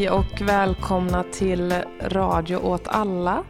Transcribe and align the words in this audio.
Hej 0.00 0.10
och 0.10 0.40
välkomna 0.40 1.24
till 1.32 1.74
Radio 2.00 2.56
åt 2.56 2.88
alla. 2.88 3.44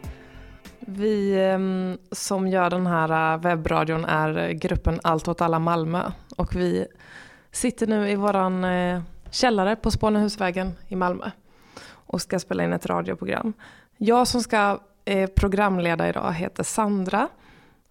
Vi 0.80 1.44
ehm, 1.44 1.98
som 2.12 2.48
gör 2.48 2.70
den 2.70 2.86
här 2.86 3.34
äh, 3.34 3.40
webbradion 3.40 4.04
är 4.04 4.50
gruppen 4.50 5.00
Allt 5.02 5.28
åt 5.28 5.40
alla 5.40 5.58
Malmö 5.58 6.12
och 6.36 6.56
vi 6.56 6.86
sitter 7.52 7.86
nu 7.86 8.10
i 8.10 8.14
våran 8.14 8.64
äh, 8.64 9.02
källare 9.30 9.76
på 9.76 9.90
Spånehusvägen 9.90 10.72
i 10.88 10.96
Malmö 10.96 11.30
och 11.86 12.22
ska 12.22 12.38
spela 12.38 12.64
in 12.64 12.72
ett 12.72 12.86
radioprogram. 12.86 13.52
Jag 13.96 14.28
som 14.28 14.42
ska 14.42 14.80
äh, 15.04 15.30
programleda 15.30 16.08
idag 16.08 16.32
heter 16.32 16.62
Sandra 16.62 17.28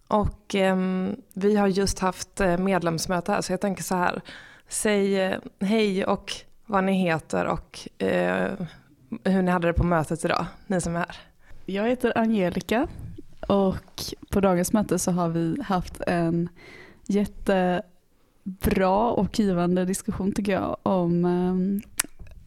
och 0.08 0.56
ehm, 0.56 1.16
vi 1.34 1.56
har 1.56 1.68
just 1.68 2.00
haft 2.00 2.42
medlemsmöte 2.60 3.32
här 3.32 3.42
så 3.42 3.54
jag 3.54 3.62
tänker 3.62 3.84
så 3.84 3.96
här. 3.96 4.22
Säg 4.68 5.36
hej 5.60 6.06
och 6.06 6.34
vad 6.70 6.84
ni 6.84 6.94
heter 6.94 7.46
och 7.46 8.04
eh, 8.04 8.52
hur 9.24 9.42
ni 9.42 9.52
hade 9.52 9.68
det 9.68 9.74
på 9.74 9.84
mötet 9.84 10.26
idag, 10.26 10.46
ni 10.68 10.82
som 10.82 10.96
är 10.96 11.00
här. 11.00 11.16
Jag 11.66 11.90
heter 11.90 12.18
Angelica 12.18 12.88
och 13.48 14.04
på 14.30 14.40
dagens 14.40 14.74
möte 14.74 15.00
så 15.00 15.12
har 15.12 15.30
vi 15.30 15.62
haft 15.62 16.02
en 16.02 16.50
jättebra 17.08 17.82
och 19.12 19.40
givande 19.40 19.86
diskussion 19.86 20.32
tycker 20.32 20.52
jag 20.52 20.78
om 20.84 21.26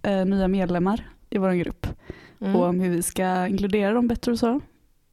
eh, 0.02 0.12
eh, 0.12 0.26
nya 0.26 0.48
medlemmar 0.48 1.10
i 1.30 1.38
vår 1.38 1.52
grupp 1.52 1.86
mm. 2.40 2.56
och 2.56 2.64
om 2.64 2.80
hur 2.80 2.90
vi 2.90 3.02
ska 3.02 3.46
inkludera 3.46 3.92
dem 3.92 4.08
bättre 4.08 4.32
och 4.32 4.38
så. 4.38 4.60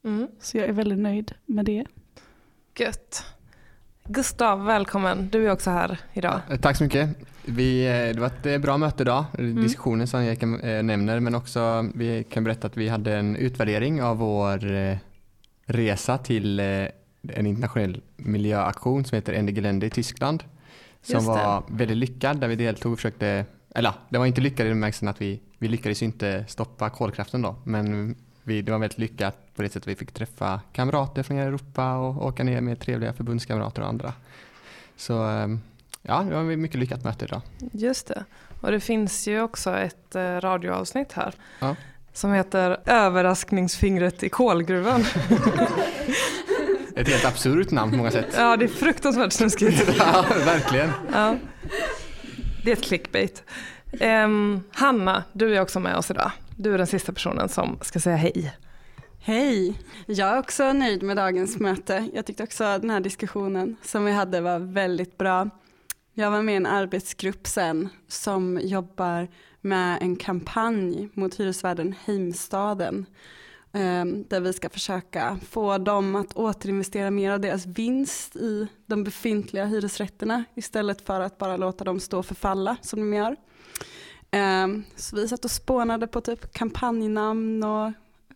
Mm. 0.03 0.27
Så 0.39 0.57
jag 0.57 0.67
är 0.67 0.73
väldigt 0.73 0.99
nöjd 0.99 1.33
med 1.45 1.65
det. 1.65 1.85
Gött. 2.79 3.25
Gustav, 4.11 4.65
välkommen. 4.65 5.29
Du 5.31 5.47
är 5.47 5.51
också 5.51 5.69
här 5.69 5.99
idag. 6.13 6.41
Tack 6.61 6.77
så 6.77 6.83
mycket. 6.83 7.09
Vi, 7.45 7.85
eh, 7.85 8.15
det 8.15 8.19
var 8.19 8.27
ett 8.27 8.45
eh, 8.45 8.57
bra 8.57 8.77
möte 8.77 9.03
idag, 9.03 9.25
mm. 9.37 9.61
diskussionen 9.61 10.07
som 10.07 10.25
jag 10.25 10.43
eh, 10.43 10.83
nämner, 10.83 11.19
men 11.19 11.35
också 11.35 11.89
vi 11.95 12.23
kan 12.23 12.43
berätta 12.43 12.67
att 12.67 12.77
vi 12.77 12.89
hade 12.89 13.15
en 13.17 13.35
utvärdering 13.35 14.03
av 14.03 14.17
vår 14.17 14.59
resa 15.65 16.17
till 16.17 16.59
en 16.59 17.45
internationell 17.45 18.01
miljöaktion 18.15 19.05
som 19.05 19.15
heter 19.15 19.33
Ende 19.33 19.51
Gelände 19.51 19.85
i 19.85 19.89
Tyskland. 19.89 20.43
Som 21.01 21.25
var 21.25 21.63
väldigt 21.67 21.97
lyckad, 21.97 22.39
där 22.39 22.47
vi 22.47 22.55
deltog 22.55 22.91
och 22.91 22.97
försökte, 22.97 23.45
eller 23.75 23.93
det 24.09 24.17
var 24.17 24.25
inte 24.25 24.41
lyckad 24.41 24.65
i 24.65 24.69
den 24.69 24.77
bemärkelsen 24.77 25.07
att 25.07 25.21
vi, 25.21 25.41
vi 25.57 25.67
lyckades 25.67 26.03
inte 26.03 26.45
stoppa 26.47 26.89
kolkraften 26.89 27.41
då, 27.41 27.55
men 27.63 28.15
vi, 28.49 28.61
det 28.61 28.71
var 28.71 28.79
väldigt 28.79 28.97
lyckat 28.99 29.55
på 29.55 29.61
det 29.61 29.69
sättet 29.69 29.87
vi 29.87 29.95
fick 29.95 30.11
träffa 30.11 30.61
kamrater 30.73 31.23
från 31.23 31.37
Europa 31.37 31.95
och 31.95 32.25
åka 32.25 32.43
ner 32.43 32.61
med 32.61 32.79
trevliga 32.79 33.13
förbundskamrater 33.13 33.81
och 33.81 33.87
andra. 33.87 34.13
Så 34.97 35.23
ehm, 35.23 35.59
ja, 36.01 36.25
det 36.29 36.35
var 36.35 36.51
ett 36.51 36.59
mycket 36.59 36.79
lyckat 36.79 37.03
möte 37.03 37.25
idag. 37.25 37.41
Just 37.71 38.07
det. 38.07 38.25
Och 38.61 38.71
det 38.71 38.79
finns 38.79 39.27
ju 39.27 39.41
också 39.41 39.77
ett 39.77 40.15
eh, 40.15 40.21
radioavsnitt 40.21 41.11
här 41.13 41.33
ja. 41.59 41.75
som 42.13 42.33
heter 42.33 42.77
Överraskningsfingret 42.85 44.23
i 44.23 44.29
kolgruvan. 44.29 45.01
ett 46.95 47.07
helt 47.07 47.25
absurt 47.25 47.71
namn 47.71 47.91
på 47.91 47.97
många 47.97 48.11
sätt. 48.11 48.27
Ja, 48.37 48.57
det 48.57 48.65
är 48.65 48.69
fruktansvärt 48.69 49.33
snuskigt. 49.33 49.95
ja, 49.97 50.25
verkligen. 50.45 50.91
Ja. 51.13 51.35
Det 52.63 52.71
är 52.71 52.75
ett 52.75 52.83
clickbait. 52.83 53.43
Um, 54.01 54.63
Hanna, 54.71 55.23
du 55.33 55.55
är 55.55 55.61
också 55.61 55.79
med 55.79 55.95
oss 55.95 56.11
idag. 56.11 56.31
Du 56.61 56.73
är 56.73 56.77
den 56.77 56.87
sista 56.87 57.11
personen 57.11 57.49
som 57.49 57.79
ska 57.81 57.99
säga 57.99 58.15
hej. 58.15 58.55
Hej! 59.19 59.81
Jag 60.05 60.29
är 60.29 60.39
också 60.39 60.73
nöjd 60.73 61.03
med 61.03 61.17
dagens 61.17 61.59
möte. 61.59 62.09
Jag 62.13 62.25
tyckte 62.25 62.43
också 62.43 62.63
att 62.63 62.81
den 62.81 62.89
här 62.89 62.99
diskussionen 62.99 63.75
som 63.83 64.05
vi 64.05 64.11
hade 64.11 64.41
var 64.41 64.59
väldigt 64.59 65.17
bra. 65.17 65.49
Jag 66.13 66.31
var 66.31 66.41
med 66.41 66.53
i 66.53 66.57
en 66.57 66.65
arbetsgrupp 66.65 67.47
sen 67.47 67.89
som 68.07 68.59
jobbar 68.63 69.27
med 69.61 69.97
en 70.01 70.15
kampanj 70.15 71.09
mot 71.13 71.39
hyresvärden 71.39 71.95
Heimstaden. 72.05 73.05
Ehm, 73.73 74.25
där 74.29 74.39
vi 74.39 74.53
ska 74.53 74.69
försöka 74.69 75.39
få 75.49 75.77
dem 75.77 76.15
att 76.15 76.33
återinvestera 76.33 77.11
mer 77.11 77.31
av 77.31 77.39
deras 77.39 77.65
vinst 77.65 78.35
i 78.35 78.67
de 78.85 79.03
befintliga 79.03 79.65
hyresrätterna 79.65 80.43
istället 80.55 81.01
för 81.01 81.21
att 81.21 81.37
bara 81.37 81.57
låta 81.57 81.83
dem 81.83 81.99
stå 81.99 82.19
och 82.19 82.25
förfalla 82.25 82.77
som 82.81 82.99
de 82.99 83.13
gör. 83.13 83.35
Ehm, 84.31 84.83
så 84.95 85.15
vi 85.15 85.27
satt 85.27 85.45
och 85.45 85.51
spånade 85.51 86.07
på 86.07 86.21
typ 86.21 86.53
kampanjnamn 86.53 87.63
och 87.63 87.87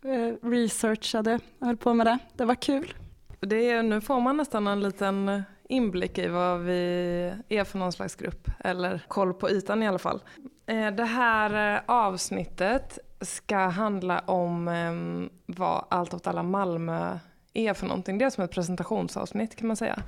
eh, 0.08 0.34
researchade 0.42 1.40
och 1.58 1.66
höll 1.66 1.76
på 1.76 1.94
med 1.94 2.06
det. 2.06 2.18
Det 2.32 2.44
var 2.44 2.54
kul. 2.54 2.94
Det 3.40 3.70
är, 3.70 3.82
nu 3.82 4.00
får 4.00 4.20
man 4.20 4.36
nästan 4.36 4.66
en 4.66 4.80
liten 4.80 5.28
eh, 5.28 5.40
inblick 5.68 6.18
i 6.18 6.28
vad 6.28 6.60
vi 6.60 7.32
är 7.48 7.64
för 7.64 7.78
någon 7.78 7.92
slags 7.92 8.14
grupp, 8.14 8.50
eller 8.58 9.00
koll 9.08 9.34
på 9.34 9.50
ytan 9.50 9.82
i 9.82 9.88
alla 9.88 9.98
fall. 9.98 10.22
Eh, 10.66 10.90
det 10.90 11.04
här 11.04 11.82
avsnittet 11.86 12.98
ska 13.20 13.56
handla 13.56 14.18
om 14.18 14.68
ehm, 14.68 15.30
vad 15.46 15.84
Allt 15.88 16.14
åt 16.14 16.26
alla 16.26 16.42
Malmö 16.42 17.18
är 17.54 17.74
för 17.74 17.86
någonting. 17.86 18.18
Det 18.18 18.24
är 18.24 18.30
som 18.30 18.44
ett 18.44 18.50
presentationsavsnitt 18.50 19.56
kan 19.56 19.68
man 19.68 19.76
säga. 19.76 20.02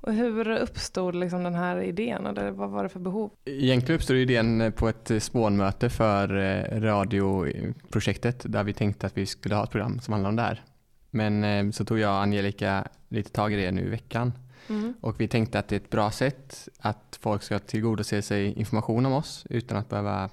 Och 0.00 0.12
hur 0.12 0.48
uppstod 0.48 1.14
liksom 1.14 1.44
den 1.44 1.54
här 1.54 1.82
idén 1.82 2.26
eller 2.26 2.50
vad 2.50 2.70
var 2.70 2.82
det 2.82 2.88
för 2.88 3.00
behov? 3.00 3.30
Egentligen 3.44 3.96
uppstod 3.96 4.16
idén 4.16 4.72
på 4.76 4.88
ett 4.88 5.22
spånmöte 5.22 5.90
för 5.90 6.36
eh, 6.36 6.80
radioprojektet 6.80 8.44
där 8.48 8.64
vi 8.64 8.72
tänkte 8.72 9.06
att 9.06 9.16
vi 9.16 9.26
skulle 9.26 9.54
ha 9.54 9.64
ett 9.64 9.70
program 9.70 10.00
som 10.00 10.12
handlar 10.12 10.30
om 10.30 10.36
det 10.36 10.42
här. 10.42 10.62
Men 11.10 11.72
så 11.72 11.84
tog 11.84 11.98
jag 11.98 12.10
och 12.10 12.22
Angelica 12.22 12.88
lite 13.08 13.30
tag 13.30 13.52
i 13.52 13.56
det 13.56 13.72
nu 13.72 13.86
i 13.86 13.88
veckan 13.88 14.32
Mm. 14.68 14.94
Och 15.00 15.20
vi 15.20 15.28
tänkte 15.28 15.58
att 15.58 15.68
det 15.68 15.74
är 15.74 15.80
ett 15.80 15.90
bra 15.90 16.10
sätt 16.10 16.68
att 16.78 17.18
folk 17.20 17.42
ska 17.42 17.58
tillgodose 17.58 18.22
sig 18.22 18.52
information 18.52 19.06
om 19.06 19.12
oss 19.12 19.46
utan 19.50 19.78
att 19.78 19.88
behöva 19.88 20.30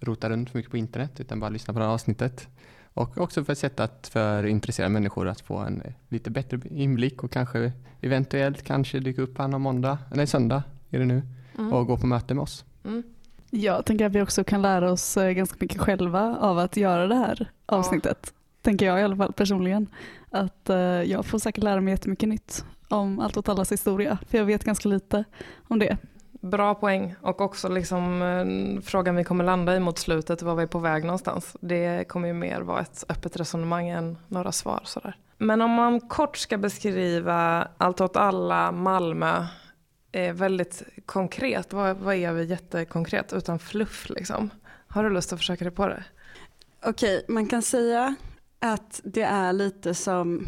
rota 0.00 0.30
runt 0.30 0.50
för 0.50 0.58
mycket 0.58 0.70
på 0.70 0.76
internet 0.76 1.20
utan 1.20 1.40
bara 1.40 1.50
lyssna 1.50 1.74
på 1.74 1.80
det 1.80 1.86
här 1.86 1.92
avsnittet. 1.92 2.48
Och 2.94 3.18
också 3.18 3.44
för 3.44 3.52
ett 3.52 3.58
sätt 3.58 3.80
att 3.80 4.08
för 4.12 4.46
intresserade 4.46 4.92
människor 4.92 5.28
att 5.28 5.40
få 5.40 5.58
en 5.58 5.82
lite 6.08 6.30
bättre 6.30 6.60
inblick 6.70 7.24
och 7.24 7.30
kanske 7.30 7.72
eventuellt 8.00 8.62
kanske 8.62 9.00
dyka 9.00 9.22
upp 9.22 9.38
här 9.38 9.48
någon 9.48 9.60
måndag, 9.60 9.98
eller 10.12 10.26
söndag 10.26 10.62
är 10.90 10.98
det 10.98 11.04
nu, 11.04 11.22
mm. 11.58 11.72
och 11.72 11.86
gå 11.86 11.96
på 11.96 12.06
möte 12.06 12.34
med 12.34 12.42
oss. 12.42 12.64
Mm. 12.84 13.02
Jag 13.50 13.86
tänker 13.86 14.06
att 14.06 14.12
vi 14.12 14.22
också 14.22 14.44
kan 14.44 14.62
lära 14.62 14.92
oss 14.92 15.16
eh, 15.16 15.30
ganska 15.30 15.56
mycket 15.60 15.80
själva 15.80 16.36
av 16.36 16.58
att 16.58 16.76
göra 16.76 17.06
det 17.06 17.14
här 17.14 17.50
avsnittet. 17.66 18.18
Ja. 18.22 18.30
Tänker 18.62 18.86
jag 18.86 19.00
i 19.00 19.02
alla 19.02 19.16
fall 19.16 19.32
personligen. 19.32 19.86
Att 20.30 20.70
uh, 20.70 20.76
jag 20.76 21.26
får 21.26 21.38
säkert 21.38 21.64
lära 21.64 21.80
mig 21.80 21.92
jättemycket 21.92 22.28
nytt 22.28 22.64
om 22.88 23.20
Allt 23.20 23.36
åt 23.36 23.48
allas 23.48 23.72
historia, 23.72 24.18
för 24.28 24.38
jag 24.38 24.44
vet 24.44 24.64
ganska 24.64 24.88
lite 24.88 25.24
om 25.68 25.78
det. 25.78 25.96
Bra 26.44 26.74
poäng 26.74 27.14
och 27.20 27.40
också 27.40 27.68
liksom, 27.68 28.22
eh, 28.22 28.82
frågan 28.82 29.16
vi 29.16 29.24
kommer 29.24 29.44
landa 29.44 29.76
i 29.76 29.80
mot 29.80 29.98
slutet, 29.98 30.42
var 30.42 30.54
vi 30.54 30.62
är 30.62 30.66
på 30.66 30.78
väg 30.78 31.04
någonstans. 31.04 31.56
Det 31.60 32.08
kommer 32.08 32.28
ju 32.28 32.34
mer 32.34 32.60
vara 32.60 32.80
ett 32.80 33.04
öppet 33.08 33.36
resonemang 33.36 33.88
än 33.88 34.18
några 34.28 34.52
svar. 34.52 34.80
Sådär. 34.84 35.16
Men 35.38 35.62
om 35.62 35.70
man 35.70 36.00
kort 36.00 36.36
ska 36.36 36.58
beskriva 36.58 37.68
Allt 37.78 38.00
åt 38.00 38.16
alla 38.16 38.72
Malmö 38.72 39.46
eh, 40.12 40.34
väldigt 40.34 40.82
konkret, 41.06 41.72
vad, 41.72 41.96
vad 41.96 42.14
är 42.14 42.32
vi 42.32 42.44
jättekonkret 42.44 43.32
utan 43.32 43.58
fluff 43.58 44.08
liksom? 44.08 44.50
Har 44.88 45.04
du 45.04 45.10
lust 45.10 45.32
att 45.32 45.38
försöka 45.38 45.64
dig 45.64 45.74
på 45.74 45.88
det? 45.88 46.04
Okej, 46.86 47.24
man 47.28 47.46
kan 47.46 47.62
säga 47.62 48.14
att 48.58 49.00
det 49.04 49.22
är 49.22 49.52
lite 49.52 49.94
som 49.94 50.46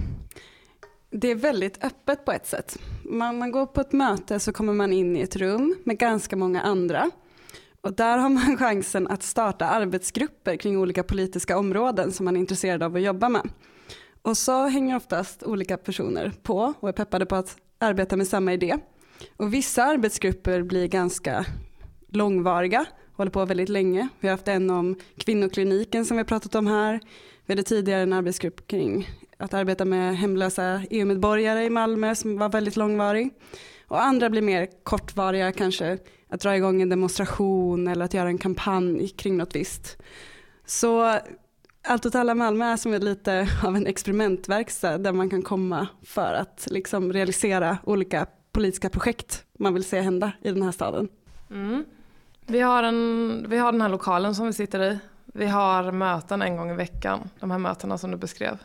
det 1.16 1.31
är 1.31 1.34
väldigt 1.34 1.84
öppet 1.84 2.25
på 2.25 2.32
ett 2.32 2.47
sätt. 2.47 2.78
Man, 3.04 3.38
man 3.38 3.50
går 3.50 3.66
på 3.66 3.81
ett 3.81 3.93
möte 3.93 4.41
så 4.41 4.53
kommer 4.53 4.72
man 4.72 4.93
in 4.93 5.16
i 5.16 5.21
ett 5.21 5.37
rum 5.37 5.77
med 5.84 5.99
ganska 5.99 6.37
många 6.37 6.62
andra. 6.62 7.10
Och 7.81 7.93
där 7.93 8.18
har 8.18 8.28
man 8.28 8.57
chansen 8.59 9.07
att 9.07 9.22
starta 9.22 9.66
arbetsgrupper 9.66 10.57
kring 10.57 10.78
olika 10.78 11.03
politiska 11.03 11.59
områden 11.59 12.13
som 12.13 12.24
man 12.24 12.36
är 12.36 12.41
intresserad 12.41 12.83
av 12.83 12.97
att 12.97 13.03
jobba 13.03 13.28
med. 13.28 13.48
Och 14.22 14.36
så 14.36 14.66
hänger 14.66 14.97
oftast 14.97 15.42
olika 15.42 15.77
personer 15.77 16.33
på 16.42 16.74
och 16.80 16.89
är 16.89 16.92
peppade 16.92 17.27
på 17.27 17.36
att 17.36 17.57
arbeta 17.78 18.16
med 18.16 18.28
samma 18.28 18.53
idé. 18.53 18.78
Och 19.36 19.54
vissa 19.54 19.84
arbetsgrupper 19.84 20.62
blir 20.62 20.86
ganska 20.86 21.45
långvariga, 22.09 22.84
håller 23.12 23.30
på 23.30 23.45
väldigt 23.45 23.69
länge. 23.69 24.09
Vi 24.21 24.28
har 24.28 24.33
haft 24.33 24.48
en 24.48 24.71
om 24.71 24.97
kvinnokliniken 25.16 26.04
som 26.04 26.16
vi 26.16 26.19
har 26.19 26.24
pratat 26.24 26.54
om 26.54 26.66
här. 26.66 27.01
Vi 27.47 27.53
hade 27.53 27.62
tidigare 27.62 28.03
en 28.03 28.12
arbetsgrupp 28.12 28.66
kring 28.66 29.09
att 29.38 29.54
arbeta 29.54 29.84
med 29.84 30.16
hemlösa 30.16 30.83
EU-medborgare 30.91 31.65
i 31.65 31.71
Malmö 31.71 32.15
som 32.15 32.38
var 32.38 32.48
väldigt 32.48 32.77
långvarig. 32.77 33.30
Och 33.88 34.03
andra 34.03 34.30
blir 34.30 34.42
mer 34.42 34.68
kortvariga, 34.83 35.53
kanske 35.53 35.98
att 36.28 36.41
dra 36.41 36.56
igång 36.56 36.83
en 36.83 36.88
demonstration 36.88 37.88
eller 37.88 38.04
att 38.04 38.15
göra 38.15 38.28
en 38.28 38.38
kampanj 38.38 39.09
kring 39.09 39.36
något 39.36 39.56
visst. 39.56 39.97
Så 40.66 41.18
Allt 41.88 42.06
åt 42.06 42.15
alla 42.15 42.34
Malmö 42.34 42.65
är 42.65 42.77
som 42.77 42.92
lite 42.92 43.48
av 43.65 43.77
en 43.77 43.86
experimentverkstad 43.86 44.98
där 44.98 45.12
man 45.12 45.30
kan 45.30 45.42
komma 45.42 45.86
för 46.03 46.34
att 46.34 46.66
liksom 46.71 47.12
realisera 47.12 47.78
olika 47.84 48.27
politiska 48.53 48.91
projekt 48.91 49.44
man 49.59 49.74
vill 49.74 49.84
se 49.84 50.00
hända 50.00 50.33
i 50.42 50.50
den 50.50 50.62
här 50.62 50.72
staden. 50.72 51.09
Mm. 51.50 51.84
Vi, 52.47 52.60
har 52.60 52.83
en, 52.83 53.47
vi 53.48 53.59
har 53.59 53.72
den 53.72 53.80
här 53.80 53.88
lokalen 53.88 54.34
som 54.34 54.47
vi 54.47 54.53
sitter 54.53 54.92
i. 54.92 54.98
Vi 55.24 55.47
har 55.47 55.92
möten 55.92 56.42
en 56.42 56.56
gång 56.56 56.71
i 56.71 56.74
veckan, 56.74 57.21
de 57.41 57.50
här 57.50 57.59
mötena 57.59 57.98
som 57.98 58.10
du 58.10 58.16
beskrev. 58.16 58.59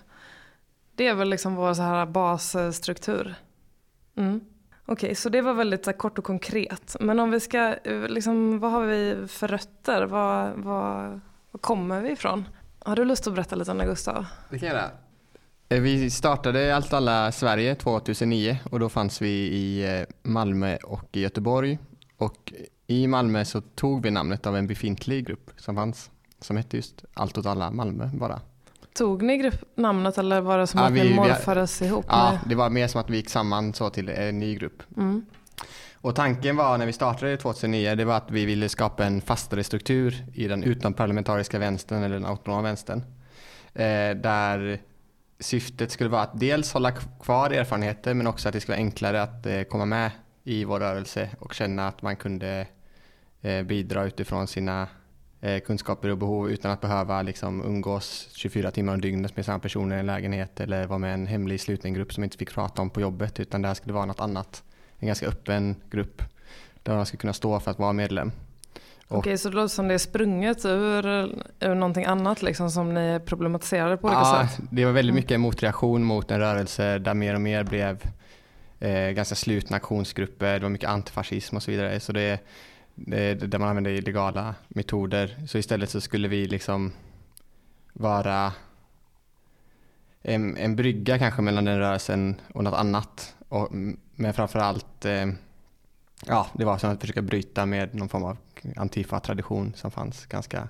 Det 0.96 1.08
är 1.08 1.16
väl 1.16 1.30
liksom 1.30 1.56
vår 1.56 1.74
så 1.74 1.82
här 1.82 2.06
basstruktur. 2.06 3.36
Mm. 4.16 4.42
Okej, 4.86 4.94
okay, 4.94 5.16
så 5.16 5.30
det 5.30 5.42
var 5.42 5.54
väldigt 5.54 5.86
här, 5.86 5.94
kort 5.94 6.18
och 6.18 6.24
konkret. 6.24 6.96
Men 7.00 7.20
om 7.20 7.32
vi 7.32 7.40
ska, 7.40 7.76
liksom, 8.10 8.60
vad 8.60 8.72
har 8.72 8.86
vi 8.86 9.28
för 9.28 9.48
rötter? 9.48 10.04
Var, 10.04 10.54
var, 10.56 11.22
Var 11.52 11.60
kommer 11.60 12.02
vi 12.02 12.12
ifrån? 12.12 12.48
Har 12.80 12.96
du 12.96 13.06
lust 13.06 13.28
att 13.28 13.34
berätta 13.34 13.56
lite 13.56 13.72
om 13.72 13.78
det 13.78 13.86
Gustav? 13.86 14.26
Det 14.50 14.60
kan 14.60 14.68
jag 14.70 14.78
göra. 14.78 14.90
Eh, 15.70 15.82
vi 15.82 16.10
startade 16.10 16.76
Allt 16.76 16.94
alla 16.94 17.32
Sverige 17.32 17.76
2009 17.76 18.60
och 18.72 18.80
då 18.80 18.90
fanns 18.90 19.22
vi 19.22 19.30
i 19.30 19.98
eh, 20.00 20.06
Malmö 20.24 20.78
och 20.78 21.08
i 21.12 21.22
Göteborg. 21.22 21.80
Och 22.18 22.54
i 22.88 23.08
Malmö 23.08 23.46
så 23.46 23.62
tog 23.62 24.04
vi 24.04 24.12
namnet 24.12 24.46
av 24.46 24.58
en 24.58 24.68
befintlig 24.68 25.28
grupp 25.28 25.52
som 25.58 25.76
fanns 25.76 26.12
som 26.40 26.58
hette 26.58 26.78
just 26.78 27.06
Allt 27.14 27.38
åt 27.38 27.46
alla 27.46 27.72
Malmö 27.72 28.10
bara. 28.14 28.42
Tog 28.94 29.22
ni 29.24 29.38
gruppnamnet 29.38 30.18
eller 30.18 30.42
var 30.42 30.58
det 30.58 30.68
som 30.68 30.80
Ja, 30.80 30.86
att 30.88 30.94
vi- 30.94 31.02
ni 31.04 31.08
vi- 31.10 31.16
morfades 31.16 31.82
ihop? 31.82 32.06
Ja, 32.08 32.32
med- 32.32 32.40
det 32.50 32.56
var 32.56 32.70
mer 32.70 32.88
som 32.88 33.02
att 33.02 33.10
vi 33.10 33.18
gick 33.18 33.30
samman 33.30 33.74
så 33.74 33.90
till 33.90 34.10
en 34.10 34.40
ny 34.40 34.56
grupp. 34.56 34.84
Mm. 34.98 35.26
Och 35.96 36.16
tanken 36.16 36.56
var 36.56 36.78
när 36.78 36.86
vi 36.86 36.94
startade 36.94 37.38
2009, 37.38 37.96
det 37.96 38.06
var 38.06 38.18
att 38.18 38.32
vi 38.32 38.46
ville 38.46 38.70
skapa 38.70 39.06
en 39.06 39.22
fastare 39.22 39.64
struktur 39.64 40.26
i 40.34 40.48
den 40.48 40.64
utomparlamentariska 40.64 41.60
vänstern 41.60 42.04
eller 42.04 42.16
den 42.16 42.26
autonoma 42.26 42.62
vänstern. 42.62 43.04
Eh, 43.74 44.16
där 44.22 44.80
syftet 45.40 45.92
skulle 45.92 46.10
vara 46.10 46.22
att 46.22 46.40
dels 46.40 46.74
hålla 46.74 46.92
kvar 47.24 47.50
erfarenheter 47.50 48.14
men 48.14 48.28
också 48.28 48.48
att 48.50 48.54
det 48.54 48.60
skulle 48.62 48.76
vara 48.76 48.86
enklare 48.86 49.22
att 49.22 49.46
eh, 49.46 49.62
komma 49.62 49.86
med 49.86 50.12
i 50.44 50.64
vår 50.66 50.80
rörelse 50.80 51.30
och 51.40 51.54
känna 51.54 51.88
att 51.88 52.02
man 52.02 52.16
kunde 52.16 52.68
eh, 53.42 53.64
bidra 53.64 54.04
utifrån 54.04 54.48
sina 54.48 54.82
eh, 54.82 54.88
kunskaper 55.66 56.10
och 56.10 56.18
behov 56.18 56.50
utan 56.52 56.72
att 56.72 56.82
behöva 56.82 57.22
liksom, 57.22 57.64
umgås 57.66 58.30
24 58.34 58.72
timmar 58.72 58.94
om 58.94 59.02
dygnet 59.02 59.36
med 59.36 59.46
samma 59.46 59.60
personer 59.60 59.96
i 59.98 60.00
en 60.00 60.06
lägenhet 60.06 60.60
eller 60.60 60.86
vara 60.88 61.00
med 61.00 61.10
i 61.10 61.14
en 61.14 61.28
hemlig 61.28 61.62
sluten 61.62 61.94
grupp 61.94 62.14
som 62.14 62.24
inte 62.24 62.38
fick 62.38 62.54
prata 62.54 62.82
om 62.82 62.90
på 62.90 63.02
jobbet 63.02 63.40
utan 63.40 63.62
där 63.62 63.74
skulle 63.74 63.94
vara 63.94 64.06
något 64.06 64.20
annat 64.20 64.64
en 65.00 65.08
ganska 65.08 65.28
öppen 65.28 65.76
grupp 65.92 66.22
där 66.84 66.96
man 66.96 67.06
ska 67.06 67.18
kunna 67.18 67.34
stå 67.34 67.60
för 67.60 67.72
att 67.72 67.80
vara 67.80 67.94
medlem. 67.94 68.32
Okej, 69.08 69.38
så 69.38 69.50
det 69.50 69.56
låter 69.56 69.68
som 69.68 69.88
det 69.88 69.94
är 69.94 69.98
sprunget 69.98 70.66
ur, 70.66 71.06
ur 71.60 71.76
någonting 71.76 72.06
annat 72.06 72.42
liksom 72.42 72.72
som 72.72 72.94
ni 72.94 73.20
problematiserade 73.26 73.98
på 73.98 74.08
olika 74.08 74.20
Ja, 74.22 74.48
sätt? 74.48 74.60
det 74.72 74.86
var 74.86 74.92
väldigt 74.92 75.12
Mm. 75.14 75.16
mycket 75.22 75.32
en 75.32 75.42
motreaktion 75.42 76.04
mot 76.04 76.32
en 76.32 76.40
rörelse 76.40 76.98
där 77.00 77.14
mer 77.14 77.36
och 77.36 77.42
mer 77.42 77.64
blev 77.64 78.04
eh, 78.80 79.10
ganska 79.10 79.36
slutna 79.36 79.78
aktionsgrupper, 79.78 80.54
det 80.54 80.60
var 80.60 80.70
mycket 80.70 80.90
antifascism 80.90 81.56
och 81.56 81.64
så 81.64 81.72
vidare. 81.72 82.00
Så 82.00 82.12
det, 82.12 82.20
det, 82.22 82.40
där 82.96 83.60
man 83.60 83.70
använde 83.70 83.92
illegala 83.92 84.56
metoder. 84.68 85.38
Så 85.48 85.58
istället 85.58 85.90
så 85.90 86.02
skulle 86.02 86.28
vi 86.28 86.48
liksom 86.48 86.92
vara 87.94 88.54
en, 90.22 90.58
en 90.58 90.76
brygga 90.76 91.20
kanske 91.20 91.42
mellan 91.42 91.66
den 91.66 91.80
rörelsen 91.80 92.42
och 92.54 92.64
något 92.64 92.74
annat. 92.74 93.36
Och, 93.50 93.70
men 94.16 94.34
framförallt, 94.34 95.06
eh, 95.06 95.28
ja, 96.26 96.48
det 96.54 96.66
var 96.66 96.78
som 96.78 96.90
att 96.90 97.02
försöka 97.02 97.22
bryta 97.22 97.66
med 97.66 97.96
någon 97.96 98.10
form 98.10 98.24
av 98.24 98.38
antifa-tradition 98.76 99.74
som 99.76 99.92
fanns 99.92 100.26
ganska 100.26 100.68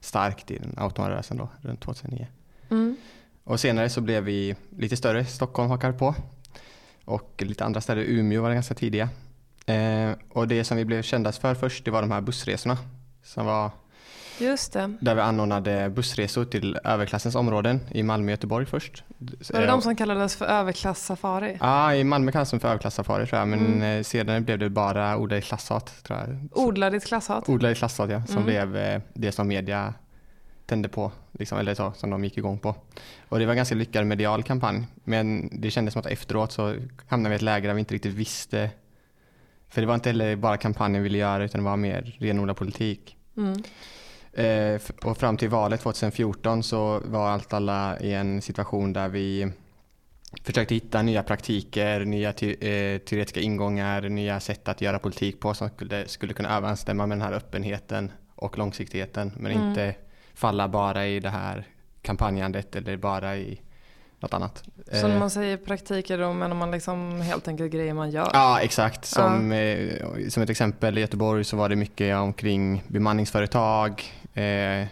starkt 0.00 0.50
i 0.50 0.58
den 0.58 0.74
autonoma 0.76 1.10
rörelsen 1.10 1.36
då, 1.36 1.48
runt 1.60 1.80
2009. 1.80 2.26
Mm. 2.70 2.96
Och 3.44 3.60
senare 3.60 3.88
så 3.88 4.00
blev 4.00 4.24
vi 4.24 4.56
lite 4.78 4.96
större, 4.96 5.24
Stockholm 5.24 5.70
hakade 5.70 5.98
på. 5.98 6.14
Och 7.04 7.42
lite 7.46 7.64
andra 7.64 7.80
städer, 7.80 8.02
Umeå 8.02 8.42
var 8.42 8.54
ganska 8.54 8.74
tidiga. 8.74 9.08
Eh, 9.66 10.10
och 10.32 10.48
det 10.48 10.64
som 10.64 10.76
vi 10.76 10.84
blev 10.84 11.02
kändast 11.02 11.40
för 11.40 11.54
först, 11.54 11.84
det 11.84 11.90
var 11.90 12.00
de 12.02 12.10
här 12.10 12.20
bussresorna. 12.20 12.78
Som 13.22 13.46
var 13.46 13.70
Just 14.38 14.72
det. 14.72 14.92
där 15.00 15.14
vi 15.14 15.20
anordnade 15.20 15.90
bussresor 15.90 16.44
till 16.44 16.78
överklassens 16.84 17.34
områden 17.34 17.80
i 17.90 18.02
Malmö 18.02 18.26
och 18.26 18.30
Göteborg 18.30 18.66
först. 18.66 19.04
Var 19.52 19.60
det 19.60 19.66
de 19.66 19.82
som 19.82 19.96
kallades 19.96 20.36
för 20.36 20.46
överklass-safari? 20.46 21.58
Ja, 21.60 21.94
i 21.94 22.04
Malmö 22.04 22.32
kallas 22.32 22.50
de 22.50 22.60
för 22.60 22.68
överklassafari 22.68 23.26
tror 23.26 23.38
jag, 23.38 23.48
men 23.48 23.66
Mm. 23.66 23.82
eh, 23.98 24.02
senare 24.02 24.40
blev 24.40 24.58
det 24.58 24.70
bara 24.70 25.16
odlade 25.16 25.40
klasshat 25.42 26.02
tror 26.02 26.18
jag. 26.18 26.48
Odla 26.52 26.90
ditt 26.90 27.04
klasshat? 27.06 27.48
Odlade 27.48 27.74
klasshat 27.74 28.10
ja, 28.10 28.26
som 28.26 28.36
Mm. 28.36 28.46
blev 28.46 28.76
eh, 28.76 29.00
det 29.14 29.32
som 29.32 29.48
media 29.48 29.94
tände 30.66 30.88
på, 30.88 31.12
liksom, 31.32 31.58
eller 31.58 31.74
så, 31.74 31.92
som 31.96 32.10
de 32.10 32.24
gick 32.24 32.38
igång 32.38 32.58
på. 32.58 32.74
Och 33.28 33.38
det 33.38 33.46
var 33.46 33.52
en 33.52 33.56
ganska 33.56 33.74
lyckad 33.74 34.06
medial 34.06 34.42
kampanj, 34.42 34.84
men 35.04 35.48
det 35.60 35.70
kändes 35.70 35.92
som 35.92 36.00
att 36.00 36.06
efteråt 36.06 36.52
så 36.52 36.74
hamnade 37.08 37.28
vi 37.30 37.34
i 37.34 37.36
ett 37.36 37.42
läge 37.42 37.66
där 37.66 37.74
vi 37.74 37.80
inte 37.80 37.94
riktigt 37.94 38.14
visste, 38.14 38.70
för 39.74 39.80
det 39.80 39.86
var 39.86 39.94
inte 39.94 40.08
heller 40.08 40.36
bara 40.36 40.56
kampanjen 40.56 41.02
vi 41.02 41.08
ville 41.08 41.18
göra 41.18 41.44
utan 41.44 41.60
det 41.60 41.70
var 41.70 41.76
mer 41.76 42.16
renodlad 42.20 42.56
politik. 42.56 43.16
Mm. 43.36 43.62
Eh, 44.32 44.80
och 45.04 45.16
fram 45.18 45.36
till 45.36 45.48
valet 45.48 45.80
2014 45.80 46.62
så 46.62 47.00
var 47.04 47.28
allt 47.28 47.52
alla 47.52 48.00
i 48.00 48.12
en 48.14 48.42
situation 48.42 48.92
där 48.92 49.08
vi 49.08 49.52
försökte 50.44 50.74
hitta 50.74 51.02
nya 51.02 51.22
praktiker, 51.22 52.04
nya 52.04 52.32
te- 52.32 52.92
eh, 52.94 52.98
teoretiska 52.98 53.40
ingångar, 53.40 54.08
nya 54.08 54.40
sätt 54.40 54.68
att 54.68 54.80
göra 54.80 54.98
politik 54.98 55.40
på 55.40 55.54
som 55.54 55.68
skulle, 55.68 56.08
skulle 56.08 56.32
kunna 56.34 56.56
överensstämma 56.56 57.06
med 57.06 57.18
den 57.18 57.26
här 57.26 57.32
öppenheten 57.32 58.12
och 58.34 58.58
långsiktigheten 58.58 59.32
men 59.36 59.52
Mm. 59.52 59.68
inte 59.68 59.94
falla 60.34 60.68
bara 60.68 61.06
i 61.06 61.20
det 61.20 61.30
här 61.30 61.66
kampanjandet 62.02 62.76
eller 62.76 62.96
bara 62.96 63.36
i 63.36 63.60
något 64.24 64.34
annat. 64.34 64.62
Så 64.92 65.06
när 65.08 65.14
Eh, 65.14 65.20
man 65.20 65.30
säger 65.30 65.56
praktiker 65.56 66.18
då 66.18 66.32
menar 66.32 66.56
man 66.56 66.70
liksom 66.70 67.20
helt 67.20 67.48
enkelt 67.48 67.72
grejer 67.72 67.94
man 67.94 68.10
gör? 68.10 68.30
Ja, 68.32 68.60
exakt. 68.60 69.04
Som, 69.04 69.52
eh, 69.52 69.88
som 70.28 70.42
ett 70.42 70.50
exempel 70.50 70.98
i 70.98 71.00
Göteborg 71.00 71.44
så 71.44 71.56
var 71.56 71.68
det 71.68 71.76
mycket 71.76 72.16
omkring 72.16 72.82
bemanningsföretag. 72.88 74.02
Eh, 74.34 74.86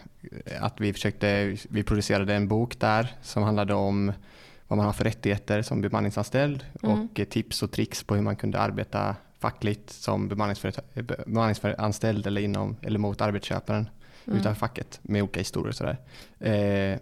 att 0.60 0.80
vi 0.80 0.92
försökte, 0.92 1.56
vi 1.70 1.82
producerade 1.82 2.34
en 2.34 2.48
bok 2.48 2.80
där 2.80 3.12
som 3.22 3.42
handlade 3.42 3.74
om 3.74 4.12
vad 4.68 4.76
man 4.76 4.86
har 4.86 4.92
för 4.92 5.04
rättigheter 5.04 5.62
som 5.62 5.80
bemanningsanställd 5.80 6.64
Mm. 6.82 7.00
och 7.10 7.20
tips 7.30 7.62
och 7.62 7.70
tricks 7.70 8.02
på 8.04 8.14
hur 8.14 8.22
man 8.22 8.36
kunde 8.36 8.58
arbeta 8.58 9.16
fackligt 9.40 9.90
som 9.90 10.28
bemanningsanställd 11.26 12.26
eller, 12.26 12.40
inom, 12.40 12.76
eller 12.82 12.98
mot 12.98 13.20
arbetsköparen 13.20 13.88
Mm. 14.26 14.38
utanför 14.38 14.58
facket 14.58 14.98
med 15.02 15.22
olika 15.22 15.40
historier 15.40 15.68
och 15.68 15.74
sådär. 15.74 15.96
Eh, 16.40 16.98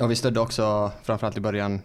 och 0.00 0.10
vi 0.10 0.16
stödde 0.16 0.40
också, 0.40 0.92
framförallt 1.02 1.36
i 1.36 1.40
början, 1.40 1.82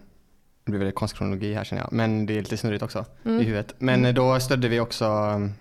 det 0.65 0.71
blir 0.71 0.79
väl 0.79 0.91
konstkronologi 0.91 1.53
här 1.53 1.63
känner 1.63 1.81
jag, 1.81 1.91
men 1.93 2.25
det 2.25 2.33
är 2.33 2.41
lite 2.41 2.57
snurrigt 2.57 2.83
också 2.83 3.05
Mm. 3.25 3.41
i 3.41 3.43
huvudet. 3.43 3.73
Men 3.77 3.99
Mm. 3.99 4.15
då 4.15 4.39
stödde 4.39 4.67
vi 4.67 4.79
också 4.79 5.05
um, 5.05 5.53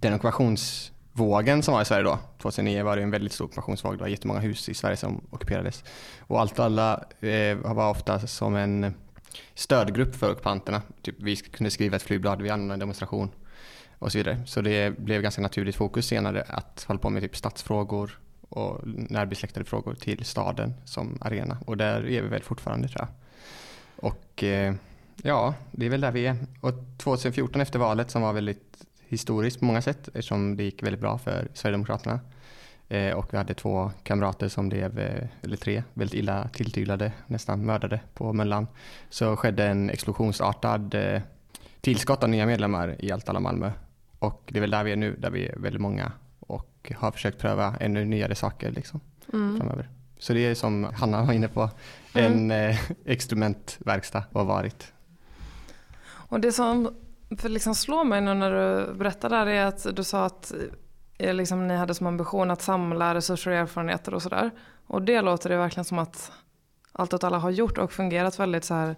den 0.00 0.14
ockupationsvågen 0.14 1.62
som 1.62 1.74
var 1.74 1.82
i 1.82 1.84
Sverige 1.84 2.02
då. 2.04 2.18
2009 2.42 2.82
var 2.84 2.96
det 2.96 3.02
en 3.02 3.10
väldigt 3.10 3.32
stor 3.32 3.44
ockupationsvåg. 3.44 3.94
Det 3.94 4.00
var 4.00 4.08
jättemånga 4.08 4.40
hus 4.40 4.68
i 4.68 4.74
Sverige 4.74 4.96
som 4.96 5.20
ockuperades. 5.30 5.84
Och 6.18 6.40
allt 6.40 6.58
och 6.58 6.64
alla 6.64 7.04
eh, 7.20 7.56
var 7.56 7.90
ofta 7.90 8.26
som 8.26 8.54
en 8.56 8.94
stödgrupp 9.54 10.14
för 10.16 10.30
ockupanterna. 10.32 10.82
Typ, 11.02 11.16
vi 11.18 11.36
kunde 11.36 11.70
skriva 11.70 11.96
ett 11.96 12.02
flygblad, 12.02 12.42
vi 12.42 12.50
anordnade 12.50 12.74
en 12.74 12.80
demonstration 12.80 13.30
och 13.98 14.12
så 14.12 14.18
vidare. 14.18 14.42
Så 14.46 14.60
det 14.60 14.98
blev 14.98 15.22
ganska 15.22 15.42
naturligt 15.42 15.76
fokus 15.76 16.06
senare 16.06 16.42
att 16.48 16.84
hålla 16.88 16.98
på 17.00 17.10
med 17.10 17.22
typ 17.22 17.36
stadsfrågor 17.36 18.18
och 18.54 18.80
närbesläktade 18.84 19.64
frågor 19.64 19.94
till 19.94 20.24
staden 20.24 20.74
som 20.84 21.18
arena. 21.20 21.58
Och 21.66 21.76
där 21.76 21.96
är 21.96 22.22
vi 22.22 22.28
väl 22.28 22.42
fortfarande 22.42 22.88
tror 22.88 23.00
jag. 23.00 23.08
Och 24.10 24.44
eh, 24.44 24.74
ja, 25.22 25.54
det 25.70 25.86
är 25.86 25.90
väl 25.90 26.00
där 26.00 26.12
vi 26.12 26.26
är. 26.26 26.36
Och 26.60 26.72
2014 26.98 27.60
efter 27.60 27.78
valet 27.78 28.10
som 28.10 28.22
var 28.22 28.32
väldigt 28.32 28.86
historiskt 29.08 29.58
på 29.58 29.64
många 29.64 29.82
sätt 29.82 30.08
eftersom 30.08 30.56
det 30.56 30.62
gick 30.62 30.82
väldigt 30.82 31.00
bra 31.00 31.18
för 31.18 31.48
Sverigedemokraterna. 31.54 32.20
Eh, 32.88 33.12
och 33.12 33.32
vi 33.32 33.36
hade 33.36 33.54
två 33.54 33.90
kamrater 34.02 34.48
som 34.48 34.68
blev, 34.68 34.98
eh, 34.98 35.26
eller 35.42 35.56
tre, 35.56 35.82
väldigt 35.94 36.14
illa 36.14 36.48
tilltyglade, 36.48 37.12
nästan 37.26 37.66
mördade 37.66 38.00
på 38.14 38.32
Möllan. 38.32 38.66
Så 39.10 39.36
skedde 39.36 39.64
en 39.64 39.90
explosionsartad 39.90 40.94
eh, 40.94 41.22
tillskott 41.80 42.22
av 42.22 42.28
nya 42.28 42.46
medlemmar 42.46 42.96
i 42.98 43.12
Allt 43.12 43.28
alla 43.28 43.40
Malmö. 43.40 43.70
Och 44.18 44.42
det 44.52 44.58
är 44.58 44.60
väl 44.60 44.70
där 44.70 44.84
vi 44.84 44.92
är 44.92 44.96
nu, 44.96 45.16
där 45.18 45.30
vi 45.30 45.46
är 45.46 45.56
väldigt 45.56 45.82
många 45.82 46.12
och 46.46 46.92
har 46.96 47.10
försökt 47.10 47.38
pröva 47.38 47.76
ännu 47.80 48.04
nyare 48.04 48.34
saker 48.34 48.70
liksom, 48.70 49.00
Mm. 49.32 49.56
framöver. 49.58 49.88
Så 50.18 50.32
det 50.32 50.40
är 50.40 50.54
som 50.54 50.84
Hanna 50.84 51.22
var 51.24 51.32
inne 51.32 51.48
på, 51.48 51.70
en 52.12 52.50
eh, 52.50 52.78
experimentverkstad 53.04 54.24
har 54.32 54.44
varit. 54.44 54.92
Och 56.06 56.40
det 56.40 56.52
som 56.52 56.94
för 57.38 57.48
liksom 57.48 57.74
slår 57.74 58.04
mig 58.04 58.20
nu 58.20 58.34
när 58.34 58.50
du 58.50 58.94
berättar 58.94 59.30
där 59.30 59.46
är 59.46 59.64
att 59.66 59.86
du 59.96 60.04
sa 60.04 60.24
att 60.24 60.52
eh, 61.18 61.34
liksom, 61.34 61.68
ni 61.68 61.76
hade 61.76 61.94
som 61.94 62.06
ambition 62.06 62.50
att 62.50 62.62
samla 62.62 63.14
resurser 63.14 63.50
och 63.50 63.56
erfarenheter 63.56 64.14
och 64.14 64.22
sådär. 64.22 64.50
Och 64.86 65.02
det 65.02 65.20
låter 65.20 65.50
det 65.50 65.56
verkligen 65.56 65.84
som 65.84 65.98
att 65.98 66.32
allt 66.92 67.14
åt 67.14 67.24
alla 67.24 67.38
har 67.38 67.50
gjort 67.50 67.78
och 67.78 67.92
fungerat 67.92 68.38
väldigt 68.38 68.64
så 68.64 68.74
här 68.74 68.96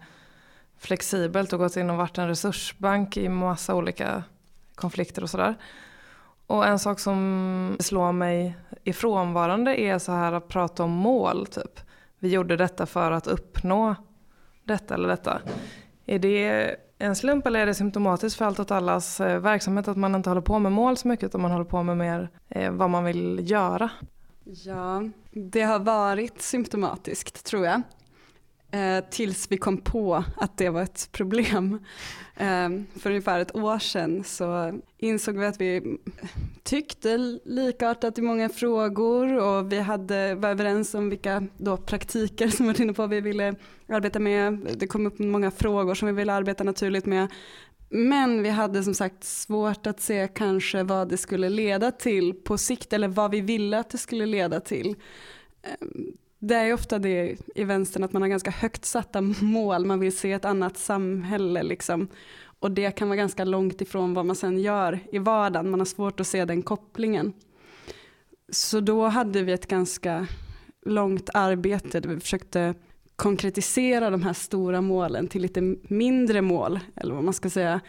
flexibelt 0.78 1.52
och 1.52 1.58
gått 1.58 1.76
in 1.76 1.90
och 1.90 1.96
varit 1.96 2.18
en 2.18 2.28
resursbank 2.28 3.16
i 3.16 3.28
massa 3.28 3.74
olika 3.74 4.22
konflikter 4.74 5.22
och 5.22 5.30
sådär. 5.30 5.54
Och 6.46 6.66
en 6.66 6.78
sak 6.78 7.00
som 7.00 7.76
slår 7.80 8.12
mig 8.12 8.56
ifrånvarande 8.84 9.80
är 9.80 9.98
så 9.98 10.12
här 10.12 10.32
att 10.32 10.48
prata 10.48 10.84
om 10.84 10.90
mål 10.90 11.46
typ. 11.46 11.80
Vi 12.18 12.28
gjorde 12.28 12.56
detta 12.56 12.86
för 12.86 13.12
att 13.12 13.26
uppnå 13.26 13.94
detta 14.64 14.94
eller 14.94 15.08
detta. 15.08 15.40
Är 16.06 16.18
det 16.18 16.76
en 16.98 17.16
slump 17.16 17.46
eller 17.46 17.60
är 17.60 17.66
det 17.66 17.74
symptomatiskt 17.74 18.38
för 18.38 18.44
allt 18.44 18.60
åt 18.60 18.70
allas 18.70 19.20
eh, 19.20 19.40
verksamhet 19.40 19.88
att 19.88 19.96
man 19.96 20.14
inte 20.14 20.30
håller 20.30 20.40
på 20.40 20.58
med 20.58 20.72
mål 20.72 20.96
så 20.96 21.08
mycket 21.08 21.26
utan 21.26 21.40
man 21.40 21.50
håller 21.50 21.64
på 21.64 21.82
med 21.82 21.96
mer 21.96 22.30
eh, 22.48 22.70
vad 22.72 22.90
man 22.90 23.04
vill 23.04 23.50
göra? 23.50 23.90
Ja, 24.44 25.02
det 25.30 25.62
har 25.62 25.78
varit 25.78 26.42
symptomatiskt 26.42 27.46
tror 27.46 27.66
jag. 27.66 27.82
Eh, 28.76 29.04
tills 29.10 29.52
vi 29.52 29.56
kom 29.56 29.78
på 29.78 30.24
att 30.36 30.56
det 30.56 30.68
var 30.68 30.82
ett 30.82 31.08
problem. 31.12 31.78
Eh, 32.36 32.68
för 33.00 33.10
ungefär 33.10 33.40
ett 33.40 33.56
år 33.56 33.78
sedan 33.78 34.24
så 34.24 34.78
insåg 34.98 35.38
vi 35.38 35.46
att 35.46 35.60
vi 35.60 35.98
tyckte 36.62 37.18
likartat 37.44 38.18
i 38.18 38.22
många 38.22 38.48
frågor 38.48 39.36
och 39.36 39.72
vi 39.72 39.80
hade, 39.80 40.34
var 40.34 40.48
överens 40.48 40.94
om 40.94 41.10
vilka 41.10 41.46
då 41.56 41.76
praktiker 41.76 42.48
som 42.48 42.66
var 42.66 42.80
inne 42.80 42.92
på 42.92 43.06
vi 43.06 43.20
ville 43.20 43.54
arbeta 43.88 44.18
med. 44.18 44.68
Det 44.76 44.86
kom 44.86 45.06
upp 45.06 45.18
många 45.18 45.50
frågor 45.50 45.94
som 45.94 46.06
vi 46.06 46.14
ville 46.14 46.32
arbeta 46.32 46.64
naturligt 46.64 47.06
med. 47.06 47.28
Men 47.88 48.42
vi 48.42 48.48
hade 48.48 48.82
som 48.82 48.94
sagt 48.94 49.24
svårt 49.24 49.86
att 49.86 50.00
se 50.00 50.28
kanske 50.34 50.82
vad 50.82 51.08
det 51.08 51.16
skulle 51.16 51.48
leda 51.48 51.90
till 51.90 52.34
på 52.34 52.58
sikt 52.58 52.92
eller 52.92 53.08
vad 53.08 53.30
vi 53.30 53.40
ville 53.40 53.78
att 53.78 53.90
det 53.90 53.98
skulle 53.98 54.26
leda 54.26 54.60
till. 54.60 54.96
Eh, 55.62 55.86
det 56.38 56.54
är 56.54 56.72
ofta 56.72 56.98
det 56.98 57.36
i 57.54 57.64
vänstern 57.64 58.04
att 58.04 58.12
man 58.12 58.22
har 58.22 58.28
ganska 58.28 58.50
högt 58.50 58.84
satta 58.84 59.20
mål, 59.40 59.84
man 59.84 60.00
vill 60.00 60.16
se 60.16 60.32
ett 60.32 60.44
annat 60.44 60.78
samhälle 60.78 61.62
liksom. 61.62 62.08
Och 62.58 62.70
det 62.70 62.90
kan 62.90 63.08
vara 63.08 63.16
ganska 63.16 63.44
långt 63.44 63.80
ifrån 63.80 64.14
vad 64.14 64.26
man 64.26 64.36
sen 64.36 64.58
gör 64.58 65.00
i 65.12 65.18
vardagen, 65.18 65.70
man 65.70 65.80
har 65.80 65.84
svårt 65.84 66.20
att 66.20 66.26
se 66.26 66.44
den 66.44 66.62
kopplingen. 66.62 67.32
Så 68.52 68.80
då 68.80 69.06
hade 69.06 69.42
vi 69.42 69.52
ett 69.52 69.66
ganska 69.66 70.26
långt 70.86 71.30
arbete 71.34 72.00
där 72.00 72.08
vi 72.08 72.20
försökte 72.20 72.74
konkretisera 73.16 74.10
de 74.10 74.22
här 74.22 74.32
stora 74.32 74.80
målen 74.80 75.28
till 75.28 75.42
lite 75.42 75.60
mindre 75.82 76.42
mål, 76.42 76.80
eller 76.96 77.14
vad 77.14 77.24
man 77.24 77.34
ska 77.34 77.50
säga. 77.50 77.80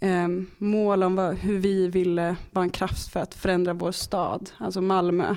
Ehm, 0.00 0.46
mål 0.58 1.02
om 1.02 1.16
vad, 1.16 1.34
hur 1.34 1.58
vi 1.58 1.88
ville 1.88 2.36
vara 2.50 2.62
en 2.62 2.70
kraft 2.70 3.12
för 3.12 3.20
att 3.20 3.34
förändra 3.34 3.72
vår 3.72 3.92
stad, 3.92 4.50
alltså 4.58 4.80
Malmö. 4.80 5.36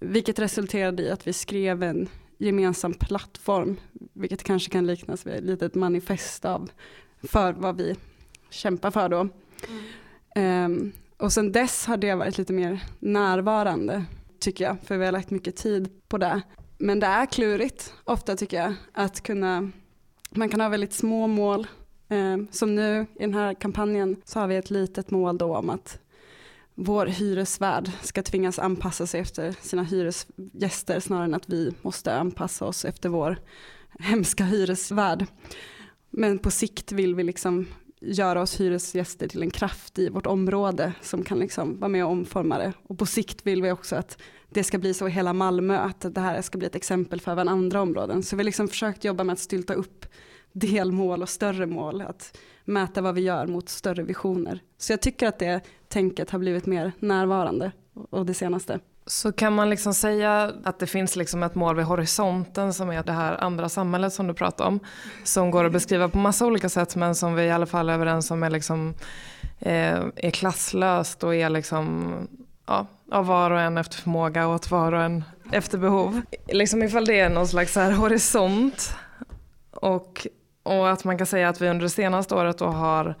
Vilket 0.00 0.38
resulterade 0.38 1.02
i 1.02 1.10
att 1.10 1.26
vi 1.26 1.32
skrev 1.32 1.82
en 1.82 2.08
gemensam 2.38 2.94
plattform, 2.94 3.76
vilket 4.12 4.42
kanske 4.42 4.70
kan 4.70 4.86
liknas 4.86 5.26
vid 5.26 5.34
ett 5.34 5.44
litet 5.44 5.74
manifest 5.74 6.44
av 6.44 6.70
för 7.22 7.52
vad 7.52 7.76
vi 7.76 7.96
kämpar 8.50 8.90
för 8.90 9.08
då. 9.08 9.28
Mm. 10.34 10.72
Um, 10.72 10.92
och 11.16 11.32
sen 11.32 11.52
dess 11.52 11.86
har 11.86 11.96
det 11.96 12.14
varit 12.14 12.38
lite 12.38 12.52
mer 12.52 12.82
närvarande 12.98 14.04
tycker 14.38 14.64
jag, 14.64 14.76
för 14.84 14.96
vi 14.96 15.04
har 15.04 15.12
lagt 15.12 15.30
mycket 15.30 15.56
tid 15.56 15.88
på 16.08 16.18
det. 16.18 16.42
Men 16.78 17.00
det 17.00 17.06
är 17.06 17.26
klurigt 17.26 17.94
ofta 18.04 18.36
tycker 18.36 18.56
jag, 18.56 18.74
att 18.92 19.20
kunna, 19.20 19.70
man 20.30 20.48
kan 20.48 20.60
ha 20.60 20.68
väldigt 20.68 20.92
små 20.92 21.26
mål. 21.26 21.66
Um, 22.08 22.48
som 22.50 22.74
nu 22.74 23.06
i 23.14 23.22
den 23.22 23.34
här 23.34 23.54
kampanjen 23.54 24.16
så 24.24 24.40
har 24.40 24.46
vi 24.46 24.56
ett 24.56 24.70
litet 24.70 25.10
mål 25.10 25.38
då 25.38 25.56
om 25.56 25.70
att 25.70 25.99
vår 26.74 27.06
hyresvärd 27.06 27.90
ska 28.02 28.22
tvingas 28.22 28.58
anpassa 28.58 29.06
sig 29.06 29.20
efter 29.20 29.54
sina 29.60 29.82
hyresgäster 29.82 31.00
snarare 31.00 31.24
än 31.24 31.34
att 31.34 31.48
vi 31.48 31.74
måste 31.82 32.14
anpassa 32.14 32.64
oss 32.64 32.84
efter 32.84 33.08
vår 33.08 33.38
hemska 33.98 34.44
hyresvärd. 34.44 35.26
Men 36.10 36.38
på 36.38 36.50
sikt 36.50 36.92
vill 36.92 37.14
vi 37.14 37.24
liksom 37.24 37.66
göra 38.00 38.42
oss 38.42 38.60
hyresgäster 38.60 39.28
till 39.28 39.42
en 39.42 39.50
kraft 39.50 39.98
i 39.98 40.08
vårt 40.08 40.26
område 40.26 40.92
som 41.00 41.24
kan 41.24 41.38
liksom 41.38 41.80
vara 41.80 41.88
med 41.88 42.04
och 42.04 42.10
omforma 42.10 42.58
det. 42.58 42.72
Och 42.82 42.98
på 42.98 43.06
sikt 43.06 43.46
vill 43.46 43.62
vi 43.62 43.72
också 43.72 43.96
att 43.96 44.18
det 44.48 44.64
ska 44.64 44.78
bli 44.78 44.94
så 44.94 45.08
i 45.08 45.10
hela 45.10 45.32
Malmö, 45.32 45.78
att 45.78 46.14
det 46.14 46.20
här 46.20 46.42
ska 46.42 46.58
bli 46.58 46.66
ett 46.66 46.74
exempel 46.74 47.20
för 47.20 47.32
även 47.32 47.48
andra 47.48 47.82
områden. 47.82 48.22
Så 48.22 48.36
vi 48.36 48.40
har 48.40 48.44
liksom 48.44 48.68
försökt 48.68 49.04
jobba 49.04 49.24
med 49.24 49.32
att 49.32 49.38
stylta 49.38 49.74
upp 49.74 50.06
delmål 50.52 51.22
och 51.22 51.28
större 51.28 51.66
mål, 51.66 52.00
att 52.00 52.38
mäta 52.64 53.00
vad 53.00 53.14
vi 53.14 53.20
gör 53.20 53.46
mot 53.46 53.68
större 53.68 54.02
visioner. 54.02 54.60
Så 54.78 54.92
jag 54.92 55.00
tycker 55.00 55.28
att 55.28 55.38
det 55.38 55.60
tänket 55.88 56.30
har 56.30 56.38
blivit 56.38 56.66
mer 56.66 56.92
närvarande 56.98 57.72
och 58.10 58.26
det 58.26 58.34
senaste. 58.34 58.80
Så 59.06 59.32
kan 59.32 59.52
man 59.52 59.70
liksom 59.70 59.94
säga 59.94 60.52
att 60.64 60.78
det 60.78 60.86
finns 60.86 61.16
liksom 61.16 61.42
ett 61.42 61.54
mål 61.54 61.76
vid 61.76 61.84
horisonten 61.84 62.74
som 62.74 62.90
är 62.90 63.02
det 63.02 63.12
här 63.12 63.44
andra 63.44 63.68
samhället 63.68 64.12
som 64.12 64.26
du 64.26 64.34
pratar 64.34 64.64
om. 64.64 64.80
Som 65.24 65.50
går 65.50 65.64
att 65.64 65.72
beskriva 65.72 66.08
på 66.08 66.18
massa 66.18 66.46
olika 66.46 66.68
sätt 66.68 66.96
men 66.96 67.14
som 67.14 67.34
vi 67.34 67.42
i 67.42 67.50
alla 67.50 67.66
fall 67.66 67.88
är 67.88 67.94
överens 67.94 68.30
om 68.30 68.42
är, 68.42 68.50
liksom, 68.50 68.94
eh, 69.58 70.00
är 70.16 70.30
klasslöst 70.30 71.24
och 71.24 71.34
är 71.34 71.50
liksom, 71.50 72.12
ja, 72.66 72.86
av 73.10 73.26
var 73.26 73.50
och 73.50 73.60
en 73.60 73.78
efter 73.78 73.96
förmåga 73.96 74.46
och 74.46 74.54
åt 74.54 74.70
var 74.70 74.92
och 74.92 75.02
en 75.02 75.24
efter 75.52 75.78
behov. 75.78 76.20
Liksom 76.46 76.82
ifall 76.82 77.04
det 77.04 77.20
är 77.20 77.30
någon 77.30 77.48
slags 77.48 77.76
här 77.76 77.92
horisont 77.92 78.94
och, 79.70 80.26
och 80.62 80.90
att 80.90 81.04
man 81.04 81.18
kan 81.18 81.26
säga 81.26 81.48
att 81.48 81.60
vi 81.60 81.68
under 81.68 81.82
det 81.82 81.90
senaste 81.90 82.34
året 82.34 82.58
då 82.58 82.66
har 82.66 83.14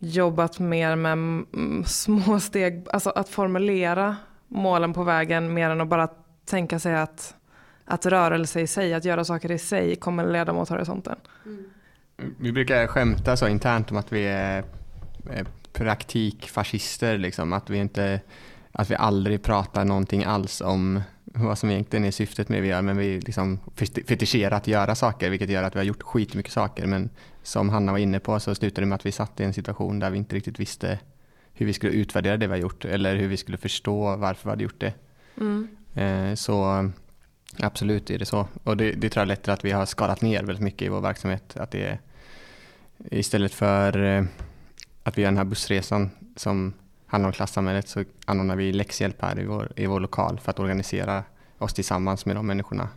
jobbat 0.00 0.58
mer 0.58 0.96
med 0.96 1.44
små 1.86 2.40
steg, 2.40 2.86
alltså 2.92 3.10
att 3.10 3.28
formulera 3.28 4.16
målen 4.48 4.92
på 4.92 5.04
vägen 5.04 5.54
mer 5.54 5.70
än 5.70 5.80
att 5.80 5.88
bara 5.88 6.08
tänka 6.44 6.78
sig 6.78 6.96
att, 6.96 7.34
att 7.84 8.06
rörelse 8.06 8.60
i 8.60 8.66
sig, 8.66 8.94
att 8.94 9.04
göra 9.04 9.24
saker 9.24 9.50
i 9.50 9.58
sig 9.58 9.96
kommer 9.96 10.26
leda 10.26 10.52
mot 10.52 10.68
horisonten. 10.68 11.16
Mm. 11.44 11.64
Vi 12.38 12.52
brukar 12.52 12.86
skämta 12.86 13.36
så 13.36 13.48
internt 13.48 13.90
om 13.90 13.96
att 13.96 14.12
vi 14.12 14.26
är 14.26 14.64
praktikfascister, 15.72 17.18
liksom. 17.18 17.52
att, 17.52 17.70
vi 17.70 17.78
inte, 17.78 18.20
att 18.72 18.90
vi 18.90 18.94
aldrig 18.94 19.42
pratar 19.42 19.84
någonting 19.84 20.24
alls 20.24 20.60
om 20.60 21.02
vad 21.34 21.58
som 21.58 21.70
egentligen 21.70 22.04
är 22.04 22.10
syftet 22.10 22.48
med 22.48 22.58
det 22.58 22.62
vi 22.62 22.68
gör, 22.68 22.82
men 22.82 22.96
vi 22.96 23.20
liksom 23.20 23.60
fetischerar 24.06 24.56
att 24.56 24.66
göra 24.66 24.94
saker, 24.94 25.30
vilket 25.30 25.50
gör 25.50 25.62
att 25.62 25.74
vi 25.74 25.78
har 25.78 25.84
gjort 25.84 26.02
skitmycket 26.02 26.52
saker. 26.52 26.86
Men 26.86 27.10
som 27.42 27.68
Hanna 27.68 27.92
var 27.92 27.98
inne 27.98 28.20
på 28.20 28.40
så 28.40 28.54
slutade 28.54 28.82
det 28.82 28.86
med 28.86 28.96
att 28.96 29.06
vi 29.06 29.12
satt 29.12 29.40
i 29.40 29.44
en 29.44 29.54
situation 29.54 29.98
där 29.98 30.10
vi 30.10 30.18
inte 30.18 30.36
riktigt 30.36 30.60
visste 30.60 30.98
hur 31.52 31.66
vi 31.66 31.72
skulle 31.72 31.92
utvärdera 31.92 32.36
det 32.36 32.46
vi 32.46 32.52
har 32.52 32.60
gjort 32.60 32.84
eller 32.84 33.16
hur 33.16 33.28
vi 33.28 33.36
skulle 33.36 33.56
förstå 33.56 34.16
varför 34.16 34.44
vi 34.44 34.50
hade 34.50 34.62
gjort 34.62 34.80
det. 34.80 34.94
Mm. 35.36 35.68
Eh, 35.94 36.34
så 36.34 36.90
absolut 37.58 38.10
är 38.10 38.18
det 38.18 38.26
så. 38.26 38.48
Och 38.64 38.76
det, 38.76 38.92
det 38.92 39.10
tror 39.10 39.20
jag 39.20 39.28
lett 39.28 39.42
till 39.42 39.52
att 39.52 39.64
vi 39.64 39.70
har 39.70 39.86
skalat 39.86 40.22
ner 40.22 40.42
väldigt 40.42 40.64
mycket 40.64 40.82
i 40.82 40.88
vår 40.88 41.00
verksamhet. 41.00 41.56
Att 41.56 41.70
det 41.70 41.86
är, 41.86 42.00
istället 43.10 43.54
för 43.54 44.04
eh, 44.04 44.24
att 45.02 45.18
vi 45.18 45.22
gör 45.22 45.28
den 45.28 45.38
här 45.38 45.44
bussresan 45.44 46.10
som 46.36 46.72
handlar 47.10 47.28
om 47.28 47.32
klassamhället 47.32 47.88
så 47.88 48.04
anordnar 48.24 48.56
vi 48.56 48.72
läxhjälp 48.72 49.22
här 49.22 49.40
i 49.40 49.44
vår, 49.44 49.72
i 49.76 49.86
vår 49.86 50.00
lokal 50.00 50.40
för 50.40 50.50
att 50.50 50.58
organisera 50.58 51.24
oss 51.58 51.74
tillsammans 51.74 52.26
med 52.26 52.36
de 52.36 52.46
människorna 52.46 52.88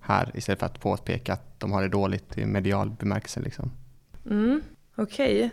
här 0.00 0.30
istället 0.34 0.58
för 0.58 0.66
att 0.66 0.80
påpeka 0.80 1.32
att 1.32 1.60
de 1.60 1.72
har 1.72 1.82
det 1.82 1.88
dåligt 1.88 2.38
i 2.38 2.46
medial 2.46 2.90
bemärkelse. 2.90 3.40
Liksom. 3.40 3.70
Mm, 4.26 4.62
Okej, 4.96 5.36
okay. 5.36 5.50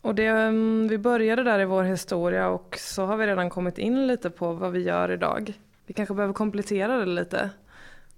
Och 0.00 0.14
det, 0.14 0.26
mm, 0.26 0.88
vi 0.88 0.98
började 0.98 1.42
där 1.42 1.60
i 1.60 1.64
vår 1.64 1.84
historia 1.84 2.48
och 2.48 2.76
så 2.78 3.06
har 3.06 3.16
vi 3.16 3.26
redan 3.26 3.50
kommit 3.50 3.78
in 3.78 4.06
lite 4.06 4.30
på 4.30 4.52
vad 4.52 4.72
vi 4.72 4.82
gör 4.82 5.10
idag. 5.10 5.52
Vi 5.86 5.94
kanske 5.94 6.14
behöver 6.14 6.34
komplettera 6.34 6.96
det 6.96 7.06
lite. 7.06 7.50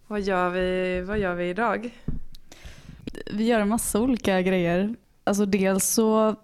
Vad 0.07 0.21
gör 0.21 0.51
vi, 0.51 1.01
vad 1.01 1.19
gör 1.19 1.35
vi 1.35 1.49
idag? 1.49 1.91
Vi 3.33 3.45
gör 3.45 3.61
en 3.61 3.69
massa 3.69 4.01
olika 4.01 4.43
grejer. 4.43 4.95
Alltså 5.25 5.47
dels 5.47 5.85
så 5.85 6.37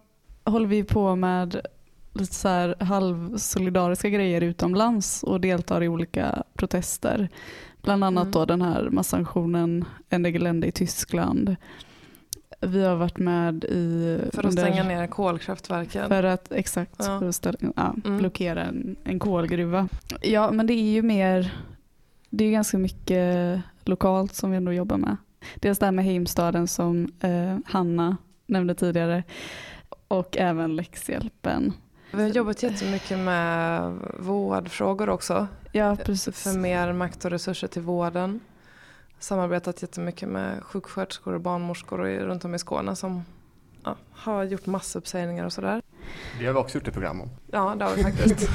håller 0.45 0.67
vi 0.67 0.85
på 0.85 1.17
med 1.17 1.67
lite 2.13 2.35
så 2.35 2.49
här 2.49 2.75
halvsolidariska 2.81 4.09
grejer 4.09 4.41
utomlands 4.41 5.23
och 5.23 5.41
deltar 5.41 5.83
i 5.83 5.89
olika 5.89 6.43
protester. 6.55 7.29
Bland 7.83 8.05
annat 8.05 8.23
mm. 8.23 8.33
då 8.33 8.45
den 8.45 8.63
här 8.63 8.89
massaktionen 8.91 9.85
Ende 10.09 10.31
Gelände 10.31 10.67
i 10.67 10.73
Tyskland 10.73 11.57
vi 12.61 12.85
har 12.85 12.97
varit 12.97 13.19
med 13.19 13.65
i... 13.65 14.19
För 14.33 14.47
att 14.47 14.53
stänga 14.53 14.85
ner 14.85 15.07
kolkraftverken? 15.07 16.09
För 16.09 16.23
att, 16.23 16.53
exakt, 16.53 16.95
ja. 16.99 17.19
för 17.19 17.29
att 17.29 17.35
ställa, 17.35 17.59
ja, 17.77 17.95
mm. 18.05 18.19
blockera 18.19 18.65
en, 18.65 18.97
en 19.05 19.19
kolgruva. 19.19 19.89
Ja, 20.23 20.51
men 20.51 20.67
det 20.67 20.73
är 20.73 20.93
ju 20.93 21.03
mer, 21.03 21.57
det 22.31 22.45
är 22.45 22.51
ganska 22.51 22.79
mycket 22.79 23.61
lokalt 23.85 24.35
som 24.35 24.51
vi 24.51 24.57
ändå 24.57 24.73
jobbar 24.73 24.97
med. 24.97 25.17
Dels 25.55 25.79
det 25.79 25.85
här 25.85 25.93
med 25.93 26.05
Heimstaden 26.05 26.69
som 26.69 27.13
eh, 27.21 27.59
Hanna 27.65 28.17
nämnde 28.47 28.75
tidigare 28.75 29.23
och 30.09 30.37
även 30.37 30.77
läxhjälpen. 30.77 31.73
Vi 32.11 32.23
har 32.23 32.29
jobbat 32.29 32.63
jättemycket 32.63 33.19
med 33.19 33.93
vårdfrågor 34.19 35.09
också. 35.09 35.49
Ja, 35.73 35.97
precis. 36.05 36.43
För 36.43 36.59
mer 36.59 36.93
makt 36.93 37.25
och 37.25 37.31
resurser 37.31 37.69
till 37.69 37.83
vården 37.83 38.41
samarbetat 39.19 39.83
jättemycket 39.83 40.29
med 40.29 40.63
sjuksköterskor 40.63 41.35
och 41.35 41.41
barnmorskor 41.41 41.99
runt 41.99 42.45
om 42.45 42.55
i 42.55 42.59
Skåne 42.59 42.97
som 42.97 43.25
ja, 43.85 43.97
har 44.13 44.45
gjort 44.45 44.67
massuppsägningar 44.67 45.45
och 45.45 45.53
sådär. 45.53 45.83
Det 46.39 46.47
har 46.47 46.53
vi 46.53 46.59
också 46.59 46.79
gjort 46.79 46.89
ett 46.89 46.95
program 46.95 47.21
om. 47.21 47.29
Ja, 47.47 47.75
det 47.79 47.85
har 47.85 47.95
vi 47.95 48.03
faktiskt. 48.03 48.49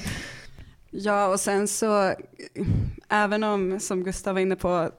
ja, 0.90 1.26
och 1.26 1.40
sen 1.40 1.68
så 1.68 2.14
även 3.08 3.44
om, 3.44 3.80
som 3.80 4.04
Gustav 4.04 4.34
var 4.34 4.40
inne 4.40 4.56
på, 4.56 4.90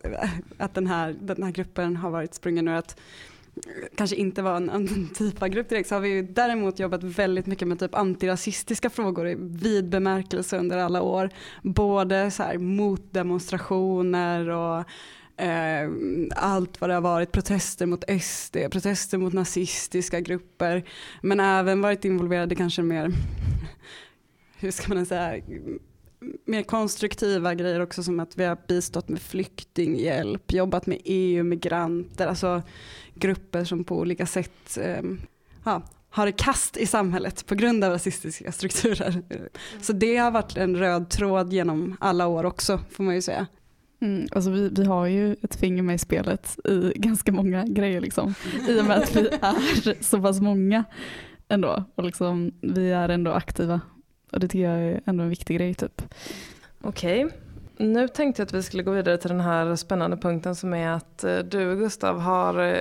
att 0.57 0.73
den 0.73 0.87
här, 0.87 1.15
den 1.21 1.43
här 1.43 1.51
gruppen 1.51 1.97
har 1.97 2.09
varit 2.09 2.33
sprungen 2.33 2.67
ur 2.67 2.73
att 2.73 2.99
kanske 3.95 4.15
inte 4.15 4.41
var 4.41 4.55
en 4.55 4.69
Antifa-grupp 4.69 5.69
direkt 5.69 5.89
så 5.89 5.95
har 5.95 5.99
vi 5.99 6.09
ju 6.09 6.21
däremot 6.21 6.79
jobbat 6.79 7.03
väldigt 7.03 7.45
mycket 7.45 7.67
med 7.67 7.79
typ 7.79 7.95
antirasistiska 7.95 8.89
frågor 8.89 9.27
i 9.27 9.35
vid 9.39 9.89
bemärkelse 9.89 10.57
under 10.57 10.77
alla 10.77 11.01
år. 11.01 11.29
Både 11.61 12.31
så 12.31 12.43
här 12.43 12.57
motdemonstrationer 12.57 14.49
och 14.49 14.83
eh, 15.43 15.89
allt 16.35 16.81
vad 16.81 16.89
det 16.89 16.93
har 16.93 17.01
varit, 17.01 17.31
protester 17.31 17.85
mot 17.85 18.03
SD, 18.21 18.57
protester 18.71 19.17
mot 19.17 19.33
nazistiska 19.33 20.19
grupper. 20.19 20.83
Men 21.21 21.39
även 21.39 21.81
varit 21.81 22.05
involverade 22.05 22.55
kanske 22.55 22.81
mer, 22.81 23.11
hur 24.59 24.71
ska 24.71 24.93
man 24.93 25.05
säga, 25.05 25.43
mer 26.45 26.63
konstruktiva 26.63 27.53
grejer 27.55 27.79
också 27.79 28.03
som 28.03 28.19
att 28.19 28.37
vi 28.37 28.45
har 28.45 28.57
bistått 28.67 29.09
med 29.09 29.21
flyktinghjälp, 29.21 30.51
jobbat 30.51 30.85
med 30.85 31.01
EU-migranter, 31.05 32.27
alltså 32.27 32.61
grupper 33.15 33.63
som 33.63 33.83
på 33.83 33.99
olika 33.99 34.25
sätt 34.25 34.77
eh, 34.81 35.01
ja, 35.63 35.81
har 36.09 36.31
kast 36.31 36.77
i 36.77 36.85
samhället 36.85 37.45
på 37.45 37.55
grund 37.55 37.83
av 37.83 37.91
rasistiska 37.91 38.51
strukturer. 38.51 39.21
Så 39.81 39.93
det 39.93 40.17
har 40.17 40.31
varit 40.31 40.57
en 40.57 40.77
röd 40.77 41.09
tråd 41.09 41.53
genom 41.53 41.97
alla 41.99 42.27
år 42.27 42.43
också 42.45 42.79
får 42.91 43.03
man 43.03 43.15
ju 43.15 43.21
säga. 43.21 43.47
Mm, 44.01 44.27
alltså 44.31 44.49
vi, 44.49 44.69
vi 44.69 44.85
har 44.85 45.05
ju 45.05 45.35
ett 45.41 45.55
finger 45.55 45.83
med 45.83 45.95
i 45.95 45.97
spelet 45.97 46.57
i 46.63 46.91
ganska 46.95 47.31
många 47.31 47.65
grejer 47.65 48.01
liksom. 48.01 48.33
I 48.67 48.81
och 48.81 48.85
med 48.85 48.97
att 48.97 49.15
vi 49.15 49.27
är 49.27 50.03
så 50.03 50.21
pass 50.21 50.41
många 50.41 50.83
ändå. 51.47 51.83
Och 51.95 52.03
liksom, 52.03 52.51
vi 52.61 52.91
är 52.91 53.09
ändå 53.09 53.31
aktiva. 53.31 53.81
Och 54.31 54.39
det 54.39 54.47
tycker 54.47 54.69
jag 54.69 54.79
är 54.79 55.01
ändå 55.05 55.23
en 55.23 55.29
viktig 55.29 55.57
grej 55.57 55.73
typ. 55.73 56.01
Okej. 56.81 57.27
Nu 57.77 58.07
tänkte 58.07 58.41
jag 58.41 58.47
att 58.47 58.53
vi 58.53 58.63
skulle 58.63 58.83
gå 58.83 58.91
vidare 58.91 59.17
till 59.17 59.29
den 59.29 59.41
här 59.41 59.75
spännande 59.75 60.17
punkten 60.17 60.55
som 60.55 60.73
är 60.73 60.89
att 60.89 61.23
eh, 61.23 61.37
du 61.37 61.75
Gustav 61.75 62.19
har, 62.19 62.59
eh, 62.59 62.79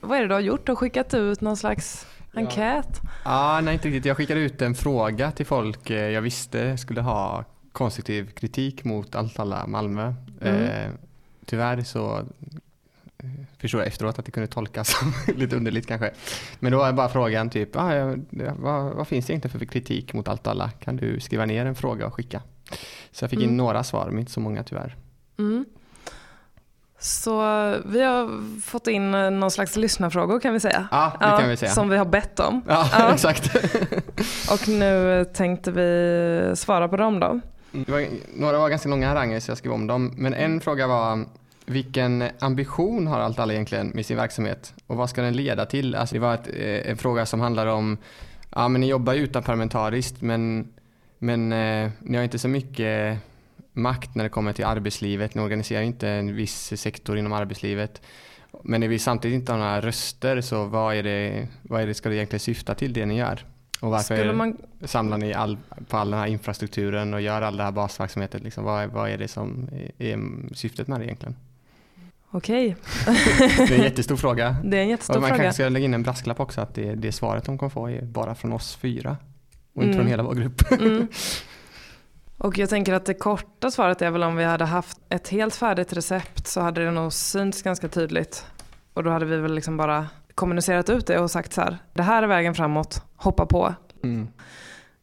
vad 0.00 0.18
är 0.18 0.22
det 0.22 0.28
du 0.28 0.34
har 0.34 0.40
gjort? 0.40 0.66
Du 0.66 0.72
har 0.72 0.76
skickat 0.76 1.14
ut 1.14 1.40
någon 1.40 1.56
slags 1.56 2.06
enkät? 2.34 3.00
Ja, 3.24 3.60
nej 3.62 3.74
inte 3.74 3.88
riktigt. 3.88 4.04
Jag 4.04 4.16
skickade 4.16 4.40
ut 4.40 4.62
en 4.62 4.74
fråga 4.74 5.30
till 5.30 5.46
folk 5.46 5.90
eh, 5.90 6.10
jag 6.10 6.22
visste 6.22 6.78
skulle 6.78 7.00
ha 7.00 7.44
konstruktiv 7.72 8.30
kritik 8.30 8.84
mot 8.84 9.14
allt 9.14 9.38
alla 9.38 9.66
Malmö. 9.66 10.14
Mm. 10.40 10.64
Eh, 10.64 10.90
tyvärr 11.46 11.82
så 11.82 12.18
eh, 13.18 13.30
förstår 13.58 13.80
jag 13.80 13.88
efteråt 13.88 14.18
att 14.18 14.24
det 14.24 14.30
kunde 14.32 14.46
tolkas 14.46 14.88
som 14.98 15.12
lite 15.36 15.56
underligt 15.56 15.86
kanske. 15.86 16.10
Men 16.58 16.72
då 16.72 16.78
var 16.78 16.92
bara 16.92 17.08
frågan 17.08 17.50
typ, 17.50 17.76
ah, 17.76 18.14
vad, 18.56 18.94
vad 18.94 19.08
finns 19.08 19.26
det 19.26 19.32
egentligen 19.32 19.58
för 19.58 19.66
kritik 19.66 20.14
mot 20.14 20.28
allt 20.28 20.46
alla? 20.46 20.70
Kan 20.70 20.96
du 20.96 21.20
skriva 21.20 21.46
ner 21.46 21.66
en 21.66 21.74
fråga 21.74 22.06
och 22.06 22.14
skicka? 22.14 22.42
Så 23.12 23.24
jag 23.24 23.30
fick 23.30 23.38
in 23.38 23.44
Mm. 23.44 23.56
några 23.56 23.84
svar, 23.84 24.06
men 24.10 24.18
inte 24.18 24.32
så 24.32 24.40
många 24.40 24.62
tyvärr. 24.62 24.96
Mm. 25.38 25.64
Så 27.02 27.40
vi 27.84 28.02
har 28.02 28.60
fått 28.60 28.86
in 28.86 29.14
eh, 29.14 29.30
någon 29.30 29.50
slags 29.50 29.76
lyssnarfrågor 29.76 30.40
kan 30.40 30.52
vi 30.52 30.60
säga. 30.60 30.88
Ja, 30.90 31.12
det 31.20 31.42
kan 31.42 31.48
vi 31.48 31.56
säga. 31.56 31.70
Som 31.70 31.88
vi 31.88 31.96
har 31.96 32.04
bett 32.04 32.40
om. 32.40 32.62
Ja, 32.68 32.88
Ja. 32.92 33.12
exakt. 33.14 33.54
Och 34.50 34.68
nu 34.68 35.24
tänkte 35.34 35.70
vi 35.70 36.52
svara 36.56 36.88
på 36.88 36.96
dem 36.96 37.20
då. 37.20 37.40
Det 37.72 37.92
var, 37.92 38.06
några 38.34 38.58
var 38.58 38.68
ganska 38.68 38.88
långa 38.88 39.08
haranger 39.08 39.40
så 39.40 39.50
jag 39.50 39.58
skrev 39.58 39.72
om 39.72 39.86
dem. 39.86 40.14
Men 40.16 40.34
en 40.34 40.60
fråga 40.60 40.86
var 40.86 41.24
vilken 41.66 42.24
ambition 42.40 43.06
har 43.06 43.20
Allt 43.20 43.38
alla 43.38 43.52
egentligen 43.52 43.88
med 43.94 44.06
sin 44.06 44.16
verksamhet 44.16 44.74
och 44.86 44.96
vad 44.96 45.10
ska 45.10 45.22
den 45.22 45.36
leda 45.36 45.66
till? 45.66 45.94
Alltså 45.94 46.14
det 46.14 46.18
var 46.18 46.34
ett, 46.34 46.48
eh, 46.48 46.90
en 46.90 46.96
fråga 46.96 47.26
som 47.26 47.40
handlar 47.40 47.66
om, 47.66 47.98
ja 48.54 48.68
men 48.68 48.80
ni 48.80 48.88
jobbar 48.88 49.12
ju 49.12 49.22
utanparlamentariskt 49.22 50.22
men, 50.22 50.68
men 51.18 51.52
eh, 51.52 51.90
ni 52.00 52.16
har 52.16 52.24
inte 52.24 52.38
så 52.38 52.48
mycket 52.48 53.18
makt 53.72 54.14
när 54.14 54.24
det 54.24 54.30
kommer 54.30 54.52
till 54.52 54.64
arbetslivet. 54.64 55.34
Ni 55.34 55.42
organiserar 55.42 55.82
inte 55.82 56.08
en 56.08 56.34
viss 56.36 56.72
sektor 56.80 57.18
inom 57.18 57.32
arbetslivet. 57.32 58.02
Men 58.62 58.80
ni 58.80 58.88
vill 58.88 59.00
samtidigt 59.00 59.34
inte 59.34 59.52
ha 59.52 59.58
några 59.58 59.80
röster 59.80 60.40
så 60.40 60.64
vad 60.64 60.94
är 60.94 61.02
det, 61.02 61.48
vad 61.62 61.82
är 61.82 61.86
det 61.86 61.94
ska 61.94 62.08
det 62.08 62.14
egentligen 62.16 62.40
syfta 62.40 62.74
till 62.74 62.92
det 62.92 63.06
ni 63.06 63.18
gör? 63.18 63.44
Och 63.80 63.90
varför 63.90 64.16
Skulle 64.16 64.32
man, 64.32 64.56
samlar 64.84 65.18
ni 65.18 65.34
all, 65.34 65.58
på 65.88 65.96
all 65.96 66.10
den 66.10 66.20
här 66.20 66.26
infrastrukturen 66.26 67.14
och 67.14 67.20
gör 67.20 67.42
all 67.42 67.56
den 67.56 67.64
här 67.66 67.72
basverksamheten? 67.72 68.40
Liksom, 68.42 68.64
vad, 68.64 68.82
är- 68.82 68.86
vad 68.86 69.10
är 69.10 69.18
det 69.18 69.28
som 69.28 69.68
är, 69.98 70.06
är 70.06 70.18
syftet 70.54 70.88
med 70.88 71.00
det 71.00 71.04
egentligen? 71.06 71.36
okej, 72.32 72.76
Det 73.06 73.70
är 73.70 73.78
en 73.78 73.82
jättestor 73.84 74.16
fråga. 74.16 74.56
det 74.64 74.76
är 74.78 74.82
en 74.82 74.88
jättestor 74.88 75.14
Och 75.16 75.20
man 75.20 75.28
fråga. 75.30 75.42
kanske 75.42 75.62
ska 75.62 75.68
lägga 75.68 75.84
in 75.84 75.94
en 75.94 76.02
brasklapp 76.02 76.40
också 76.40 76.60
att 76.60 76.74
det, 76.74 76.94
det 76.94 77.12
svaret 77.12 77.44
de 77.44 77.58
kommer 77.58 77.70
få 77.70 77.88
är 77.90 78.02
bara 78.02 78.34
från 78.34 78.52
oss 78.52 78.76
fyra 78.76 79.16
och 79.74 79.82
inte 79.82 79.92
Mm. 79.92 79.96
från 79.98 80.06
hela 80.10 80.22
vår 80.22 80.34
grupp. 80.34 80.72
Mm. 80.72 81.08
Och 82.40 82.58
jag 82.58 82.68
tänker 82.68 82.94
att 82.94 83.04
det 83.04 83.14
korta 83.14 83.70
svaret 83.70 84.02
är 84.02 84.10
väl 84.10 84.22
om 84.22 84.36
vi 84.36 84.44
hade 84.44 84.64
haft 84.64 85.00
ett 85.08 85.28
helt 85.28 85.54
färdigt 85.54 85.92
recept 85.92 86.46
så 86.46 86.60
hade 86.60 86.84
det 86.84 86.90
nog 86.90 87.12
synts 87.12 87.62
ganska 87.62 87.88
tydligt. 87.88 88.46
Och 88.94 89.04
då 89.04 89.10
hade 89.10 89.24
vi 89.24 89.36
väl 89.36 89.54
liksom 89.54 89.76
bara 89.76 90.06
kommunicerat 90.34 90.90
ut 90.90 91.06
det 91.06 91.18
och 91.18 91.30
sagt 91.30 91.52
så 91.52 91.60
här, 91.60 91.78
det 91.92 92.02
här 92.02 92.22
är 92.22 92.26
vägen 92.26 92.54
framåt, 92.54 93.02
hoppa 93.16 93.46
på. 93.46 93.74
Mm. 94.02 94.28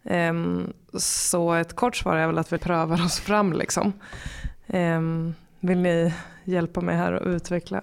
Ehm, 0.04 0.74
så 0.94 1.54
ett 1.54 1.76
kort 1.76 1.96
svar 1.96 2.16
är 2.16 2.28
väl 2.28 2.38
att 2.38 2.54
vi 2.54 2.58
prövar 2.58 3.06
oss 3.06 3.20
fram 3.20 3.54
liksom. 3.54 3.94
Ehm, 4.68 5.34
vill 5.60 5.80
ni 5.80 6.14
hjälpa 6.44 6.82
mig 6.82 6.96
här 6.96 7.14
att 7.14 7.28
utveckla? 7.28 7.82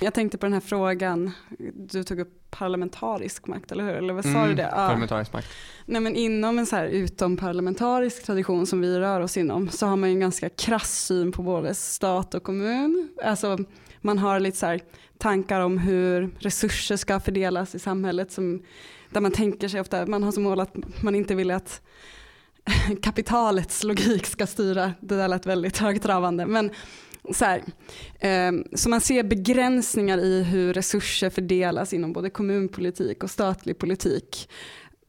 Jag 0.00 0.14
tänkte 0.14 0.38
på 0.38 0.46
den 0.46 0.52
här 0.52 0.60
frågan, 0.60 1.30
du 1.74 2.04
tog 2.04 2.20
upp 2.20 2.50
parlamentarisk 2.50 3.46
makt, 3.46 3.72
eller 3.72 3.84
hur? 3.84 3.92
Eller 3.94 4.14
vad 4.14 4.24
sa 4.24 4.30
Mm, 4.30 4.48
du 4.48 4.54
det? 4.54 4.62
Ja. 4.62 4.70
Parlamentarisk 4.70 5.32
makt. 5.32 5.48
Nej, 5.86 6.00
men 6.00 6.16
inom 6.16 6.58
en 6.58 6.66
så 6.66 6.76
här 6.76 6.86
utomparlamentarisk 6.86 8.24
tradition 8.26 8.66
som 8.66 8.80
vi 8.80 8.98
rör 8.98 9.20
oss 9.20 9.36
inom 9.36 9.68
så 9.68 9.86
har 9.86 9.96
man 9.96 10.08
ju 10.08 10.12
en 10.12 10.20
ganska 10.20 10.48
krass 10.48 11.04
syn 11.04 11.32
på 11.32 11.42
både 11.42 11.74
stat 11.74 12.34
och 12.34 12.42
kommun. 12.42 13.08
Alltså, 13.24 13.58
man 14.00 14.18
har 14.18 14.40
lite 14.40 14.56
så 14.58 14.66
här 14.66 14.80
tankar 15.18 15.60
om 15.60 15.78
hur 15.78 16.30
resurser 16.38 16.96
ska 16.96 17.20
fördelas 17.20 17.74
i 17.74 17.78
samhället 17.78 18.32
som, 18.32 18.62
där 19.10 19.20
man 19.20 19.32
tänker 19.32 19.68
sig 19.68 19.80
ofta, 19.80 20.06
man 20.06 20.22
har 20.22 20.32
som 20.32 20.42
mål 20.42 20.60
att 20.60 20.74
man 21.02 21.14
inte 21.14 21.34
vill 21.34 21.50
att 21.50 21.82
kapitalets 23.02 23.84
logik 23.84 24.26
ska 24.26 24.46
styra. 24.46 24.92
Det 25.00 25.16
där 25.16 25.28
lät 25.28 25.46
väldigt 25.46 25.78
högtravande. 25.78 26.46
Men 26.46 26.70
så, 27.32 27.44
här, 27.44 27.62
ehm, 28.20 28.64
så 28.74 28.88
man 28.88 29.00
ser 29.00 29.22
begränsningar 29.22 30.18
i 30.18 30.42
hur 30.42 30.72
resurser 30.72 31.30
fördelas 31.30 31.92
inom 31.92 32.12
både 32.12 32.30
kommunpolitik 32.30 33.24
och 33.24 33.30
statlig 33.30 33.78
politik. 33.78 34.48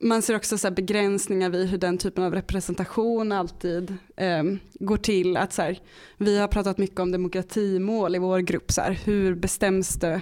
Man 0.01 0.21
ser 0.21 0.36
också 0.36 0.58
så 0.58 0.67
här 0.67 0.75
begränsningar 0.75 1.49
vid 1.49 1.67
hur 1.67 1.77
den 1.77 1.97
typen 1.97 2.23
av 2.23 2.34
representation 2.34 3.32
alltid 3.32 3.97
eh, 4.17 4.43
går 4.73 4.97
till. 4.97 5.38
Att 5.38 5.53
så 5.53 5.62
här, 5.62 5.79
vi 6.17 6.39
har 6.39 6.47
pratat 6.47 6.77
mycket 6.77 6.99
om 6.99 7.12
demokratimål 7.12 8.15
i 8.15 8.19
vår 8.19 8.39
grupp. 8.39 8.71
Så 8.71 8.82
här, 8.82 8.91
hur 8.91 9.36
bestäms 9.36 9.95
det 9.95 10.21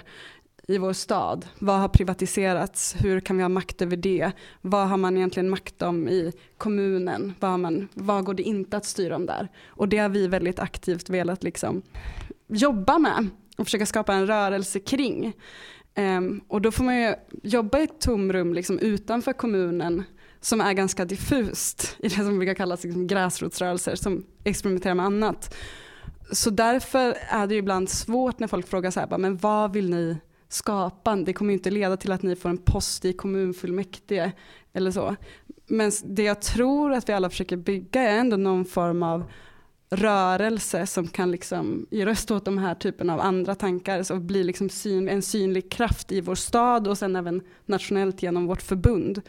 i 0.68 0.78
vår 0.78 0.92
stad? 0.92 1.46
Vad 1.58 1.80
har 1.80 1.88
privatiserats? 1.88 2.96
Hur 2.98 3.20
kan 3.20 3.36
vi 3.36 3.42
ha 3.42 3.48
makt 3.48 3.82
över 3.82 3.96
det? 3.96 4.32
Vad 4.60 4.88
har 4.88 4.96
man 4.96 5.16
egentligen 5.16 5.50
makt 5.50 5.82
om 5.82 6.08
i 6.08 6.32
kommunen? 6.56 7.34
Vad, 7.40 7.50
har 7.50 7.58
man, 7.58 7.88
vad 7.94 8.24
går 8.24 8.34
det 8.34 8.42
inte 8.42 8.76
att 8.76 8.84
styra 8.84 9.16
om 9.16 9.26
där? 9.26 9.48
Och 9.66 9.88
det 9.88 9.98
har 9.98 10.08
vi 10.08 10.26
väldigt 10.26 10.58
aktivt 10.58 11.10
velat 11.10 11.42
liksom 11.42 11.82
jobba 12.48 12.98
med 12.98 13.26
och 13.58 13.66
försöka 13.66 13.86
skapa 13.86 14.14
en 14.14 14.26
rörelse 14.26 14.80
kring. 14.80 15.32
Um, 15.96 16.40
och 16.48 16.62
då 16.62 16.70
får 16.70 16.84
man 16.84 17.00
ju 17.00 17.14
jobba 17.42 17.78
i 17.78 17.82
ett 17.82 18.00
tomrum 18.00 18.54
liksom 18.54 18.78
utanför 18.78 19.32
kommunen 19.32 20.02
som 20.40 20.60
är 20.60 20.72
ganska 20.72 21.04
diffust 21.04 21.96
i 21.98 22.08
det 22.08 22.14
som 22.14 22.38
brukar 22.38 22.54
kallas 22.54 22.84
liksom 22.84 23.06
gräsrotsrörelser 23.06 23.94
som 23.94 24.24
experimenterar 24.44 24.94
med 24.94 25.06
annat. 25.06 25.54
Så 26.32 26.50
därför 26.50 27.14
är 27.28 27.46
det 27.46 27.54
ju 27.54 27.58
ibland 27.58 27.90
svårt 27.90 28.38
när 28.38 28.48
folk 28.48 28.68
frågar 28.68 28.90
så 28.90 29.00
här, 29.00 29.18
men 29.18 29.36
vad 29.36 29.72
vill 29.72 29.90
ni 29.90 30.18
skapande, 30.48 31.24
Det 31.24 31.32
kommer 31.32 31.50
ju 31.50 31.56
inte 31.56 31.70
leda 31.70 31.96
till 31.96 32.12
att 32.12 32.22
ni 32.22 32.36
får 32.36 32.48
en 32.48 32.58
post 32.58 33.04
i 33.04 33.12
kommunfullmäktige 33.12 34.32
eller 34.72 34.90
så. 34.90 35.16
Men 35.66 35.92
det 36.04 36.22
jag 36.22 36.42
tror 36.42 36.92
att 36.92 37.08
vi 37.08 37.12
alla 37.12 37.30
försöker 37.30 37.56
bygga 37.56 38.02
är 38.02 38.18
ändå 38.18 38.36
någon 38.36 38.64
form 38.64 39.02
av 39.02 39.30
rörelse 39.90 40.86
som 40.86 41.08
kan 41.08 41.30
liksom 41.30 41.86
ge 41.90 42.06
röst 42.06 42.30
åt 42.30 42.44
de 42.44 42.58
här 42.58 42.74
typen 42.74 43.10
av 43.10 43.20
andra 43.20 43.54
tankar 43.54 44.02
så 44.02 44.16
bli 44.16 44.44
liksom 44.44 44.68
syn, 44.68 45.08
en 45.08 45.22
synlig 45.22 45.72
kraft 45.72 46.12
i 46.12 46.20
vår 46.20 46.34
stad 46.34 46.88
och 46.88 46.98
sen 46.98 47.16
även 47.16 47.42
nationellt 47.66 48.22
genom 48.22 48.46
vårt 48.46 48.62
förbund. 48.62 49.22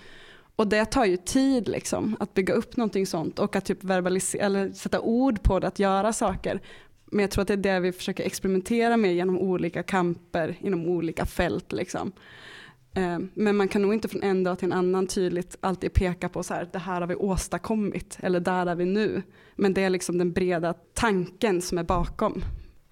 Och 0.55 0.67
det 0.67 0.85
tar 0.85 1.05
ju 1.05 1.17
tid 1.17 1.67
liksom, 1.67 2.15
att 2.19 2.33
bygga 2.33 2.53
upp 2.53 2.77
någonting 2.77 3.07
sånt 3.07 3.39
och 3.39 3.55
att 3.55 3.65
typ 3.65 3.83
verbalisera, 3.83 4.45
eller 4.45 4.71
sätta 4.71 4.99
ord 4.99 5.43
på 5.43 5.59
det, 5.59 5.67
att 5.67 5.79
göra 5.79 6.13
saker. 6.13 6.61
Men 7.11 7.19
jag 7.19 7.31
tror 7.31 7.41
att 7.41 7.47
det 7.47 7.53
är 7.53 7.57
det 7.57 7.79
vi 7.79 7.91
försöker 7.91 8.23
experimentera 8.23 8.97
med 8.97 9.15
genom 9.15 9.39
olika 9.39 9.83
kamper 9.83 10.55
inom 10.59 10.85
olika 10.85 11.25
fält. 11.25 11.71
Liksom. 11.71 12.11
Eh, 12.93 13.19
men 13.33 13.55
man 13.55 13.67
kan 13.67 13.81
nog 13.81 13.93
inte 13.93 14.07
från 14.07 14.23
en 14.23 14.43
dag 14.43 14.59
till 14.59 14.65
en 14.65 14.77
annan 14.77 15.07
tydligt 15.07 15.57
alltid 15.59 15.93
peka 15.93 16.29
på 16.29 16.43
så 16.43 16.53
här, 16.53 16.69
det 16.71 16.79
här 16.79 17.01
har 17.01 17.07
vi 17.07 17.15
åstadkommit 17.15 18.17
eller 18.19 18.39
där 18.39 18.65
är 18.65 18.75
vi 18.75 18.85
nu. 18.85 19.21
Men 19.55 19.73
det 19.73 19.83
är 19.83 19.89
liksom 19.89 20.17
den 20.17 20.33
breda 20.33 20.73
tanken 20.93 21.61
som 21.61 21.77
är 21.77 21.83
bakom. 21.83 22.43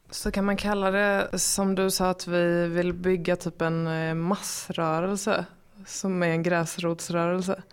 Så 0.09 0.31
kan 0.31 0.45
man 0.45 0.57
kalla 0.57 0.91
det 0.91 1.39
som 1.39 1.75
du 1.75 1.91
sa 1.91 2.09
att 2.09 2.27
vi 2.27 2.67
vill 2.67 2.93
bygga 2.93 3.35
typ 3.35 3.61
en 3.61 3.87
eh, 3.87 4.13
massrörelse 4.13 5.45
som 5.85 6.23
är 6.23 6.27
en 6.27 6.43
gräsrotsrörelse. 6.43 7.63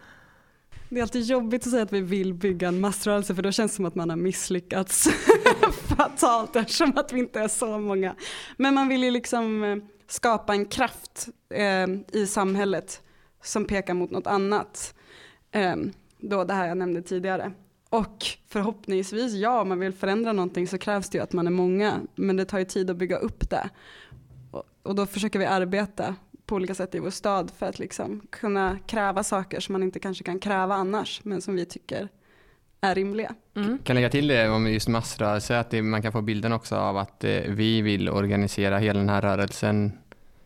Det 0.89 0.99
är 0.99 1.03
alltid 1.03 1.23
jobbigt 1.23 1.63
att 1.63 1.71
säga 1.71 1.83
att 1.83 1.93
vi 1.93 2.01
vill 2.01 2.35
bygga 2.35 2.69
en 2.69 2.81
massrörelse 2.81 3.35
för 3.35 3.43
då 3.43 3.53
känns 3.53 3.73
det 3.73 3.77
som 3.77 3.85
att 3.85 3.95
man 3.95 4.11
har 4.11 4.17
misslyckats 4.17 5.09
fatalt 5.73 6.57
eftersom 6.57 6.93
att 6.97 7.13
vi 7.13 7.19
inte 7.19 7.41
är 7.41 7.49
så 7.49 7.79
många. 7.79 8.15
Men 8.57 8.75
man 8.75 8.89
vill 8.89 9.05
ju 9.05 9.11
liksom 9.11 9.65
eh, 9.65 9.77
skapa 10.09 10.55
en 10.55 10.67
kraft 10.67 11.29
eh, 11.51 11.87
i 12.13 12.27
samhället 12.27 13.03
som 13.43 13.65
pekar 13.65 13.95
mot 13.95 14.11
något 14.11 14.27
annat. 14.27 14.95
Eh, 15.51 15.77
då 16.19 16.45
det 16.45 16.55
här 16.55 16.69
jag 16.69 16.77
nämnde 16.77 17.03
tidigare. 17.03 17.53
Och 17.89 18.27
förhoppningsvis, 18.49 19.33
ja, 19.33 19.61
om 19.61 19.69
man 19.69 19.81
vill 19.81 19.93
förändra 19.93 20.33
någonting 20.33 20.69
så 20.69 20.79
krävs 20.79 21.11
det 21.11 21.19
ju 21.19 21.25
att 21.25 21.33
man 21.33 21.47
är 21.47 21.51
många. 21.51 22.01
Men 22.15 22.37
det 22.37 22.45
tar 22.45 22.59
ju 22.59 22.65
tid 22.65 22.91
att 22.91 22.97
bygga 22.97 23.17
upp 23.17 23.51
det. 23.51 23.71
Och, 24.51 24.65
och 24.83 24.95
då 24.95 25.07
försöker 25.07 25.39
vi 25.39 25.45
arbeta 25.45 26.15
på 26.47 26.55
olika 26.55 26.75
sätt 26.75 26.95
i 26.95 26.99
vår 26.99 27.11
stad 27.11 27.51
för 27.59 27.67
att 27.67 27.79
liksom 27.79 28.27
kunna 28.31 28.79
kräva 28.87 29.23
saker 29.23 29.61
som 29.61 29.73
man 29.73 29.83
inte 29.83 29.99
kanske 29.99 30.25
kan 30.25 30.39
kräva 30.39 30.75
annars 30.75 31.21
men 31.25 31.43
som 31.43 31.55
vi 31.55 31.65
tycker 31.65 32.09
är 32.81 32.95
rimliga. 32.95 33.35
Mm. 33.57 33.79
Kan 33.85 33.97
lägga 33.97 34.11
till 34.11 34.27
det 34.29 34.49
om 34.49 34.73
just 34.73 34.89
massrörelse, 34.89 35.59
att 35.59 35.71
det, 35.71 35.83
man 35.83 36.03
kan 36.03 36.13
få 36.13 36.23
bilden 36.23 36.53
också 36.53 36.77
av 36.77 36.97
att 36.97 37.25
eh, 37.25 37.41
vi 37.49 37.83
vill 37.83 38.09
organisera 38.09 38.79
hela 38.79 38.99
den 38.99 39.09
här 39.09 39.23
rörelsen 39.23 39.93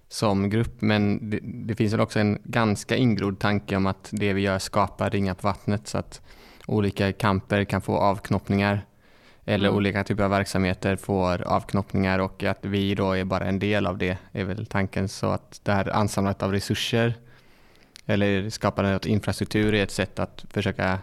som 0.08 0.50
grupp, 0.50 0.80
men 0.80 1.30
det, 1.30 1.40
det 1.42 1.74
finns 1.74 1.92
väl 1.92 2.00
också 2.00 2.18
en 2.20 2.38
ganska 2.44 2.96
ingrodd 2.96 3.38
tanke 3.38 3.76
om 3.76 3.86
att 3.86 4.08
det 4.12 4.32
vi 4.32 4.40
gör 4.40 4.58
skapar 4.58 5.10
ringar 5.10 5.34
på 5.34 5.46
vattnet 5.46 5.88
så 5.88 5.98
att 5.98 6.22
olika 6.66 7.12
kamper 7.12 7.64
kan 7.64 7.80
få 7.80 7.96
avknoppningar 7.96 8.86
eller 9.48 9.68
mm. 9.68 9.76
olika 9.76 10.04
typer 10.04 10.22
av 10.22 10.30
verksamheter 10.30 10.96
får 10.96 11.42
avknoppningar 11.42 12.18
och 12.18 12.44
att 12.44 12.58
vi 12.60 12.94
då 12.94 13.12
är 13.12 13.24
bara 13.24 13.44
en 13.44 13.58
del 13.58 13.86
av 13.86 13.98
det 13.98 14.18
är 14.32 14.44
väl 14.44 14.66
tanken. 14.66 15.08
Så 15.08 15.30
att 15.30 15.60
det 15.64 15.72
här 15.72 15.88
ansamlandet 15.88 16.42
av 16.42 16.52
resurser 16.52 17.14
eller 18.06 18.50
skapandet 18.50 19.04
av 19.04 19.10
infrastruktur 19.10 19.74
är 19.74 19.82
ett 19.82 19.90
sätt 19.90 20.18
att 20.18 20.44
försöka 20.50 20.98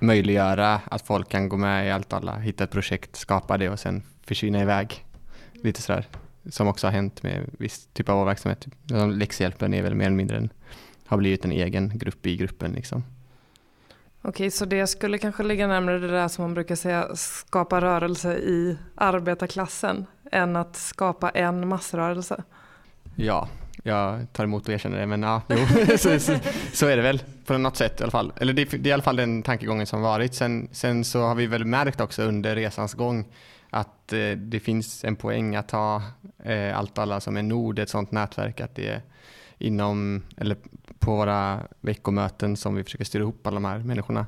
möjliggöra 0.00 0.80
att 0.84 1.06
folk 1.06 1.28
kan 1.28 1.48
gå 1.48 1.56
med 1.56 1.86
i 1.86 1.90
allt 1.90 2.12
alla, 2.12 2.38
hitta 2.38 2.64
ett 2.64 2.70
projekt, 2.70 3.16
skapa 3.16 3.58
det 3.58 3.68
och 3.68 3.80
sen 3.80 4.02
försvinna 4.26 4.62
iväg. 4.62 5.04
Lite 5.52 5.82
sådär. 5.82 6.06
Som 6.50 6.68
också 6.68 6.86
har 6.86 6.92
hänt 6.92 7.22
med 7.22 7.50
viss 7.58 7.88
typ 7.92 8.08
av 8.08 8.26
verksamhet. 8.26 8.66
Läxhjälpen 9.12 9.74
är 9.74 9.82
väl 9.82 9.94
mer 9.94 10.06
eller 10.06 10.16
mindre 10.16 10.36
en, 10.36 10.50
har 11.06 11.16
blivit 11.16 11.44
en 11.44 11.52
egen 11.52 11.98
grupp 11.98 12.26
i 12.26 12.36
gruppen. 12.36 12.72
Liksom. 12.72 13.04
Okej, 14.28 14.50
så 14.50 14.64
det 14.64 14.86
skulle 14.86 15.18
kanske 15.18 15.42
ligga 15.42 15.66
närmare 15.66 15.98
det 15.98 16.08
där 16.08 16.28
som 16.28 16.42
man 16.42 16.54
brukar 16.54 16.74
säga 16.74 17.16
skapa 17.16 17.80
rörelse 17.80 18.38
i 18.38 18.78
arbetarklassen 18.94 20.06
än 20.32 20.56
att 20.56 20.76
skapa 20.76 21.30
en 21.30 21.68
massrörelse? 21.68 22.42
Ja, 23.16 23.48
jag 23.82 24.32
tar 24.32 24.44
emot 24.44 24.68
och 24.68 24.74
erkänner 24.74 24.98
det 24.98 25.06
men 25.06 25.22
ja, 25.22 25.42
jo, 25.48 25.56
så, 25.98 26.20
så, 26.20 26.36
så, 26.72 26.86
är 26.86 26.96
det 26.96 27.02
väl 27.02 27.22
på 27.44 27.58
något 27.58 27.76
sätt 27.76 28.00
i 28.00 28.02
alla 28.02 28.10
fall. 28.10 28.32
Eller 28.36 28.52
det, 28.52 28.64
det 28.64 28.76
är 28.76 28.86
i 28.86 28.92
alla 28.92 29.02
fall 29.02 29.16
den 29.16 29.42
tankegången 29.42 29.86
som 29.86 30.02
varit. 30.02 30.34
Sen, 30.34 30.68
sen 30.72 31.04
så 31.04 31.22
har 31.22 31.34
vi 31.34 31.46
väl 31.46 31.64
märkt 31.64 32.00
också 32.00 32.22
under 32.22 32.54
resans 32.54 32.94
gång 32.94 33.24
att 33.70 34.12
eh, 34.12 34.30
det 34.30 34.60
finns 34.60 35.04
en 35.04 35.16
poäng 35.16 35.56
att 35.56 35.70
ha 35.70 36.02
eh, 36.44 36.78
allt 36.78 36.98
alla 36.98 37.20
som 37.20 37.36
är 37.36 37.42
Nord, 37.42 37.78
ett 37.78 37.88
sådant 37.88 38.12
nätverk, 38.12 38.60
att 38.60 38.74
det 38.74 38.88
är 38.88 39.02
inom, 39.58 40.22
eller 40.36 40.56
på 40.98 41.16
våra 41.16 41.62
veckomöten 41.80 42.56
som 42.56 42.74
vi 42.74 42.84
försöker 42.84 43.04
styra 43.04 43.22
ihop 43.22 43.46
alla 43.46 43.54
de 43.54 43.64
här 43.64 43.78
människorna. 43.78 44.26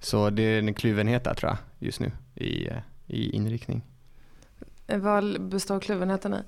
Så 0.00 0.30
det 0.30 0.42
är 0.42 0.58
en 0.58 0.74
kluvenhet 0.74 1.24
där 1.24 1.34
tror 1.34 1.50
jag 1.50 1.58
just 1.78 2.00
nu 2.00 2.12
i, 2.34 2.68
i 3.06 3.30
inriktning. 3.30 3.82
Vad 4.86 5.42
består 5.42 5.80
kluvenheten 5.80 6.34
i? 6.34 6.38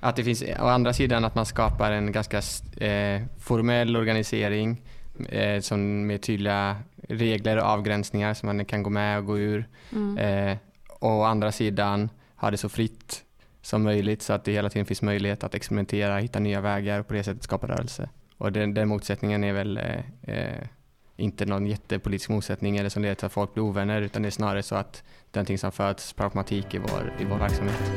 Att 0.00 0.16
det 0.16 0.24
finns 0.24 0.42
å 0.60 0.66
andra 0.66 0.92
sidan 0.92 1.24
att 1.24 1.34
man 1.34 1.46
skapar 1.46 1.92
en 1.92 2.12
ganska 2.12 2.42
eh, 2.86 3.22
formell 3.38 3.96
organisering 3.96 4.82
eh, 5.28 5.60
som 5.60 6.06
med 6.06 6.22
tydliga 6.22 6.76
regler 7.08 7.56
och 7.56 7.64
avgränsningar 7.64 8.34
som 8.34 8.46
man 8.46 8.64
kan 8.64 8.82
gå 8.82 8.90
med 8.90 9.18
och 9.18 9.26
gå 9.26 9.38
ur. 9.38 9.68
Mm. 9.92 10.18
Eh, 10.18 10.58
och 11.00 11.10
å 11.10 11.22
andra 11.22 11.52
sidan 11.52 12.10
ha 12.36 12.50
det 12.50 12.56
så 12.56 12.68
fritt 12.68 13.24
som 13.66 13.82
möjligt 13.82 14.22
så 14.22 14.32
att 14.32 14.44
det 14.44 14.52
hela 14.52 14.70
tiden 14.70 14.86
finns 14.86 15.02
möjlighet 15.02 15.44
att 15.44 15.54
experimentera, 15.54 16.18
hitta 16.18 16.38
nya 16.38 16.60
vägar 16.60 17.00
och 17.00 17.06
på 17.06 17.14
det 17.14 17.24
sättet 17.24 17.42
skapa 17.42 17.66
rörelse. 17.66 18.08
Och 18.38 18.52
den, 18.52 18.74
den 18.74 18.88
motsättningen 18.88 19.44
är 19.44 19.52
väl 19.52 19.76
eh, 19.76 20.00
eh 20.22 20.68
inte 21.16 21.46
någon 21.46 21.66
jättepolitisk 21.66 22.28
motsättning 22.28 22.76
eller 22.76 22.88
som 22.88 23.02
leder 23.02 23.14
till 23.14 23.26
att 23.26 23.32
folk 23.32 23.54
blir 23.54 23.64
ovänner 23.64 24.02
utan 24.02 24.22
det 24.22 24.28
är 24.28 24.30
snarare 24.30 24.62
så 24.62 24.74
att 24.74 24.92
det 25.30 25.36
är 25.36 25.38
någonting 25.38 25.58
som 25.58 25.72
föds 25.72 26.12
per 26.12 26.24
automatik 26.24 26.74
i 26.74 26.78
vår, 26.78 27.12
i 27.20 27.24
vår 27.24 27.38
verksamhet. 27.38 27.92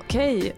Okej, 0.00 0.52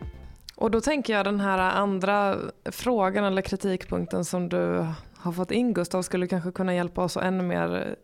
och 0.57 0.71
då 0.71 0.81
tänker 0.81 1.13
jag 1.13 1.25
den 1.25 1.41
här 1.41 1.59
andra 1.59 2.37
frågan 2.65 3.25
eller 3.25 3.43
kritikpunkten 3.43 4.25
som 4.25 4.49
du 4.49 4.87
har 5.25 5.33
fått 5.33 5.51
in 5.51 5.75
Gustav 5.75 6.03
skulle 6.03 6.27
kanske 6.27 6.53
kunna 6.53 6.75
hjälpa 6.75 7.05
oss 7.05 7.17
att 7.17 7.25
ännu 7.25 7.43
mer 7.43 7.97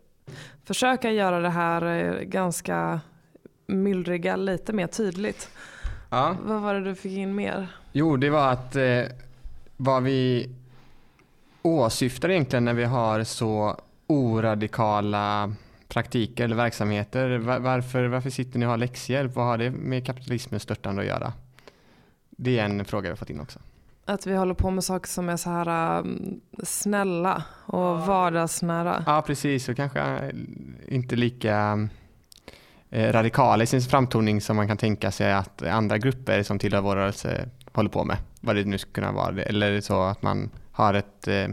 försöka 0.63 1.11
göra 1.11 1.39
det 1.39 1.49
här 1.49 1.85
eh, 1.85 2.21
ganska 2.21 3.01
myllriga 3.65 4.35
lite 4.35 4.73
mer 4.73 4.87
tydligt. 4.87 5.49
Ja. 6.09 6.35
Vad 6.43 6.61
var 6.61 6.73
det 6.73 6.83
du 6.83 6.95
fick 6.95 7.17
in 7.17 7.35
mer? 7.35 7.67
Jo, 7.91 8.17
det 8.17 8.29
var 8.29 8.51
att 8.51 8.75
eh, 8.75 9.03
vad 9.77 10.03
vi 10.03 10.49
åsyftar 11.61 12.29
egentligen 12.29 12.65
när 12.65 12.73
vi 12.73 12.83
har 12.83 13.23
så 13.23 13.79
oradikala 14.07 15.55
praktiker 15.87 16.43
eller 16.43 16.55
verksamheter. 16.55 17.37
Varför, 17.37 18.07
varför 18.07 18.29
sitter 18.29 18.59
ni 18.59 18.65
och 18.65 18.69
har 18.69 18.77
läxhjälp? 18.77 19.35
Vad 19.35 19.45
har 19.45 19.57
det 19.57 19.71
med 19.71 20.05
kapitalismens 20.05 20.63
störtande 20.63 21.01
att 21.01 21.07
göra? 21.07 21.33
Det 22.29 22.59
är 22.59 22.65
en 22.65 22.85
fråga 22.85 23.01
vi 23.01 23.09
har 23.09 23.15
fått 23.15 23.29
in 23.29 23.39
också. 23.39 23.59
Att 24.05 24.27
vi 24.27 24.35
håller 24.35 24.53
på 24.53 24.71
med 24.71 24.83
saker 24.83 25.07
som 25.07 25.29
är 25.29 25.37
så 25.37 25.49
här 25.49 25.99
um, 25.99 26.41
snälla 26.63 27.43
och 27.65 27.79
ja. 27.79 27.93
vardagsnära. 27.93 29.03
Ja, 29.05 29.23
precis. 29.27 29.69
Och 29.69 29.75
kanske 29.75 30.31
inte 30.87 31.15
lika 31.15 31.87
eh, 32.89 33.11
radikala 33.13 33.63
i 33.63 33.67
sin 33.67 33.81
framtoning 33.81 34.41
som 34.41 34.55
man 34.55 34.67
kan 34.67 34.77
tänka 34.77 35.11
sig 35.11 35.33
att 35.33 35.63
andra 35.63 35.97
grupper 35.97 36.43
som 36.43 36.59
tillhör 36.59 36.81
vår 36.81 36.95
rörelse 36.95 37.49
håller 37.73 37.89
på 37.89 38.03
med. 38.03 38.17
Vad 38.39 38.55
det 38.55 38.63
nu 38.63 38.77
skulle 38.77 38.93
kunna 38.93 39.11
vara. 39.11 39.43
Eller 39.43 39.81
så 39.81 40.03
att 40.03 40.21
man 40.21 40.49
har 40.71 40.93
ett, 40.93 41.27
eh, 41.27 41.47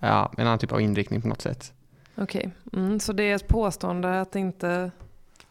ja, 0.00 0.32
en 0.36 0.46
annan 0.46 0.58
typ 0.58 0.72
av 0.72 0.80
inriktning 0.80 1.22
på 1.22 1.28
något 1.28 1.42
sätt. 1.42 1.72
Okej, 2.14 2.50
okay. 2.66 2.80
mm, 2.80 3.00
så 3.00 3.12
det 3.12 3.22
är 3.22 3.34
ett 3.36 3.48
påstående 3.48 4.20
att 4.20 4.32
det 4.32 4.38
inte 4.38 4.90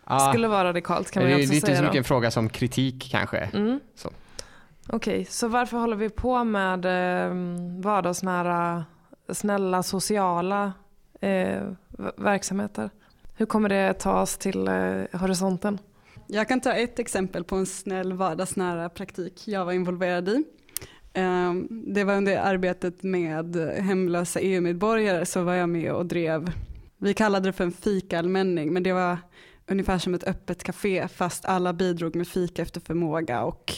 ja. 0.07 0.19
skulle 0.19 0.47
vara 0.47 0.63
radikalt 0.63 1.11
kan 1.11 1.23
man 1.23 1.29
ju 1.29 1.35
också 1.35 1.47
säga. 1.47 1.61
Det 1.61 1.67
är 1.67 1.69
inte 1.69 1.77
så 1.77 1.83
mycket 1.83 1.97
en 1.97 2.03
fråga 2.03 2.31
som 2.31 2.49
kritik 2.49 3.09
kanske. 3.11 3.37
Mm. 3.37 3.79
Så. 3.95 4.09
Okej, 4.93 5.13
okay, 5.13 5.25
så 5.25 5.47
varför 5.47 5.77
håller 5.77 5.95
vi 5.95 6.09
på 6.09 6.43
med 6.43 6.85
ehm, 6.85 7.55
eh, 7.55 7.83
vardagsnära, 7.83 8.85
snälla, 9.29 9.83
sociala 9.83 10.73
eh, 11.21 11.61
verksamheter? 12.17 12.89
Hur 13.35 13.45
kommer 13.45 13.69
det 13.69 13.93
ta 13.93 14.21
oss 14.21 14.37
till 14.37 14.67
eh, 14.67 15.03
horisonten? 15.13 15.77
Jag 16.27 16.47
kan 16.47 16.61
ta 16.61 16.73
ett 16.73 16.99
exempel 16.99 17.43
på 17.43 17.55
en 17.55 17.65
snäll 17.65 18.13
vardagsnära 18.13 18.89
praktik 18.89 19.47
jag 19.47 19.65
var 19.65 19.71
involverad 19.71 20.29
i. 20.29 20.43
Ehm, 21.13 21.67
det 21.87 22.03
var 22.03 22.17
under 22.17 22.37
arbetet 22.37 23.03
med 23.03 23.55
hemlösa 23.55 24.39
EU-medborgare 24.39 25.25
så 25.25 25.43
var 25.43 25.53
jag 25.53 25.69
med 25.69 25.91
och 25.93 26.05
drev, 26.05 26.51
vi 26.97 27.13
kallade 27.13 27.49
det 27.49 27.53
för 27.53 27.63
en 27.63 27.71
fikaallmänning 27.71 28.73
men 28.73 28.83
det 28.83 28.93
var 28.93 29.17
ungefär 29.67 29.97
som 29.97 30.13
ett 30.13 30.23
öppet 30.23 30.63
café 30.63 31.07
fast 31.07 31.45
alla 31.45 31.73
bidrog 31.73 32.15
med 32.15 32.27
fika 32.27 32.61
efter 32.61 32.81
förmåga 32.81 33.43
och 33.43 33.73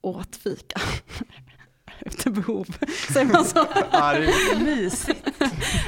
åt 0.00 0.36
fika. 0.36 0.80
Efter 2.00 2.30
behov, 2.30 2.66
säger 3.12 3.26
man 3.26 3.44
så? 3.44 3.66
mysigt. 4.64 5.28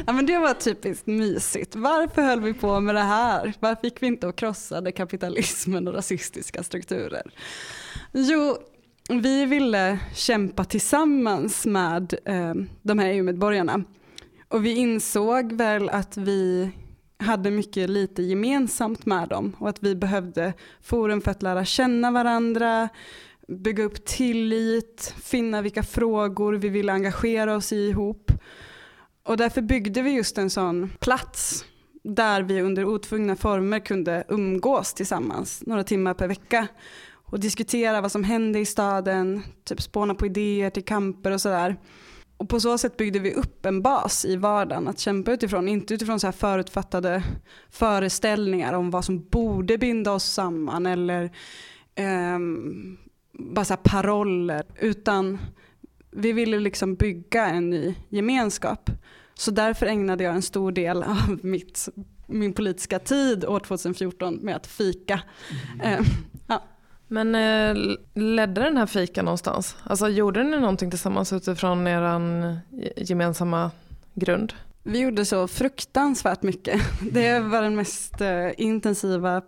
Ja, 0.06 0.12
men 0.12 0.26
det 0.26 0.38
var 0.38 0.54
typiskt 0.54 1.06
mysigt. 1.06 1.76
Varför 1.76 2.22
höll 2.22 2.40
vi 2.40 2.54
på 2.54 2.80
med 2.80 2.94
det 2.94 3.00
här? 3.00 3.52
Varför 3.60 3.84
gick 3.84 4.02
vi 4.02 4.06
inte 4.06 4.26
och 4.26 4.36
krossade 4.36 4.92
kapitalismen 4.92 5.88
och 5.88 5.94
rasistiska 5.94 6.62
strukturer? 6.62 7.30
Jo, 8.12 8.56
vi 9.08 9.46
ville 9.46 9.98
kämpa 10.14 10.64
tillsammans 10.64 11.66
med 11.66 12.14
eh, 12.24 12.54
de 12.82 12.98
här 12.98 13.06
EU-medborgarna. 13.06 13.84
Och 14.48 14.64
vi 14.64 14.74
insåg 14.74 15.52
väl 15.52 15.88
att 15.88 16.16
vi 16.16 16.70
hade 17.18 17.50
mycket 17.50 17.90
lite 17.90 18.22
gemensamt 18.22 19.06
med 19.06 19.28
dem 19.28 19.56
och 19.58 19.68
att 19.68 19.82
vi 19.82 19.94
behövde 19.94 20.52
forum 20.80 21.20
för 21.20 21.30
att 21.30 21.42
lära 21.42 21.64
känna 21.64 22.10
varandra, 22.10 22.88
bygga 23.50 23.84
upp 23.84 24.04
tillit, 24.04 25.14
finna 25.22 25.62
vilka 25.62 25.82
frågor 25.82 26.52
vi 26.52 26.68
ville 26.68 26.92
engagera 26.92 27.56
oss 27.56 27.72
i 27.72 27.88
ihop. 27.88 28.32
Och 29.22 29.36
därför 29.36 29.62
byggde 29.62 30.02
vi 30.02 30.10
just 30.10 30.38
en 30.38 30.50
sån 30.50 30.90
plats 31.00 31.64
där 32.02 32.42
vi 32.42 32.60
under 32.60 32.84
otvungna 32.84 33.36
former 33.36 33.78
kunde 33.78 34.24
umgås 34.28 34.94
tillsammans 34.94 35.62
några 35.66 35.84
timmar 35.84 36.14
per 36.14 36.28
vecka 36.28 36.68
och 37.12 37.40
diskutera 37.40 38.00
vad 38.00 38.12
som 38.12 38.24
hände 38.24 38.58
i 38.58 38.66
staden, 38.66 39.42
typ 39.64 39.82
spåna 39.82 40.14
på 40.14 40.26
idéer 40.26 40.70
till 40.70 40.84
kamper 40.84 41.30
och 41.30 41.40
sådär. 41.40 41.76
Och 42.36 42.48
på 42.48 42.60
så 42.60 42.78
sätt 42.78 42.96
byggde 42.96 43.18
vi 43.18 43.34
upp 43.34 43.66
en 43.66 43.82
bas 43.82 44.24
i 44.24 44.36
vardagen 44.36 44.88
att 44.88 44.98
kämpa 44.98 45.32
utifrån, 45.32 45.68
inte 45.68 45.94
utifrån 45.94 46.20
så 46.20 46.26
här 46.26 46.32
förutfattade 46.32 47.22
föreställningar 47.70 48.72
om 48.72 48.90
vad 48.90 49.04
som 49.04 49.28
borde 49.28 49.78
binda 49.78 50.12
oss 50.12 50.24
samman 50.24 50.86
eller 50.86 51.30
ehm, 51.94 52.96
bara 53.40 53.64
så 53.64 53.76
paroller, 53.76 54.62
utan 54.80 55.38
vi 56.10 56.32
ville 56.32 56.58
liksom 56.58 56.94
bygga 56.94 57.46
en 57.46 57.70
ny 57.70 57.94
gemenskap. 58.08 58.90
Så 59.34 59.50
därför 59.50 59.86
ägnade 59.86 60.24
jag 60.24 60.34
en 60.34 60.42
stor 60.42 60.72
del 60.72 61.02
av 61.02 61.38
mitt, 61.42 61.88
min 62.26 62.52
politiska 62.52 62.98
tid 62.98 63.44
år 63.44 63.60
2014 63.60 64.34
med 64.34 64.56
att 64.56 64.66
fika. 64.66 65.20
Mm. 65.82 66.04
ja. 66.46 66.62
Men 67.08 67.34
eh, 67.34 67.96
ledde 68.14 68.60
den 68.60 68.76
här 68.76 68.86
fika 68.86 69.22
någonstans? 69.22 69.76
Alltså 69.84 70.08
gjorde 70.08 70.44
ni 70.44 70.58
någonting 70.58 70.90
tillsammans 70.90 71.32
utifrån 71.32 71.86
er 71.86 72.60
gemensamma 72.96 73.70
grund? 74.14 74.52
Vi 74.82 74.98
gjorde 75.00 75.24
så 75.24 75.48
fruktansvärt 75.48 76.42
mycket. 76.42 76.80
Det 77.12 77.40
var 77.40 77.62
den 77.62 77.76
mest 77.76 78.20
eh, 78.20 78.50
intensiva 78.56 79.42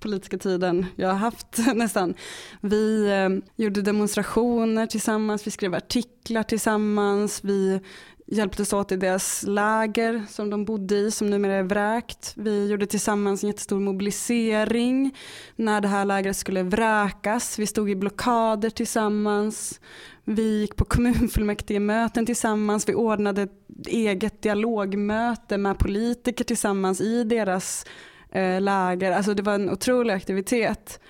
politiska 0.00 0.38
tiden 0.38 0.86
jag 0.96 1.08
har 1.08 1.14
haft 1.14 1.58
nästan. 1.74 2.14
Vi 2.60 3.10
eh, 3.10 3.28
gjorde 3.64 3.82
demonstrationer 3.82 4.86
tillsammans, 4.86 5.46
vi 5.46 5.50
skrev 5.50 5.74
artiklar 5.74 6.42
tillsammans, 6.42 7.44
vi 7.44 7.80
hjälptes 8.26 8.72
åt 8.72 8.92
i 8.92 8.96
deras 8.96 9.42
läger 9.42 10.24
som 10.28 10.50
de 10.50 10.64
bodde 10.64 10.94
i, 10.94 11.10
som 11.10 11.30
numera 11.30 11.52
är 11.52 11.62
vräkt. 11.62 12.32
Vi 12.36 12.68
gjorde 12.70 12.86
tillsammans 12.86 13.42
en 13.42 13.48
jättestor 13.48 13.80
mobilisering 13.80 15.16
när 15.56 15.80
det 15.80 15.88
här 15.88 16.04
lägret 16.04 16.36
skulle 16.36 16.62
vräkas. 16.62 17.58
Vi 17.58 17.66
stod 17.66 17.90
i 17.90 17.96
blockader 17.96 18.70
tillsammans. 18.70 19.80
Vi 20.24 20.60
gick 20.60 20.76
på 20.76 20.84
kommunfullmäktigemöten 20.84 22.26
tillsammans. 22.26 22.88
Vi 22.88 22.94
ordnade 22.94 23.42
ett 23.42 23.86
eget 23.86 24.42
dialogmöte 24.42 25.58
med 25.58 25.78
politiker 25.78 26.44
tillsammans 26.44 27.00
i 27.00 27.24
deras 27.24 27.86
eh, 28.30 28.60
läger. 28.60 29.12
Alltså 29.12 29.34
det 29.34 29.42
var 29.42 29.54
en 29.54 29.70
otrolig 29.70 30.14
aktivitet. 30.14 31.00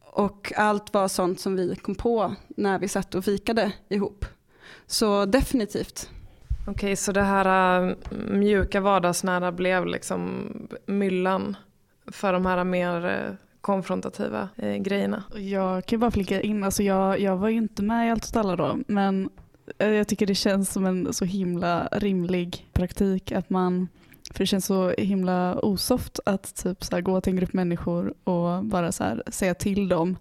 Och 0.00 0.52
allt 0.56 0.94
var 0.94 1.08
sånt 1.08 1.40
som 1.40 1.56
vi 1.56 1.76
kom 1.76 1.94
på 1.94 2.34
när 2.48 2.78
vi 2.78 2.88
satt 2.88 3.14
och 3.14 3.24
fikade 3.24 3.72
ihop. 3.88 4.24
Så 4.86 5.24
definitivt. 5.24 6.10
Okej, 6.66 6.96
så 6.96 7.12
det 7.12 7.22
här 7.22 7.80
äh, 7.88 7.94
mjuka 8.30 8.80
vardagsnära 8.80 9.52
blev 9.52 9.86
liksom 9.86 10.50
myllan 10.86 11.56
för 12.06 12.32
de 12.32 12.46
här 12.46 12.64
mer 12.64 13.06
eh, 13.06 13.34
konfrontativa 13.64 14.48
eh, 14.56 14.76
grejerna. 14.76 15.22
Jag 15.36 15.86
kan 15.86 16.00
bara 16.00 16.10
flika 16.10 16.40
in, 16.40 16.64
alltså 16.64 16.82
jag, 16.82 17.20
jag 17.20 17.36
var 17.36 17.48
ju 17.48 17.56
inte 17.56 17.82
med 17.82 18.06
i 18.06 18.10
Allt 18.10 18.24
åt 18.24 18.36
alla 18.36 18.56
då, 18.56 18.78
men 18.86 19.30
eh, 19.78 19.88
jag 19.88 20.08
tycker 20.08 20.26
det 20.26 20.34
känns 20.34 20.72
som 20.72 20.86
en 20.86 21.12
så 21.12 21.24
himla 21.24 21.88
rimlig 21.92 22.68
praktik 22.72 23.32
att 23.32 23.50
man, 23.50 23.88
för 24.32 24.38
det 24.38 24.46
känns 24.46 24.66
så 24.66 24.90
himla 24.90 25.58
osoft 25.62 26.20
att 26.26 26.54
typ 26.54 26.84
så 26.84 27.00
gå 27.00 27.20
till 27.20 27.32
en 27.32 27.36
grupp 27.36 27.52
människor 27.52 28.14
och 28.24 28.64
bara 28.64 28.92
så 28.92 29.22
säga 29.26 29.54
till 29.54 29.88
dem 29.88 30.16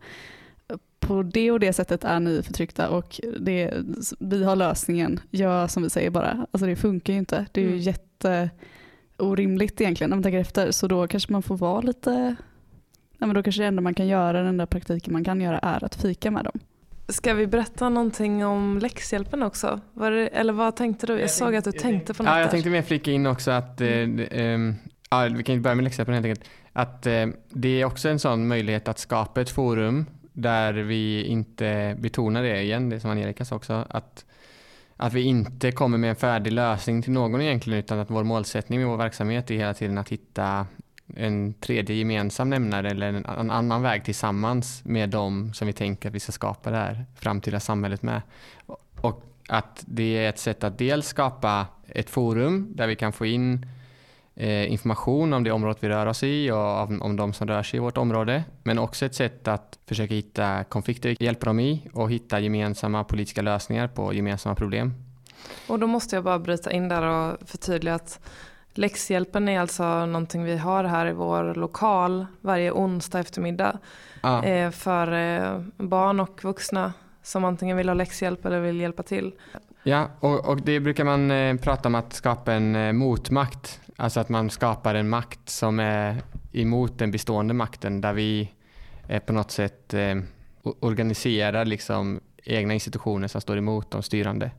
på 1.00 1.24
det 1.24 1.52
och 1.52 1.60
det 1.60 1.74
sättet 1.74 2.04
är 2.04 2.20
ni 2.20 2.44
förtryckta 2.44 2.90
och 2.90 3.20
det, 3.40 3.74
vi 4.20 4.44
har 4.44 4.56
lösningen. 4.56 5.20
Gör 5.30 5.68
som 5.68 5.84
vi 5.84 5.90
säger 5.90 6.10
bara. 6.10 6.48
Alltså 6.52 6.66
det 6.66 6.76
funkar 6.76 7.14
ju 7.14 7.20
inte. 7.20 7.46
Det 7.52 7.62
är 7.62 7.66
ju 7.66 7.72
mm. 7.72 7.82
jätte 7.82 8.50
orimligt 9.18 9.82
egentligen 9.82 10.10
när 10.10 10.18
man 10.18 10.24
tänker 10.24 10.40
efter. 10.40 10.72
Så 10.72 10.88
då 10.88 11.08
kanske 11.08 11.32
man 11.32 11.44
får 11.44 11.58
vara 11.58 11.82
lite, 11.82 12.36
ja, 13.24 13.28
men 13.28 13.36
då 13.36 13.44
kanske 13.44 13.62
det 13.62 13.68
enda 13.68 13.82
man 13.82 13.94
kan 13.94 14.08
göra, 14.08 14.38
den 14.38 14.48
enda 14.48 14.66
praktiken 14.66 15.14
man 15.14 15.24
kan 15.24 15.42
göra 15.42 15.60
är 15.60 15.84
att 15.84 15.96
fika 15.96 16.32
med 16.32 16.44
dem. 16.44 16.60
Ska 17.08 17.34
vi 17.34 17.48
berätta 17.48 17.90
någonting 17.90 18.46
om 18.46 18.80
läxhjälpen 18.80 19.44
också? 19.44 19.80
Det, 19.94 20.28
eller 20.28 20.54
vad 20.54 20.76
tänkte 20.76 21.08
du? 21.08 21.14
Jag, 21.14 21.22
jag 21.22 21.32
såg 21.32 21.56
att 21.56 21.64
du 21.64 21.72
tänkte 21.72 22.14
på 22.14 22.24
något 22.24 22.32
Ja, 22.32 22.40
jag 22.40 22.52
tänkte 22.52 22.70
mer 22.70 22.82
flika 22.82 23.12
in 23.12 23.26
också 23.26 23.52
att, 23.52 23.82
mm. 23.82 24.20
eh, 24.20 24.26
eh, 24.26 24.74
ja, 25.10 25.30
vi 25.38 25.44
kan 25.44 25.56
inte 25.56 25.64
börja 25.64 25.76
med 25.76 25.84
läxhjälpen 25.84 26.14
helt 26.14 26.26
enkelt, 26.26 26.50
att 26.74 27.06
eh, 27.06 27.28
det 27.50 27.82
är 27.82 27.86
också 27.86 28.10
en 28.10 28.20
sån 28.20 28.48
möjlighet 28.48 28.88
att 28.88 29.00
skapa 29.00 29.42
ett 29.42 29.50
forum 29.50 30.06
där 30.34 30.74
vi 30.74 31.24
inte 31.24 31.96
betonar 32.00 32.44
det 32.44 32.62
igen, 32.62 32.90
det 32.90 33.00
som 33.00 33.12
Angelica 33.12 33.46
sa 33.46 33.56
också, 33.56 33.86
att, 33.90 34.26
att 34.98 35.14
vi 35.14 35.22
inte 35.22 35.72
kommer 35.72 35.98
med 35.98 36.10
en 36.10 36.16
färdig 36.16 36.52
lösning 36.52 37.02
till 37.02 37.12
någon 37.12 37.42
egentligen, 37.42 37.80
utan 37.80 38.00
att 38.00 38.10
vår 38.10 38.24
målsättning 38.24 38.80
med 38.80 38.90
vår 38.90 38.98
verksamhet 38.98 39.52
är 39.52 39.56
hela 39.56 39.74
tiden 39.74 39.98
att 39.98 40.10
hitta 40.10 40.68
en 41.16 41.54
tredje 41.54 41.96
gemensam 41.96 42.50
nämnare 42.50 42.90
eller 42.90 43.08
en, 43.08 43.26
en 43.26 43.52
annan 43.52 43.82
väg 43.82 44.04
tillsammans 44.06 44.82
med 44.86 45.10
dem 45.10 45.54
som 45.54 45.68
vi 45.68 45.74
tänker 45.74 46.10
att 46.10 46.16
vi 46.16 46.20
ska 46.20 46.32
skapa 46.32 46.72
det 46.72 46.78
här 46.78 47.06
framtida 47.16 47.60
samhället 47.60 48.02
med. 48.02 48.22
Och 49.02 49.24
att 49.48 49.84
det 49.88 50.18
är 50.18 50.30
ett 50.30 50.40
sätt 50.40 50.64
att 50.64 50.78
dels 50.78 51.08
skapa 51.08 51.68
ett 51.88 52.10
forum 52.10 52.68
där 52.76 52.88
vi 52.88 52.96
kan 52.96 53.14
få 53.14 53.26
in 53.26 53.66
eh, 54.36 54.72
information 54.72 55.34
om 55.34 55.44
det 55.44 55.52
området 55.52 55.84
vi 55.84 55.90
rör 55.90 56.06
oss 56.06 56.24
i 56.24 56.52
och 56.52 56.82
om, 56.82 57.02
om 57.02 57.16
de 57.16 57.34
som 57.34 57.48
rör 57.48 57.64
sig 57.64 57.78
i 57.78 57.80
vårt 57.80 57.98
område. 57.98 58.44
Men 58.64 58.80
också 58.80 59.06
ett 59.06 59.16
sätt 59.16 59.48
att 59.48 59.80
försöka 59.86 60.14
hitta 60.14 60.64
konflikter 60.64 61.10
vi 61.10 61.26
hjälper 61.26 61.46
dem 61.46 61.60
i 61.60 61.90
och 61.94 62.12
hitta 62.12 62.40
gemensamma 62.40 63.04
politiska 63.04 63.42
lösningar 63.42 63.88
på 63.88 64.14
gemensamma 64.14 64.56
problem. 64.56 64.94
Och 65.68 65.80
då 65.80 65.88
måste 65.88 66.16
jag 66.16 66.24
bara 66.24 66.40
bryta 66.40 66.72
in 66.72 66.88
där 66.88 67.02
och 67.02 67.38
förtydliga 67.46 67.96
att 67.96 68.20
läxhjälpen 68.74 69.50
är 69.50 69.60
alltså 69.60 70.06
någonting 70.06 70.44
vi 70.44 70.58
har 70.58 70.84
här 70.84 71.08
i 71.08 71.14
vår 71.14 71.56
lokal 71.56 72.26
varje 72.42 72.72
onsdag 72.72 73.20
eftermiddag. 73.20 73.80
Ah. 74.22 74.44
Eh, 74.44 74.72
för 74.72 75.12
eh, 75.12 75.62
barn 75.78 76.20
och 76.20 76.44
vuxna 76.44 76.94
som 77.24 77.46
antingen 77.46 77.78
vill 77.78 77.90
ha 77.90 77.94
läxhjälp 77.94 78.46
eller 78.46 78.60
vill 78.60 78.82
hjälpa 78.82 79.04
till. 79.04 79.32
Ja, 79.84 80.10
och, 80.20 80.50
och 80.50 80.62
det 80.62 80.80
brukar 80.80 81.04
man 81.04 81.32
eh, 81.32 81.58
prata 81.58 81.90
om 81.90 81.96
att 81.96 82.14
skapa 82.14 82.54
en 82.54 82.98
motmakt 82.98 83.80
Alltså 83.96 84.20
att 84.20 84.30
man 84.30 84.50
skapar 84.50 84.96
en 84.96 85.10
makt 85.10 85.50
som 85.50 85.80
är 85.80 86.22
emot 86.52 87.00
den 87.00 87.12
bestående 87.12 87.54
makten 87.54 88.02
där 88.02 88.14
vi 88.14 88.52
på 89.26 89.34
något 89.34 89.52
sätt 89.52 89.94
organiserar 90.80 91.66
liksom 91.66 92.20
egna 92.44 92.74
institutioner 92.74 93.28
som 93.28 93.42
står 93.42 93.58
emot 93.58 93.92
de 93.92 94.04
styrande. 94.04 94.52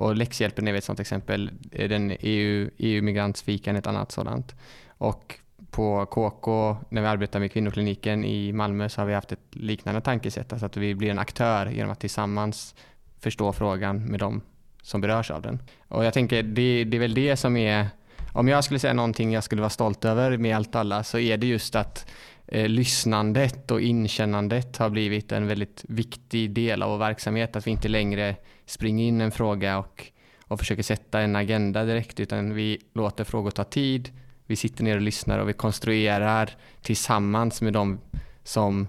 Och 0.00 0.16
läxhjälpen 0.16 0.68
är 0.68 0.74
ett 0.74 0.84
sådant 0.84 1.00
exempel. 1.00 1.50
Eh, 1.72 1.88
den 1.88 2.16
EU, 2.20 2.70
EU-migrantsfikan 2.78 3.76
ett 3.76 3.86
annat 3.86 4.12
sådant. 4.12 4.54
Och 4.88 5.38
på 5.70 6.06
KK, 6.06 6.76
när 6.88 7.02
vi 7.02 7.08
arbetar 7.08 7.40
med 7.40 7.52
kvinnokliniken 7.52 8.24
i 8.24 8.52
Malmö, 8.52 8.88
så 8.88 9.00
har 9.00 9.06
vi 9.06 9.14
haft 9.14 9.32
ett 9.32 9.40
liknande 9.50 10.00
tankesätt. 10.00 10.52
Alltså 10.52 10.66
att 10.66 10.76
vi 10.76 10.94
blir 10.94 11.10
en 11.10 11.18
aktör 11.18 11.66
genom 11.66 11.90
att 11.90 12.00
tillsammans 12.00 12.74
förstå 13.18 13.52
frågan 13.52 14.04
med 14.04 14.20
de 14.20 14.40
som 14.82 15.00
berörs 15.00 15.30
av 15.30 15.42
den. 15.42 15.62
Och 15.88 16.04
jag 16.04 16.14
tänker, 16.14 16.42
det, 16.42 16.84
det 16.84 16.96
är 16.96 17.00
väl 17.00 17.14
det 17.14 17.36
som 17.36 17.56
är 17.56 17.88
om 18.32 18.48
jag 18.48 18.64
skulle 18.64 18.80
säga 18.80 18.92
någonting 18.92 19.32
jag 19.32 19.44
skulle 19.44 19.62
vara 19.62 19.70
stolt 19.70 20.04
över 20.04 20.36
med 20.36 20.56
allt 20.56 20.74
alla 20.74 21.04
så 21.04 21.18
är 21.18 21.36
det 21.36 21.46
just 21.46 21.76
att 21.76 22.10
eh, 22.50 22.68
lyssnandet 22.68 23.70
och 23.70 23.80
inkännandet 23.80 24.76
har 24.76 24.90
blivit 24.90 25.32
en 25.32 25.46
väldigt 25.46 25.84
viktig 25.88 26.50
del 26.50 26.82
av 26.82 26.90
vår 26.90 26.98
verksamhet. 26.98 27.56
Att 27.56 27.66
vi 27.66 27.70
inte 27.70 27.88
längre 27.88 28.36
springer 28.66 29.04
in 29.04 29.20
en 29.20 29.30
fråga 29.30 29.78
och, 29.78 30.06
och 30.44 30.58
försöker 30.58 30.82
sätta 30.82 31.20
en 31.20 31.36
agenda 31.36 31.84
direkt 31.84 32.20
utan 32.20 32.54
vi 32.54 32.78
låter 32.92 33.24
frågor 33.24 33.50
ta 33.50 33.64
tid. 33.64 34.10
Vi 34.46 34.56
sitter 34.56 34.84
ner 34.84 34.96
och 34.96 35.02
lyssnar 35.02 35.38
och 35.38 35.48
vi 35.48 35.52
konstruerar 35.52 36.50
tillsammans 36.82 37.62
med 37.62 37.72
de 37.72 38.00
som 38.44 38.88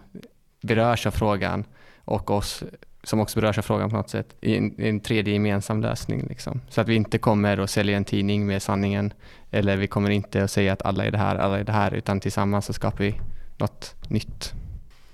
berörs 0.61 1.05
av 1.05 1.11
frågan 1.11 1.63
och 2.05 2.31
oss 2.31 2.63
som 3.03 3.19
också 3.19 3.39
berörs 3.39 3.57
av 3.57 3.61
frågan 3.61 3.89
på 3.89 3.95
något 3.95 4.09
sätt, 4.09 4.35
i 4.41 4.57
en, 4.57 4.75
en 4.77 4.99
tredje 4.99 5.33
gemensam 5.33 5.81
lösning. 5.81 6.25
Liksom. 6.29 6.61
Så 6.69 6.81
att 6.81 6.87
vi 6.87 6.95
inte 6.95 7.17
kommer 7.17 7.59
och 7.59 7.69
säljer 7.69 7.97
en 7.97 8.05
tidning 8.05 8.47
med 8.47 8.61
sanningen, 8.61 9.13
eller 9.51 9.77
vi 9.77 9.87
kommer 9.87 10.09
inte 10.09 10.43
att 10.43 10.51
säga 10.51 10.73
att 10.73 10.81
alla 10.81 11.05
är 11.05 11.11
det 11.11 11.17
här, 11.17 11.35
alla 11.35 11.59
är 11.59 11.63
det 11.63 11.71
här, 11.71 11.93
utan 11.93 12.19
tillsammans 12.19 12.65
så 12.65 12.73
skapar 12.73 13.03
vi 13.03 13.15
något 13.61 13.95
nytt. 14.09 14.51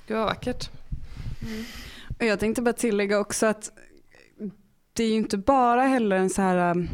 Gud 0.07 0.17
vad 0.17 0.25
vackert. 0.25 0.69
Mm. 1.41 1.63
Och 2.19 2.25
jag 2.25 2.39
tänkte 2.39 2.61
bara 2.61 2.73
tillägga 2.73 3.19
också 3.19 3.45
att 3.45 3.71
det 4.93 5.03
är 5.03 5.07
ju 5.09 5.15
inte 5.15 5.37
bara 5.37 5.83
heller 5.83 6.15
en 6.15 6.29
så 6.29 6.41
här 6.41 6.71
um, 6.71 6.89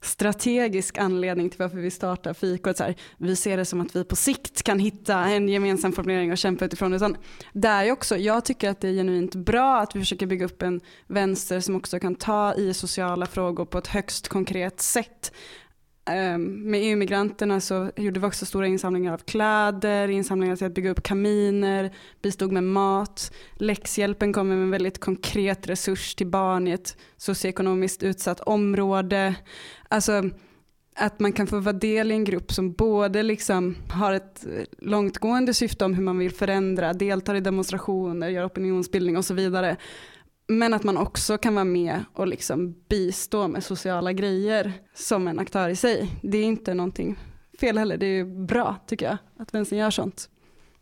strategisk 0.00 0.98
anledning 0.98 1.50
till 1.50 1.58
varför 1.58 1.76
vi 1.76 1.90
startar 1.90 2.34
fikot. 2.34 2.76
Så 2.76 2.84
här, 2.84 2.94
vi 3.18 3.36
ser 3.36 3.56
det 3.56 3.64
som 3.64 3.80
att 3.80 3.96
vi 3.96 4.04
på 4.04 4.16
sikt 4.16 4.62
kan 4.62 4.78
hitta 4.78 5.18
en 5.18 5.48
gemensam 5.48 5.92
formulering 5.92 6.32
och 6.32 6.38
kämpa 6.38 6.64
utifrån. 6.64 6.92
Utan 6.92 7.16
det 7.52 7.68
är 7.68 7.92
också, 7.92 8.16
jag 8.16 8.44
tycker 8.44 8.70
att 8.70 8.80
det 8.80 8.88
är 8.88 8.92
genuint 8.92 9.34
bra 9.34 9.80
att 9.80 9.96
vi 9.96 10.00
försöker 10.00 10.26
bygga 10.26 10.46
upp 10.46 10.62
en 10.62 10.80
vänster 11.06 11.60
som 11.60 11.76
också 11.76 12.00
kan 12.00 12.14
ta 12.14 12.54
i 12.54 12.74
sociala 12.74 13.26
frågor 13.26 13.64
på 13.64 13.78
ett 13.78 13.86
högst 13.86 14.28
konkret 14.28 14.80
sätt. 14.80 15.32
Ehm, 16.04 16.70
med 16.70 16.80
EU-migranterna 16.82 17.60
så 17.60 17.90
gjorde 17.96 18.20
vi 18.20 18.26
också 18.26 18.46
stora 18.46 18.66
insamlingar 18.66 19.12
av 19.12 19.18
kläder, 19.18 20.08
insamlingar 20.08 20.56
till 20.56 20.66
att 20.66 20.74
bygga 20.74 20.90
upp 20.90 21.02
kaminer, 21.02 21.92
bistod 22.22 22.52
med 22.52 22.64
mat. 22.64 23.32
Läxhjälpen 23.56 24.32
kommer 24.32 24.56
med 24.56 24.64
en 24.64 24.70
väldigt 24.70 24.98
konkret 24.98 25.68
resurs 25.68 26.14
till 26.14 26.26
barn 26.26 26.68
i 26.68 26.70
ett 26.70 26.96
socioekonomiskt 27.16 28.02
utsatt 28.02 28.40
område. 28.40 29.34
Alltså 29.88 30.22
att 30.96 31.20
man 31.20 31.32
kan 31.32 31.46
få 31.46 31.58
vara 31.58 31.72
del 31.72 32.10
i 32.10 32.14
en 32.14 32.24
grupp 32.24 32.52
som 32.52 32.72
både 32.72 33.22
liksom 33.22 33.76
har 33.90 34.12
ett 34.12 34.46
långtgående 34.78 35.54
syfte 35.54 35.84
om 35.84 35.94
hur 35.94 36.02
man 36.02 36.18
vill 36.18 36.32
förändra, 36.32 36.92
deltar 36.92 37.34
i 37.34 37.40
demonstrationer, 37.40 38.28
gör 38.28 38.46
opinionsbildning 38.46 39.16
och 39.16 39.24
så 39.24 39.34
vidare. 39.34 39.76
Men 40.58 40.74
att 40.74 40.84
man 40.84 40.96
också 40.96 41.38
kan 41.38 41.54
vara 41.54 41.64
med 41.64 42.04
och 42.14 42.26
liksom 42.26 42.74
bistå 42.88 43.48
med 43.48 43.64
sociala 43.64 44.12
grejer 44.12 44.72
som 44.94 45.28
en 45.28 45.38
aktör 45.38 45.68
i 45.68 45.76
sig. 45.76 46.10
Det 46.22 46.38
är 46.38 46.44
inte 46.44 46.74
någonting 46.74 47.18
fel 47.60 47.78
heller, 47.78 47.96
det 47.96 48.06
är 48.06 48.24
bra 48.46 48.76
tycker 48.86 49.06
jag 49.06 49.16
att 49.38 49.54
vänstern 49.54 49.78
gör 49.78 49.90
sånt. 49.90 50.28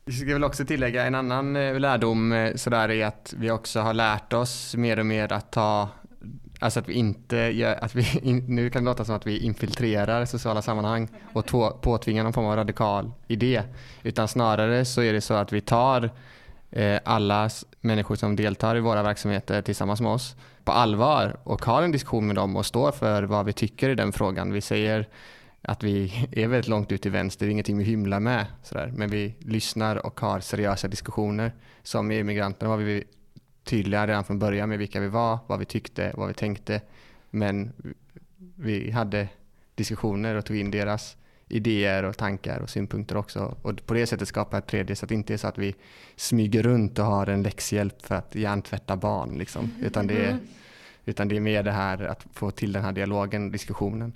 Vi 0.04 0.12
ska 0.12 0.32
väl 0.32 0.44
också 0.44 0.64
tillägga 0.64 1.06
en 1.06 1.14
annan 1.14 1.56
eh, 1.56 1.80
lärdom 1.80 2.32
eh, 2.32 2.54
sådär 2.54 2.88
är 2.88 3.06
att 3.06 3.34
vi 3.36 3.50
också 3.50 3.80
har 3.80 3.94
lärt 3.94 4.32
oss 4.32 4.74
mer 4.76 4.98
och 4.98 5.06
mer 5.06 5.32
att 5.32 5.52
ta 5.52 5.88
Alltså 6.62 6.80
att 6.80 6.88
vi 6.88 6.92
inte 6.92 7.36
gör, 7.36 7.84
att 7.84 7.94
vi, 7.94 8.20
nu 8.48 8.70
kan 8.70 8.84
det 8.84 8.90
låta 8.90 9.04
som 9.04 9.14
att 9.14 9.26
vi 9.26 9.38
infiltrerar 9.38 10.24
sociala 10.24 10.62
sammanhang 10.62 11.08
och 11.32 11.46
påtvingar 11.82 12.24
någon 12.24 12.32
form 12.32 12.46
av 12.46 12.56
radikal 12.56 13.12
idé. 13.26 13.62
Utan 14.02 14.28
snarare 14.28 14.84
så 14.84 15.02
är 15.02 15.12
det 15.12 15.20
så 15.20 15.34
att 15.34 15.52
vi 15.52 15.60
tar 15.60 16.10
eh, 16.70 17.00
alla 17.04 17.50
människor 17.80 18.14
som 18.14 18.36
deltar 18.36 18.76
i 18.76 18.80
våra 18.80 19.02
verksamheter 19.02 19.62
tillsammans 19.62 20.00
med 20.00 20.10
oss 20.10 20.36
på 20.64 20.72
allvar 20.72 21.36
och 21.44 21.64
har 21.64 21.82
en 21.82 21.92
diskussion 21.92 22.26
med 22.26 22.36
dem 22.36 22.56
och 22.56 22.66
står 22.66 22.92
för 22.92 23.22
vad 23.22 23.46
vi 23.46 23.52
tycker 23.52 23.88
i 23.88 23.94
den 23.94 24.12
frågan. 24.12 24.52
Vi 24.52 24.60
säger 24.60 25.08
att 25.62 25.82
vi 25.82 26.28
är 26.32 26.48
väldigt 26.48 26.68
långt 26.68 26.92
ut 26.92 27.02
till 27.02 27.10
vänster, 27.10 27.46
det 27.46 27.50
är 27.50 27.52
ingenting 27.52 27.78
vi 27.78 27.84
hymlar 27.84 28.20
med. 28.20 28.46
Sådär. 28.62 28.92
Men 28.96 29.10
vi 29.10 29.34
lyssnar 29.38 30.06
och 30.06 30.20
har 30.20 30.40
seriösa 30.40 30.88
diskussioner. 30.88 31.52
Som 31.82 32.10
EU-migranter 32.10 32.66
var 32.66 32.76
vi 32.76 33.04
tydliga 33.64 34.06
redan 34.06 34.24
från 34.24 34.38
början 34.38 34.68
med 34.68 34.78
vilka 34.78 35.00
vi 35.00 35.08
var, 35.08 35.38
vad 35.46 35.58
vi 35.58 35.64
tyckte, 35.64 36.12
vad 36.16 36.28
vi 36.28 36.34
tänkte. 36.34 36.80
Men 37.30 37.72
vi 38.56 38.90
hade 38.90 39.28
diskussioner 39.74 40.34
och 40.34 40.44
tog 40.44 40.56
in 40.56 40.70
deras 40.70 41.16
idéer 41.50 42.02
och 42.02 42.16
tankar 42.16 42.60
och 42.60 42.70
synpunkter 42.70 43.16
också. 43.16 43.56
Och 43.62 43.86
på 43.86 43.94
det 43.94 44.06
sättet 44.06 44.28
skapa 44.28 44.58
ett 44.58 44.66
tredje 44.66 44.96
så 44.96 45.04
att 45.04 45.08
det 45.08 45.14
inte 45.14 45.34
är 45.34 45.36
så 45.36 45.46
att 45.46 45.58
vi 45.58 45.74
smyger 46.16 46.62
runt 46.62 46.98
och 46.98 47.04
har 47.04 47.26
en 47.26 47.42
läxhjälp 47.42 48.06
för 48.06 48.14
att 48.14 48.34
hjärntvätta 48.34 48.96
barn. 48.96 49.38
Liksom. 49.38 49.70
Utan, 49.80 50.06
det 50.06 50.24
är, 50.24 50.38
utan 51.04 51.28
det 51.28 51.36
är 51.36 51.40
mer 51.40 51.62
det 51.62 51.72
här 51.72 52.02
att 52.02 52.26
få 52.32 52.50
till 52.50 52.72
den 52.72 52.84
här 52.84 52.92
dialogen, 52.92 53.50
diskussionen. 53.50 54.12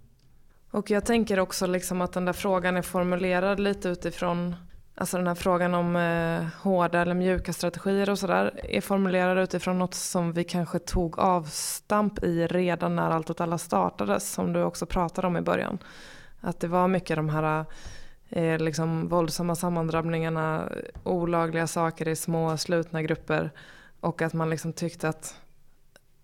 Och 0.70 0.90
jag 0.90 1.04
tänker 1.04 1.40
också 1.40 1.66
liksom 1.66 2.00
att 2.00 2.12
den 2.12 2.24
där 2.24 2.32
frågan 2.32 2.76
är 2.76 2.82
formulerad 2.82 3.60
lite 3.60 3.88
utifrån 3.88 4.54
Alltså 4.96 5.16
den 5.16 5.26
här 5.26 5.34
frågan 5.34 5.74
om 5.74 5.96
eh, 5.96 6.62
hårda 6.62 7.00
eller 7.00 7.14
mjuka 7.14 7.52
strategier 7.52 8.10
och 8.10 8.18
sådär 8.18 8.60
är 8.62 8.80
formulerad 8.80 9.38
utifrån 9.38 9.78
något 9.78 9.94
som 9.94 10.32
vi 10.32 10.44
kanske 10.44 10.78
tog 10.78 11.18
avstamp 11.18 12.24
i 12.24 12.46
redan 12.46 12.96
när 12.96 13.10
Allt 13.10 13.30
åt 13.30 13.40
alla 13.40 13.58
startades 13.58 14.32
som 14.32 14.52
du 14.52 14.62
också 14.62 14.86
pratade 14.86 15.26
om 15.26 15.36
i 15.36 15.40
början. 15.40 15.78
Att 16.44 16.60
det 16.60 16.68
var 16.68 16.88
mycket 16.88 17.16
de 17.16 17.28
här 17.28 17.64
eh, 18.30 18.58
liksom 18.58 19.08
våldsamma 19.08 19.54
sammandrabbningarna, 19.54 20.68
olagliga 21.02 21.66
saker 21.66 22.08
i 22.08 22.16
små 22.16 22.56
slutna 22.56 23.02
grupper 23.02 23.50
och 24.00 24.22
att 24.22 24.32
man 24.32 24.50
liksom 24.50 24.72
tyckte 24.72 25.08
att, 25.08 25.34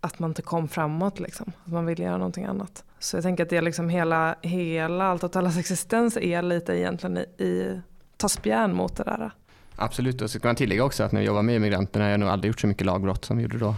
att 0.00 0.18
man 0.18 0.30
inte 0.30 0.42
kom 0.42 0.68
framåt 0.68 1.20
liksom. 1.20 1.52
Att 1.64 1.72
man 1.72 1.86
ville 1.86 2.04
göra 2.04 2.16
någonting 2.16 2.44
annat. 2.44 2.84
Så 2.98 3.16
jag 3.16 3.22
tänker 3.22 3.42
att 3.42 3.50
det 3.50 3.56
är 3.56 3.62
liksom 3.62 3.88
hela, 3.88 4.34
hela 4.42 5.04
Allt 5.04 5.24
åt 5.24 5.36
allas 5.36 5.58
existens 5.58 6.16
är 6.16 6.42
lite 6.42 6.78
egentligen 6.78 7.18
i, 7.18 7.44
i 7.44 7.80
ta 8.16 8.28
spjärn 8.28 8.74
mot 8.74 8.96
det 8.96 9.04
där. 9.04 9.30
Absolut, 9.76 10.22
och 10.22 10.30
så 10.30 10.40
kan 10.40 10.48
man 10.48 10.56
tillägga 10.56 10.84
också 10.84 11.02
att 11.02 11.12
när 11.12 11.20
jag 11.20 11.26
jobbar 11.26 11.42
med 11.42 11.60
migranterna 11.60 12.04
har 12.04 12.10
jag 12.10 12.20
nog 12.20 12.28
aldrig 12.28 12.48
gjort 12.48 12.60
så 12.60 12.66
mycket 12.66 12.86
lagbrott 12.86 13.24
som 13.24 13.36
vi 13.36 13.42
gjorde 13.42 13.58
då. 13.58 13.74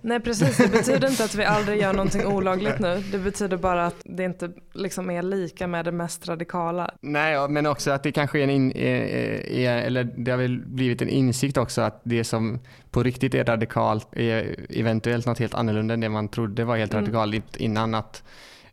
Nej 0.00 0.20
precis, 0.20 0.56
det 0.56 0.68
betyder 0.68 1.10
inte 1.10 1.24
att 1.24 1.34
vi 1.34 1.44
aldrig 1.44 1.80
gör 1.80 1.92
någonting 1.92 2.26
olagligt 2.26 2.78
nu. 2.78 3.02
Det 3.12 3.18
betyder 3.18 3.56
bara 3.56 3.86
att 3.86 3.96
det 4.04 4.24
inte 4.24 4.50
liksom 4.74 5.10
är 5.10 5.22
lika 5.22 5.66
med 5.66 5.84
det 5.84 5.92
mest 5.92 6.28
radikala. 6.28 6.94
Nej, 7.00 7.48
men 7.48 7.66
också 7.66 7.90
att 7.90 8.02
det 8.02 8.12
kanske 8.12 8.38
är 8.38 8.42
en, 8.42 8.50
in, 8.50 8.72
är, 8.72 9.50
är, 9.50 9.82
eller 9.82 10.04
det 10.04 10.30
har 10.30 10.38
väl 10.38 10.58
blivit 10.66 11.02
en 11.02 11.08
insikt 11.08 11.56
också 11.56 11.80
att 11.80 12.00
det 12.04 12.24
som 12.24 12.60
på 12.90 13.02
riktigt 13.02 13.34
är 13.34 13.44
radikalt 13.44 14.08
är 14.12 14.56
eventuellt 14.70 15.26
något 15.26 15.38
helt 15.38 15.54
annorlunda 15.54 15.94
än 15.94 16.00
det 16.00 16.08
man 16.08 16.28
trodde 16.28 16.64
var 16.64 16.76
helt 16.76 16.92
mm. 16.92 17.04
radikalt 17.04 17.56
innan. 17.56 17.94
att 17.94 18.22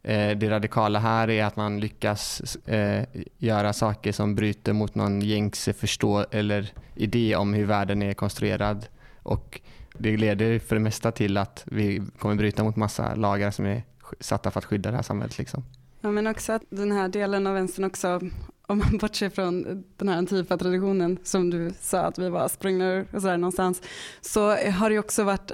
Eh, 0.03 0.37
det 0.37 0.49
radikala 0.49 0.99
här 0.99 1.29
är 1.29 1.45
att 1.45 1.55
man 1.55 1.79
lyckas 1.79 2.55
eh, 2.55 3.03
göra 3.37 3.73
saker 3.73 4.11
som 4.11 4.35
bryter 4.35 4.73
mot 4.73 4.95
någon 4.95 5.21
gängse 5.21 5.73
förstå 5.73 6.25
eller 6.31 6.71
idé 6.95 7.35
om 7.35 7.53
hur 7.53 7.65
världen 7.65 8.01
är 8.01 8.13
konstruerad. 8.13 8.85
Och 9.23 9.61
det 9.99 10.17
leder 10.17 10.59
för 10.59 10.75
det 10.75 10.81
mesta 10.81 11.11
till 11.11 11.37
att 11.37 11.63
vi 11.65 12.01
kommer 12.19 12.35
bryta 12.35 12.63
mot 12.63 12.75
massa 12.75 13.15
lagar 13.15 13.51
som 13.51 13.65
är 13.65 13.83
satta 14.19 14.51
för 14.51 14.59
att 14.59 14.65
skydda 14.65 14.91
det 14.91 14.95
här 14.95 15.03
samhället. 15.03 15.37
Liksom. 15.37 15.63
Ja, 16.01 16.11
men 16.11 16.27
också 16.27 16.53
att 16.53 16.63
den 16.69 16.91
här 16.91 17.07
delen 17.07 17.47
av 17.47 17.53
vänstern 17.53 17.85
också, 17.85 18.21
om 18.67 18.77
man 18.77 18.97
bortser 18.97 19.29
från 19.29 19.83
den 19.97 20.09
här 20.09 20.17
Antifa-traditionen 20.17 21.17
som 21.23 21.49
du 21.49 21.71
sa 21.81 21.99
att 21.99 22.19
vi 22.19 22.29
var 22.29 22.47
sprungna 22.47 22.85
ur 22.85 23.07
och 23.13 23.21
sådär 23.21 23.37
någonstans, 23.37 23.81
så 24.21 24.55
har 24.55 24.89
det 24.89 24.99
också 24.99 25.23
varit 25.23 25.51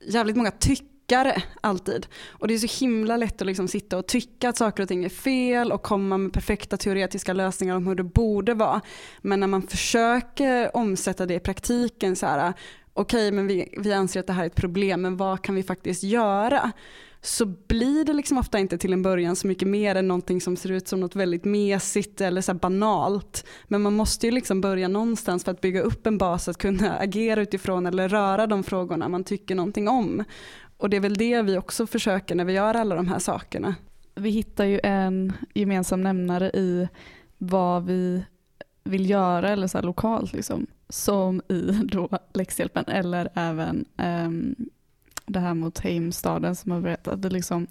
jävligt 0.00 0.36
många 0.36 0.50
tyck 0.50 0.90
tyckare 1.10 1.42
alltid. 1.60 2.06
Och 2.28 2.48
det 2.48 2.54
är 2.54 2.58
så 2.58 2.84
himla 2.84 3.16
lätt 3.16 3.40
att 3.40 3.46
liksom 3.46 3.68
sitta 3.68 3.98
och 3.98 4.06
tycka 4.06 4.48
att 4.48 4.56
saker 4.56 4.82
och 4.82 4.88
ting 4.88 5.04
är 5.04 5.08
fel 5.08 5.72
och 5.72 5.82
komma 5.82 6.18
med 6.18 6.32
perfekta 6.32 6.76
teoretiska 6.76 7.32
lösningar 7.32 7.76
om 7.76 7.86
hur 7.86 7.94
det 7.94 8.02
borde 8.02 8.54
vara. 8.54 8.80
Men 9.22 9.40
när 9.40 9.46
man 9.46 9.62
försöker 9.62 10.76
omsätta 10.76 11.26
det 11.26 11.34
i 11.34 11.40
praktiken 11.40 12.16
så 12.16 12.26
här, 12.26 12.52
okej 12.92 13.28
okay, 13.28 13.32
men 13.32 13.46
vi, 13.46 13.74
vi 13.78 13.92
anser 13.92 14.20
att 14.20 14.26
det 14.26 14.32
här 14.32 14.42
är 14.42 14.46
ett 14.46 14.54
problem 14.54 15.02
men 15.02 15.16
vad 15.16 15.42
kan 15.42 15.54
vi 15.54 15.62
faktiskt 15.62 16.02
göra? 16.02 16.72
så 17.22 17.46
blir 17.46 18.04
det 18.04 18.12
liksom 18.12 18.38
ofta 18.38 18.58
inte 18.58 18.78
till 18.78 18.92
en 18.92 19.02
början 19.02 19.36
så 19.36 19.46
mycket 19.46 19.68
mer 19.68 19.94
än 19.94 20.08
någonting 20.08 20.40
som 20.40 20.56
ser 20.56 20.70
ut 20.70 20.88
som 20.88 21.00
något 21.00 21.16
väldigt 21.16 21.44
mesigt 21.44 22.20
eller 22.20 22.40
så 22.40 22.54
banalt. 22.54 23.44
Men 23.68 23.82
man 23.82 23.92
måste 23.92 24.26
ju 24.26 24.32
liksom 24.32 24.60
börja 24.60 24.88
någonstans 24.88 25.44
för 25.44 25.52
att 25.52 25.60
bygga 25.60 25.80
upp 25.80 26.06
en 26.06 26.18
bas 26.18 26.48
att 26.48 26.58
kunna 26.58 26.96
agera 26.98 27.40
utifrån 27.40 27.86
eller 27.86 28.08
röra 28.08 28.46
de 28.46 28.62
frågorna 28.62 29.08
man 29.08 29.24
tycker 29.24 29.54
någonting 29.54 29.88
om. 29.88 30.24
Och 30.76 30.90
det 30.90 30.96
är 30.96 31.00
väl 31.00 31.16
det 31.16 31.42
vi 31.42 31.58
också 31.58 31.86
försöker 31.86 32.34
när 32.34 32.44
vi 32.44 32.52
gör 32.52 32.74
alla 32.74 32.94
de 32.94 33.08
här 33.08 33.18
sakerna. 33.18 33.74
Vi 34.14 34.30
hittar 34.30 34.64
ju 34.64 34.80
en 34.82 35.32
gemensam 35.54 36.00
nämnare 36.00 36.50
i 36.50 36.88
vad 37.38 37.86
vi 37.86 38.24
vill 38.84 39.10
göra 39.10 39.50
eller 39.50 39.66
så 39.66 39.80
lokalt 39.80 40.32
liksom. 40.32 40.66
Som 40.90 41.42
i 41.48 41.60
då 41.84 42.08
läxhjälpen 42.32 42.84
eller 42.86 43.28
även 43.34 43.84
um, 43.96 44.54
det 45.26 45.40
här 45.40 45.54
mot 45.54 45.78
Heimstaden 45.78 46.56
som 46.56 46.72
har 46.72 46.80
berättat. 46.80 47.22
Det, 47.22 47.30
liksom, 47.30 47.66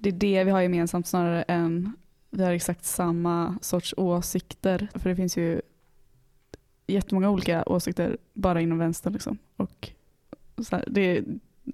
det 0.00 0.08
är 0.08 0.12
det 0.12 0.44
vi 0.44 0.50
har 0.50 0.60
gemensamt 0.60 1.06
snarare 1.06 1.42
än 1.42 1.92
vi 2.30 2.44
har 2.44 2.52
exakt 2.52 2.84
samma 2.84 3.58
sorts 3.60 3.94
åsikter. 3.96 4.88
För 4.94 5.08
det 5.08 5.16
finns 5.16 5.36
ju 5.36 5.60
jättemånga 6.86 7.30
olika 7.30 7.62
åsikter 7.66 8.16
bara 8.32 8.60
inom 8.60 8.78
vänster. 8.78 9.10
Liksom. 9.10 9.38
Och 9.56 9.90
så 10.58 10.76
här, 10.76 10.84
det, 10.86 11.24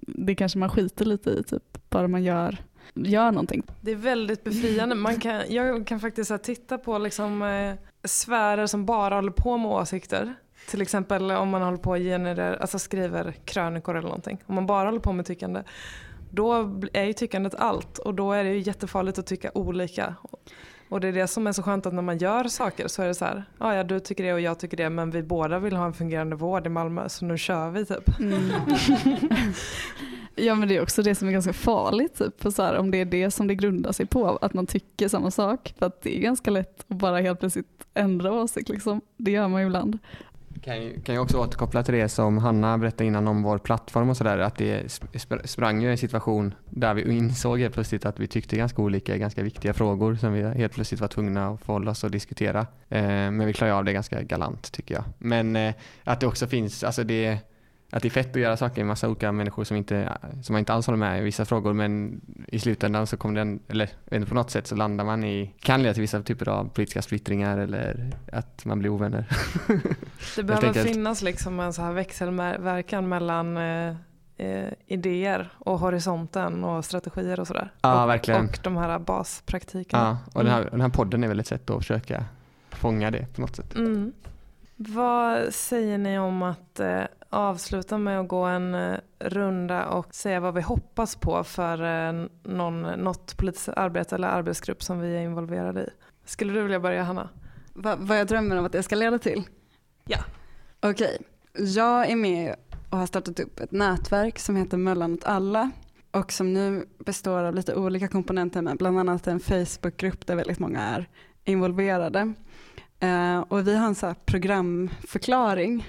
det 0.07 0.35
kanske 0.35 0.59
man 0.59 0.69
skiter 0.69 1.05
lite 1.05 1.29
i, 1.29 1.43
typ, 1.43 1.89
bara 1.89 2.07
man 2.07 2.23
gör, 2.23 2.57
gör 2.93 3.31
någonting. 3.31 3.63
Det 3.81 3.91
är 3.91 3.95
väldigt 3.95 4.43
befriande. 4.43 4.95
Man 4.95 5.19
kan, 5.19 5.41
jag 5.49 5.87
kan 5.87 5.99
faktiskt 5.99 6.29
här, 6.29 6.37
titta 6.37 6.77
på 6.77 6.97
liksom, 6.97 7.41
eh, 7.41 7.75
sfärer 8.03 8.67
som 8.67 8.85
bara 8.85 9.15
håller 9.15 9.31
på 9.31 9.57
med 9.57 9.71
åsikter. 9.71 10.35
Till 10.69 10.81
exempel 10.81 11.31
om 11.31 11.49
man 11.49 11.61
håller 11.61 11.77
på 11.77 11.91
och 11.91 11.97
generer, 11.97 12.57
alltså 12.61 12.79
skriver 12.79 13.31
krönikor 13.45 13.97
eller 13.97 14.07
någonting. 14.07 14.43
Om 14.45 14.55
man 14.55 14.65
bara 14.65 14.87
håller 14.87 14.99
på 14.99 15.13
med 15.13 15.25
tyckande. 15.25 15.63
Då 16.31 16.53
är 16.93 17.03
ju 17.03 17.13
tyckandet 17.13 17.55
allt 17.55 17.97
och 17.97 18.13
då 18.13 18.33
är 18.33 18.43
det 18.43 18.49
ju 18.49 18.59
jättefarligt 18.59 19.19
att 19.19 19.25
tycka 19.25 19.51
olika. 19.53 20.15
Och 20.89 21.01
det 21.01 21.07
är 21.07 21.13
det 21.13 21.27
som 21.27 21.47
är 21.47 21.51
så 21.51 21.63
skönt 21.63 21.85
att 21.85 21.93
när 21.93 22.01
man 22.01 22.17
gör 22.17 22.43
saker 22.43 22.87
så 22.87 23.01
är 23.01 23.07
det 23.07 23.15
så 23.15 23.25
här, 23.25 23.43
ah, 23.57 23.73
ja 23.73 23.83
du 23.83 23.99
tycker 23.99 24.23
det 24.23 24.33
och 24.33 24.41
jag 24.41 24.59
tycker 24.59 24.77
det 24.77 24.89
men 24.89 25.11
vi 25.11 25.23
båda 25.23 25.59
vill 25.59 25.75
ha 25.75 25.85
en 25.85 25.93
fungerande 25.93 26.35
vård 26.35 26.65
i 26.65 26.69
Malmö 26.69 27.09
så 27.09 27.25
nu 27.25 27.37
kör 27.37 27.69
vi 27.69 27.85
typ. 27.85 28.19
Mm. 28.19 28.49
ja 30.35 30.55
men 30.55 30.67
det 30.67 30.77
är 30.77 30.81
också 30.81 31.01
det 31.01 31.15
som 31.15 31.27
är 31.27 31.31
ganska 31.31 31.53
farligt 31.53 32.17
typ, 32.17 32.41
för 32.41 32.49
så 32.49 32.63
här, 32.63 32.77
om 32.77 32.91
det 32.91 32.97
är 32.97 33.05
det 33.05 33.31
som 33.31 33.47
det 33.47 33.55
grundar 33.55 33.91
sig 33.91 34.05
på, 34.05 34.37
att 34.41 34.53
man 34.53 34.67
tycker 34.67 35.07
samma 35.07 35.31
sak. 35.31 35.73
För 35.79 35.85
att 35.85 36.01
det 36.01 36.17
är 36.17 36.21
ganska 36.21 36.51
lätt 36.51 36.79
att 36.79 36.97
bara 36.97 37.19
helt 37.19 37.39
plötsligt 37.39 37.85
ändra 37.93 38.33
åsikt 38.33 38.69
liksom. 38.69 39.01
Det 39.17 39.31
gör 39.31 39.47
man 39.47 39.61
ju 39.61 39.67
ibland. 39.67 39.97
Kan 40.61 40.83
ju, 40.83 41.01
kan 41.01 41.15
ju 41.15 41.21
också 41.21 41.37
återkoppla 41.37 41.83
till 41.83 41.93
det 41.93 42.09
som 42.09 42.37
Hanna 42.37 42.77
berättade 42.77 43.05
innan 43.05 43.27
om 43.27 43.43
vår 43.43 43.57
plattform 43.57 44.09
och 44.09 44.17
sådär. 44.17 44.37
Att 44.37 44.55
det 44.55 44.99
sprang 45.45 45.81
ju 45.81 45.91
en 45.91 45.97
situation 45.97 46.53
där 46.69 46.93
vi 46.93 47.17
insåg 47.17 47.59
helt 47.59 47.73
plötsligt 47.73 48.05
att 48.05 48.19
vi 48.19 48.27
tyckte 48.27 48.57
ganska 48.57 48.81
olika 48.81 49.15
i 49.15 49.19
ganska 49.19 49.43
viktiga 49.43 49.73
frågor 49.73 50.15
som 50.15 50.33
vi 50.33 50.41
helt 50.41 50.73
plötsligt 50.73 51.01
var 51.01 51.07
tvungna 51.07 51.47
att 51.47 51.61
förhålla 51.61 51.91
oss 51.91 52.03
och 52.03 52.11
diskutera. 52.11 52.59
Eh, 52.89 53.01
men 53.01 53.45
vi 53.45 53.53
klarade 53.53 53.77
av 53.77 53.85
det 53.85 53.93
ganska 53.93 54.21
galant 54.21 54.71
tycker 54.71 54.95
jag. 54.95 55.03
Men 55.17 55.55
eh, 55.55 55.73
att 56.03 56.19
det 56.19 56.27
också 56.27 56.47
finns, 56.47 56.83
alltså 56.83 57.03
det 57.03 57.37
att 57.89 58.01
det 58.01 58.07
är 58.07 58.09
fett 58.09 58.35
att 58.35 58.41
göra 58.41 58.57
saker 58.57 58.81
med 58.81 58.87
massa 58.87 59.07
olika 59.07 59.31
människor 59.31 59.63
som, 59.63 59.77
inte, 59.77 60.17
som 60.41 60.53
man 60.53 60.59
inte 60.59 60.73
alls 60.73 60.87
håller 60.87 60.97
med 60.97 61.19
i 61.19 61.23
vissa 61.23 61.45
frågor 61.45 61.73
men 61.73 62.21
i 62.47 62.59
slutändan 62.59 63.07
så 63.07 63.17
kommer 63.17 63.35
den, 63.35 63.59
eller 63.67 64.25
på 64.25 64.35
något 64.35 64.51
sätt 64.51 64.67
så 64.67 64.75
landar 64.75 65.05
man 65.05 65.23
i, 65.23 65.53
kan 65.59 65.83
leda 65.83 65.93
till 65.93 66.01
vissa 66.01 66.21
typer 66.21 66.49
av 66.49 66.69
politiska 66.69 67.01
splittringar 67.01 67.57
eller 67.57 68.11
att 68.31 68.65
man 68.65 68.79
blir 68.79 68.89
ovänner. 68.89 69.25
Det 70.35 70.43
behöver 70.43 70.73
finnas 70.73 71.21
liksom 71.21 71.59
en 71.59 71.73
så 71.73 71.81
här 71.81 71.91
växelverkan 71.91 73.09
mellan 73.09 73.57
eh, 73.57 73.95
eh, 74.37 74.73
idéer 74.87 75.49
och 75.57 75.79
horisonten 75.79 76.63
och 76.63 76.85
strategier 76.85 77.39
och 77.39 77.47
sådär. 77.47 77.73
Ja, 77.81 78.03
och, 78.03 78.09
verkligen. 78.09 78.45
Och 78.45 78.59
de 78.63 78.77
här 78.77 78.99
baspraktikerna. 78.99 80.03
Ja, 80.03 80.31
och 80.33 80.43
den, 80.43 80.53
här, 80.53 80.61
mm. 80.61 80.71
den 80.71 80.81
här 80.81 80.89
podden 80.89 81.23
är 81.23 81.27
väl 81.27 81.39
ett 81.39 81.47
sätt 81.47 81.69
att 81.69 81.77
försöka 81.77 82.25
fånga 82.69 83.11
det 83.11 83.33
på 83.35 83.41
något 83.41 83.55
sätt. 83.55 83.75
Mm. 83.75 84.13
Vad 84.81 85.53
säger 85.53 85.97
ni 85.97 86.19
om 86.19 86.43
att 86.43 86.79
eh, 86.79 87.03
avsluta 87.29 87.97
med 87.97 88.19
att 88.19 88.27
gå 88.27 88.43
en 88.43 88.75
eh, 88.75 88.99
runda 89.19 89.85
och 89.85 90.15
säga 90.15 90.39
vad 90.39 90.53
vi 90.53 90.61
hoppas 90.61 91.15
på 91.15 91.43
för 91.43 91.83
eh, 91.83 92.25
någon, 92.43 92.81
något 92.81 93.37
politiskt 93.37 93.69
arbete 93.69 94.15
eller 94.15 94.27
arbetsgrupp 94.27 94.83
som 94.83 94.99
vi 94.99 95.15
är 95.15 95.21
involverade 95.21 95.81
i. 95.81 95.89
Skulle 96.25 96.53
du 96.53 96.61
vilja 96.61 96.79
börja 96.79 97.03
Hanna? 97.03 97.29
Va, 97.73 97.95
vad 97.99 98.19
jag 98.19 98.27
drömmer 98.27 98.55
om 98.55 98.65
att 98.65 98.71
det 98.71 98.83
ska 98.83 98.95
leda 98.95 99.19
till? 99.19 99.43
Ja. 100.05 100.19
Okej, 100.79 101.17
okay. 101.53 101.65
jag 101.65 102.09
är 102.09 102.15
med 102.15 102.55
och 102.89 102.97
har 102.97 103.05
startat 103.05 103.39
upp 103.39 103.59
ett 103.59 103.71
nätverk 103.71 104.39
som 104.39 104.55
heter 104.55 104.77
Möllan 104.77 105.13
åt 105.13 105.25
alla 105.25 105.71
och 106.11 106.31
som 106.31 106.53
nu 106.53 106.85
består 107.05 107.43
av 107.43 107.55
lite 107.55 107.75
olika 107.75 108.07
komponenter 108.07 108.61
med 108.61 108.77
bland 108.77 108.99
annat 108.99 109.27
en 109.27 109.39
Facebookgrupp 109.39 110.27
där 110.27 110.35
väldigt 110.35 110.59
många 110.59 110.81
är 110.81 111.09
involverade. 111.43 112.33
Eh, 112.99 113.39
och 113.39 113.67
vi 113.67 113.75
har 113.75 113.87
en 113.87 113.95
så 113.95 114.15
programförklaring 114.25 115.85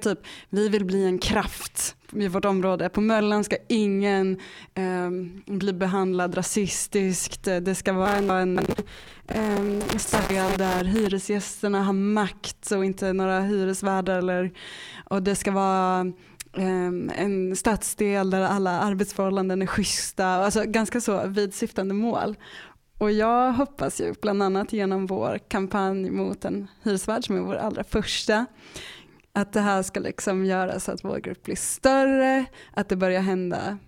Typ, 0.00 0.18
vi 0.50 0.68
vill 0.68 0.84
bli 0.84 1.04
en 1.04 1.18
kraft 1.18 1.96
i 2.12 2.28
vårt 2.28 2.44
område. 2.44 2.88
På 2.88 3.00
Möllan 3.00 3.44
ska 3.44 3.56
ingen 3.68 4.40
eh, 4.74 5.10
bli 5.46 5.72
behandlad 5.72 6.36
rasistiskt. 6.36 7.44
Det 7.44 7.74
ska 7.74 7.92
vara 7.92 8.12
en, 8.12 8.30
en 8.30 8.58
eh, 9.28 9.96
stad 9.98 10.58
där 10.58 10.84
hyresgästerna 10.84 11.82
har 11.82 11.92
makt 11.92 12.70
och 12.70 12.84
inte 12.84 13.12
några 13.12 13.40
hyresvärdar. 13.40 14.18
Eller, 14.18 14.52
och 15.04 15.22
det 15.22 15.34
ska 15.34 15.50
vara 15.50 16.12
ehm, 16.56 17.10
en 17.16 17.56
stadsdel 17.56 18.30
där 18.30 18.40
alla 18.40 18.80
arbetsförhållanden 18.80 19.62
är 19.62 19.66
schyssta. 19.66 20.26
Alltså 20.26 20.62
ganska 20.64 21.00
så 21.00 21.26
vidsyftande 21.26 21.94
mål. 21.94 22.36
Och 22.98 23.12
jag 23.12 23.52
hoppas 23.52 24.00
ju 24.00 24.14
bland 24.22 24.42
annat 24.42 24.72
genom 24.72 25.06
vår 25.06 25.38
kampanj 25.48 26.10
mot 26.10 26.44
en 26.44 26.68
hyresvärd 26.82 27.24
som 27.24 27.36
är 27.36 27.40
vår 27.40 27.54
allra 27.54 27.84
första 27.84 28.46
att 29.32 29.52
det 29.52 29.60
här 29.60 29.82
ska 29.82 30.00
liksom 30.00 30.44
göra 30.44 30.80
så 30.80 30.92
att 30.92 31.04
vår 31.04 31.18
grupp 31.18 31.42
blir 31.42 31.56
större, 31.56 32.44
att 32.72 32.88
det 32.88 32.96
börjar 32.96 33.20
hända 33.20 33.78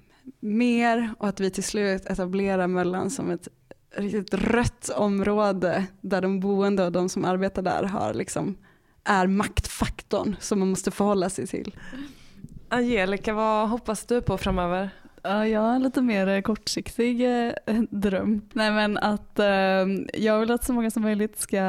mer 0.40 1.14
och 1.18 1.28
att 1.28 1.40
vi 1.40 1.50
till 1.50 1.64
slut 1.64 2.06
etablerar 2.06 2.66
Möllan 2.66 3.10
som 3.10 3.30
ett 3.30 3.48
riktigt 3.96 4.34
rött 4.34 4.88
område 4.88 5.86
där 6.00 6.20
de 6.20 6.40
boende 6.40 6.84
och 6.84 6.92
de 6.92 7.08
som 7.08 7.24
arbetar 7.24 7.62
där 7.62 7.82
har 7.82 8.14
liksom, 8.14 8.56
är 9.04 9.26
maktfaktorn 9.26 10.36
som 10.40 10.58
man 10.58 10.68
måste 10.70 10.90
förhålla 10.90 11.30
sig 11.30 11.46
till. 11.46 11.78
Angelica, 12.68 13.34
vad 13.34 13.68
hoppas 13.68 14.06
du 14.06 14.22
på 14.22 14.38
framöver? 14.38 14.90
Ja, 15.22 15.46
jag 15.46 15.60
har 15.60 15.74
en 15.74 15.82
lite 15.82 16.02
mer 16.02 16.42
kortsiktig 16.42 17.46
eh, 17.46 17.52
dröm. 17.90 18.40
Nej 18.52 18.70
men 18.70 18.98
att 18.98 19.38
eh, 19.38 19.46
jag 20.14 20.40
vill 20.40 20.50
att 20.50 20.64
så 20.64 20.72
många 20.72 20.90
som 20.90 21.02
möjligt 21.02 21.40
ska 21.40 21.60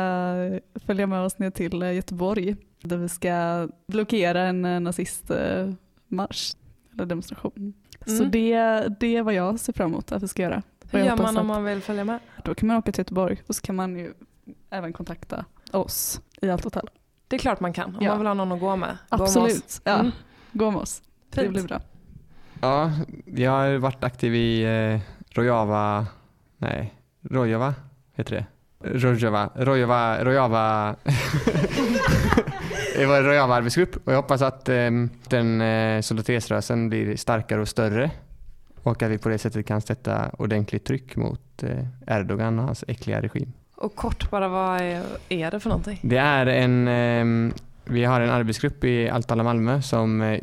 följa 0.75 1.07
med 1.07 1.21
oss 1.21 1.39
ner 1.39 1.49
till 1.49 1.81
eh, 1.81 1.93
Göteborg 1.93 2.55
där 2.81 2.97
vi 2.97 3.09
ska 3.09 3.67
blockera 3.87 4.41
en 4.41 4.65
eh, 4.65 4.79
nazistmarsch 4.79 6.55
eller 6.93 7.05
demonstration. 7.05 7.73
Mm. 8.07 8.17
Så 8.17 8.23
det, 8.23 8.55
det 8.99 9.15
är 9.15 9.23
vad 9.23 9.33
jag 9.33 9.59
ser 9.59 9.73
fram 9.73 9.91
emot 9.91 10.11
att 10.11 10.23
vi 10.23 10.27
ska 10.27 10.41
göra. 10.41 10.63
Hur 10.91 10.99
gör 10.99 11.17
man 11.17 11.37
om 11.37 11.47
man 11.47 11.63
vill 11.63 11.81
följa 11.81 12.03
med? 12.03 12.19
Då 12.43 12.55
kan 12.55 12.67
man 12.67 12.77
åka 12.77 12.91
till 12.91 13.01
Göteborg 13.01 13.41
och 13.47 13.55
så 13.55 13.61
kan 13.61 13.75
man 13.75 13.95
ju 13.95 14.13
även 14.69 14.93
kontakta 14.93 15.45
oss 15.71 16.21
i 16.41 16.49
Allt 16.49 16.77
alla. 16.77 16.91
Det 17.27 17.35
är 17.35 17.39
klart 17.39 17.59
man 17.59 17.73
kan 17.73 17.95
om 17.95 18.01
ja. 18.01 18.09
man 18.09 18.17
vill 18.17 18.27
ha 18.27 18.33
någon 18.33 18.51
att 18.51 18.59
gå 18.59 18.75
med. 18.75 18.97
Absolut, 19.09 19.35
gå 19.35 19.47
med 19.47 19.55
oss. 19.55 19.81
Ja. 19.83 19.99
Mm. 19.99 20.11
gå 20.51 20.71
med 20.71 20.81
oss. 20.81 21.01
Fint. 21.31 21.47
Det 21.47 21.49
blir 21.49 21.63
bra. 21.63 21.81
Ja, 22.61 22.91
jag 23.25 23.51
har 23.51 23.77
varit 23.77 24.03
aktiv 24.03 24.35
i 24.35 24.63
eh, 24.63 24.99
Rojava, 25.29 26.05
nej, 26.57 26.93
Rojava 27.21 27.73
heter 28.15 28.35
det. 28.35 28.45
Rojava, 28.99 29.49
Rojava, 29.55 30.23
Rojava. 30.23 30.95
det 32.95 33.05
var 33.05 33.17
en 33.17 33.23
Rojava 33.23 33.55
arbetsgrupp 33.55 33.95
och 34.07 34.13
jag 34.13 34.17
hoppas 34.17 34.41
att 34.41 34.69
eh, 34.69 34.91
den 35.27 35.61
eh, 35.61 36.01
solidaritetsrörelsen 36.01 36.89
blir 36.89 37.15
starkare 37.15 37.61
och 37.61 37.67
större 37.67 38.11
och 38.83 39.03
att 39.03 39.11
vi 39.11 39.17
på 39.17 39.29
det 39.29 39.37
sättet 39.37 39.65
kan 39.65 39.81
sätta 39.81 40.29
ordentligt 40.29 40.85
tryck 40.85 41.15
mot 41.15 41.63
eh, 41.63 41.85
Erdogan 42.07 42.59
och 42.59 42.65
hans 42.65 42.83
äckliga 42.87 43.21
regim. 43.21 43.53
Och 43.75 43.95
kort 43.95 44.29
bara, 44.31 44.47
vad 44.47 44.81
är, 44.81 45.03
är 45.29 45.51
det 45.51 45.59
för 45.59 45.69
någonting? 45.69 45.99
Det 46.03 46.17
är 46.17 46.45
en, 46.45 46.87
eh, 46.87 47.53
vi 47.85 48.03
har 48.03 48.21
en 48.21 48.29
arbetsgrupp 48.29 48.83
i 48.83 49.09
Altala 49.09 49.43
Malmö 49.43 49.81
som 49.81 50.21
eh, 50.21 50.39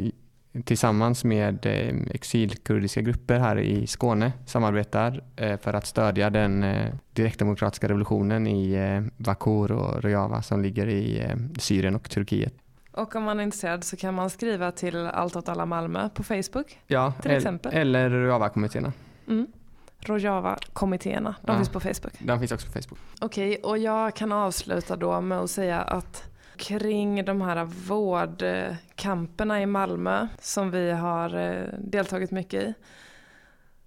tillsammans 0.64 1.24
med 1.24 1.66
eh, 1.66 1.96
exilkurdiska 2.10 3.00
grupper 3.00 3.38
här 3.38 3.58
i 3.58 3.86
Skåne 3.86 4.32
samarbetar 4.46 5.22
eh, 5.36 5.58
för 5.58 5.74
att 5.74 5.86
stödja 5.86 6.30
den 6.30 6.62
eh, 6.62 6.94
direktdemokratiska 7.12 7.88
revolutionen 7.88 8.46
i 8.46 9.02
Bakur 9.16 9.72
och 9.72 10.02
Rojava 10.02 10.42
som 10.42 10.62
ligger 10.62 10.88
i 10.88 11.32
Syrien 11.58 11.96
och 11.96 12.10
Turkiet. 12.10 12.54
Och 12.92 13.16
om 13.16 13.22
man 13.22 13.40
är 13.40 13.44
intresserad 13.44 13.84
så 13.84 13.96
kan 13.96 14.14
man 14.14 14.30
skriva 14.30 14.72
till 14.72 15.06
Allt 15.06 15.36
åt 15.36 15.48
alla 15.48 15.66
Malmö 15.66 16.08
på 16.08 16.22
Facebook 16.22 16.78
ja, 16.86 17.12
till 17.22 17.30
exempel. 17.30 17.74
Eller 17.74 18.10
Rojava-kommittéerna. 18.10 18.92
Mm. 19.28 19.46
Rojava-kommittéerna, 20.00 21.34
de 21.42 21.52
ja, 21.52 21.56
finns 21.56 21.68
på 21.68 21.80
Facebook. 21.80 22.12
De 22.18 22.38
finns 22.38 22.52
också 22.52 22.66
på 22.66 22.72
Facebook. 22.72 22.98
Okej, 23.20 23.56
och 23.56 23.78
jag 23.78 24.14
kan 24.14 24.32
avsluta 24.32 24.96
då 24.96 25.20
med 25.20 25.38
att 25.38 25.50
säga 25.50 25.80
att 25.80 26.35
kring 26.58 27.24
de 27.24 27.40
här 27.40 27.64
vårdkamperna 27.64 29.62
i 29.62 29.66
Malmö 29.66 30.28
som 30.40 30.70
vi 30.70 30.90
har 30.90 31.34
eh, 31.34 31.64
deltagit 31.78 32.30
mycket 32.30 32.62
i 32.62 32.74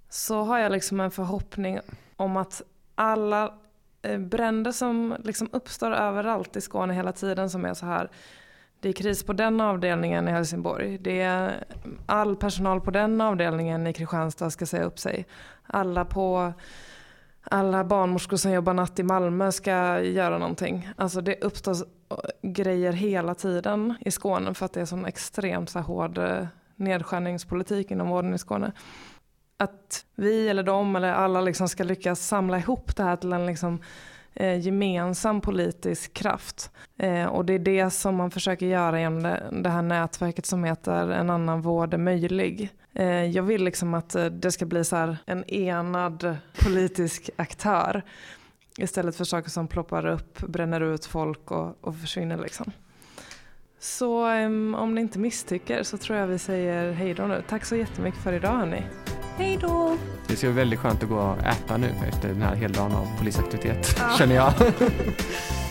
så 0.09 0.41
har 0.41 0.59
jag 0.59 0.71
liksom 0.71 0.99
en 0.99 1.11
förhoppning 1.11 1.79
om 2.15 2.37
att 2.37 2.61
alla 2.95 3.53
eh, 4.01 4.19
bränder 4.19 4.71
som 4.71 5.15
liksom 5.23 5.49
uppstår 5.51 5.91
överallt 5.91 6.55
i 6.55 6.61
Skåne 6.61 6.93
hela 6.93 7.11
tiden 7.11 7.49
som 7.49 7.65
är 7.65 7.73
så 7.73 7.85
här 7.85 8.09
det 8.81 8.89
är 8.89 8.93
kris 8.93 9.23
på 9.23 9.33
den 9.33 9.61
avdelningen 9.61 10.27
i 10.27 10.31
Helsingborg. 10.31 10.97
Det 10.97 11.21
är 11.21 11.63
all 12.05 12.35
personal 12.35 12.81
på 12.81 12.91
den 12.91 13.21
avdelningen 13.21 13.87
i 13.87 13.93
Kristianstad 13.93 14.49
ska 14.49 14.65
säga 14.65 14.83
upp 14.83 14.99
sig. 14.99 15.25
Alla 15.67 16.05
på 16.05 16.53
alla 17.43 17.83
barnmorskor 17.83 18.37
som 18.37 18.51
jobbar 18.51 18.73
natt 18.73 18.99
i 18.99 19.03
Malmö 19.03 19.51
ska 19.51 20.01
göra 20.01 20.37
någonting. 20.37 20.89
Alltså 20.95 21.21
det 21.21 21.43
uppstår 21.43 21.75
grejer 22.41 22.93
hela 22.93 23.35
tiden 23.35 23.93
i 24.01 24.11
Skåne 24.11 24.53
för 24.53 24.65
att 24.65 24.73
det 24.73 24.81
är 24.81 24.85
sån 24.85 25.05
extremt 25.05 25.69
så 25.69 25.79
hård 25.79 26.17
eh, 26.17 26.47
nedskärningspolitik 26.75 27.91
inom 27.91 28.09
vården 28.09 28.33
i 28.33 28.37
Skåne. 28.37 28.71
Att 29.57 30.05
vi 30.15 30.49
eller 30.49 30.63
de 30.63 30.95
eller 30.95 31.13
alla 31.13 31.41
liksom 31.41 31.69
ska 31.69 31.83
lyckas 31.83 32.27
samla 32.27 32.57
ihop 32.57 32.95
det 32.95 33.03
här 33.03 33.15
till 33.15 33.33
en 33.33 33.45
liksom, 33.45 33.81
eh, 34.33 34.59
gemensam 34.59 35.41
politisk 35.41 36.13
kraft. 36.13 36.71
Eh, 36.97 37.25
och 37.25 37.45
det 37.45 37.53
är 37.53 37.59
det 37.59 37.89
som 37.89 38.15
man 38.15 38.31
försöker 38.31 38.65
göra 38.65 38.99
genom 38.99 39.23
det, 39.23 39.43
det 39.51 39.69
här 39.69 39.81
nätverket 39.81 40.45
som 40.45 40.63
heter 40.63 41.07
En 41.07 41.29
annan 41.29 41.61
vård 41.61 41.93
är 41.93 41.97
möjlig. 41.97 42.69
Eh, 42.93 43.25
jag 43.25 43.43
vill 43.43 43.63
liksom 43.63 43.93
att 43.93 44.15
eh, 44.15 44.25
det 44.25 44.51
ska 44.51 44.65
bli 44.65 44.83
så 44.83 45.15
en 45.25 45.43
enad 45.49 46.37
politisk 46.63 47.29
aktör 47.35 48.03
istället 48.81 49.15
för 49.15 49.23
saker 49.23 49.49
som 49.49 49.67
ploppar 49.67 50.05
upp, 50.05 50.39
bränner 50.39 50.81
ut 50.81 51.05
folk 51.05 51.51
och, 51.51 51.77
och 51.81 51.95
försvinner. 51.95 52.37
Liksom. 52.37 52.71
Så 53.79 54.27
um, 54.31 54.75
om 54.75 54.95
ni 54.95 55.01
inte 55.01 55.19
misstycker 55.19 55.83
så 55.83 55.97
tror 55.97 56.17
jag 56.17 56.27
vi 56.27 56.39
säger 56.39 56.91
hej 56.91 57.13
då 57.13 57.23
nu. 57.23 57.43
Tack 57.49 57.65
så 57.65 57.75
jättemycket 57.75 58.19
för 58.19 58.33
idag 58.33 58.57
hörni. 58.57 58.83
Hej 59.37 59.57
då! 59.61 59.97
Det 60.27 60.35
ska 60.35 60.47
bli 60.47 60.55
väldigt 60.55 60.79
skönt 60.79 61.03
att 61.03 61.09
gå 61.09 61.15
och 61.15 61.37
äta 61.37 61.77
nu 61.77 61.87
efter 62.07 62.27
den 62.27 62.41
här 62.41 62.55
hela 62.55 62.73
dagen 62.73 62.91
av 62.91 63.17
polisaktivitet, 63.17 63.95
ja. 63.99 64.15
känner 64.17 64.35
jag. 64.35 64.53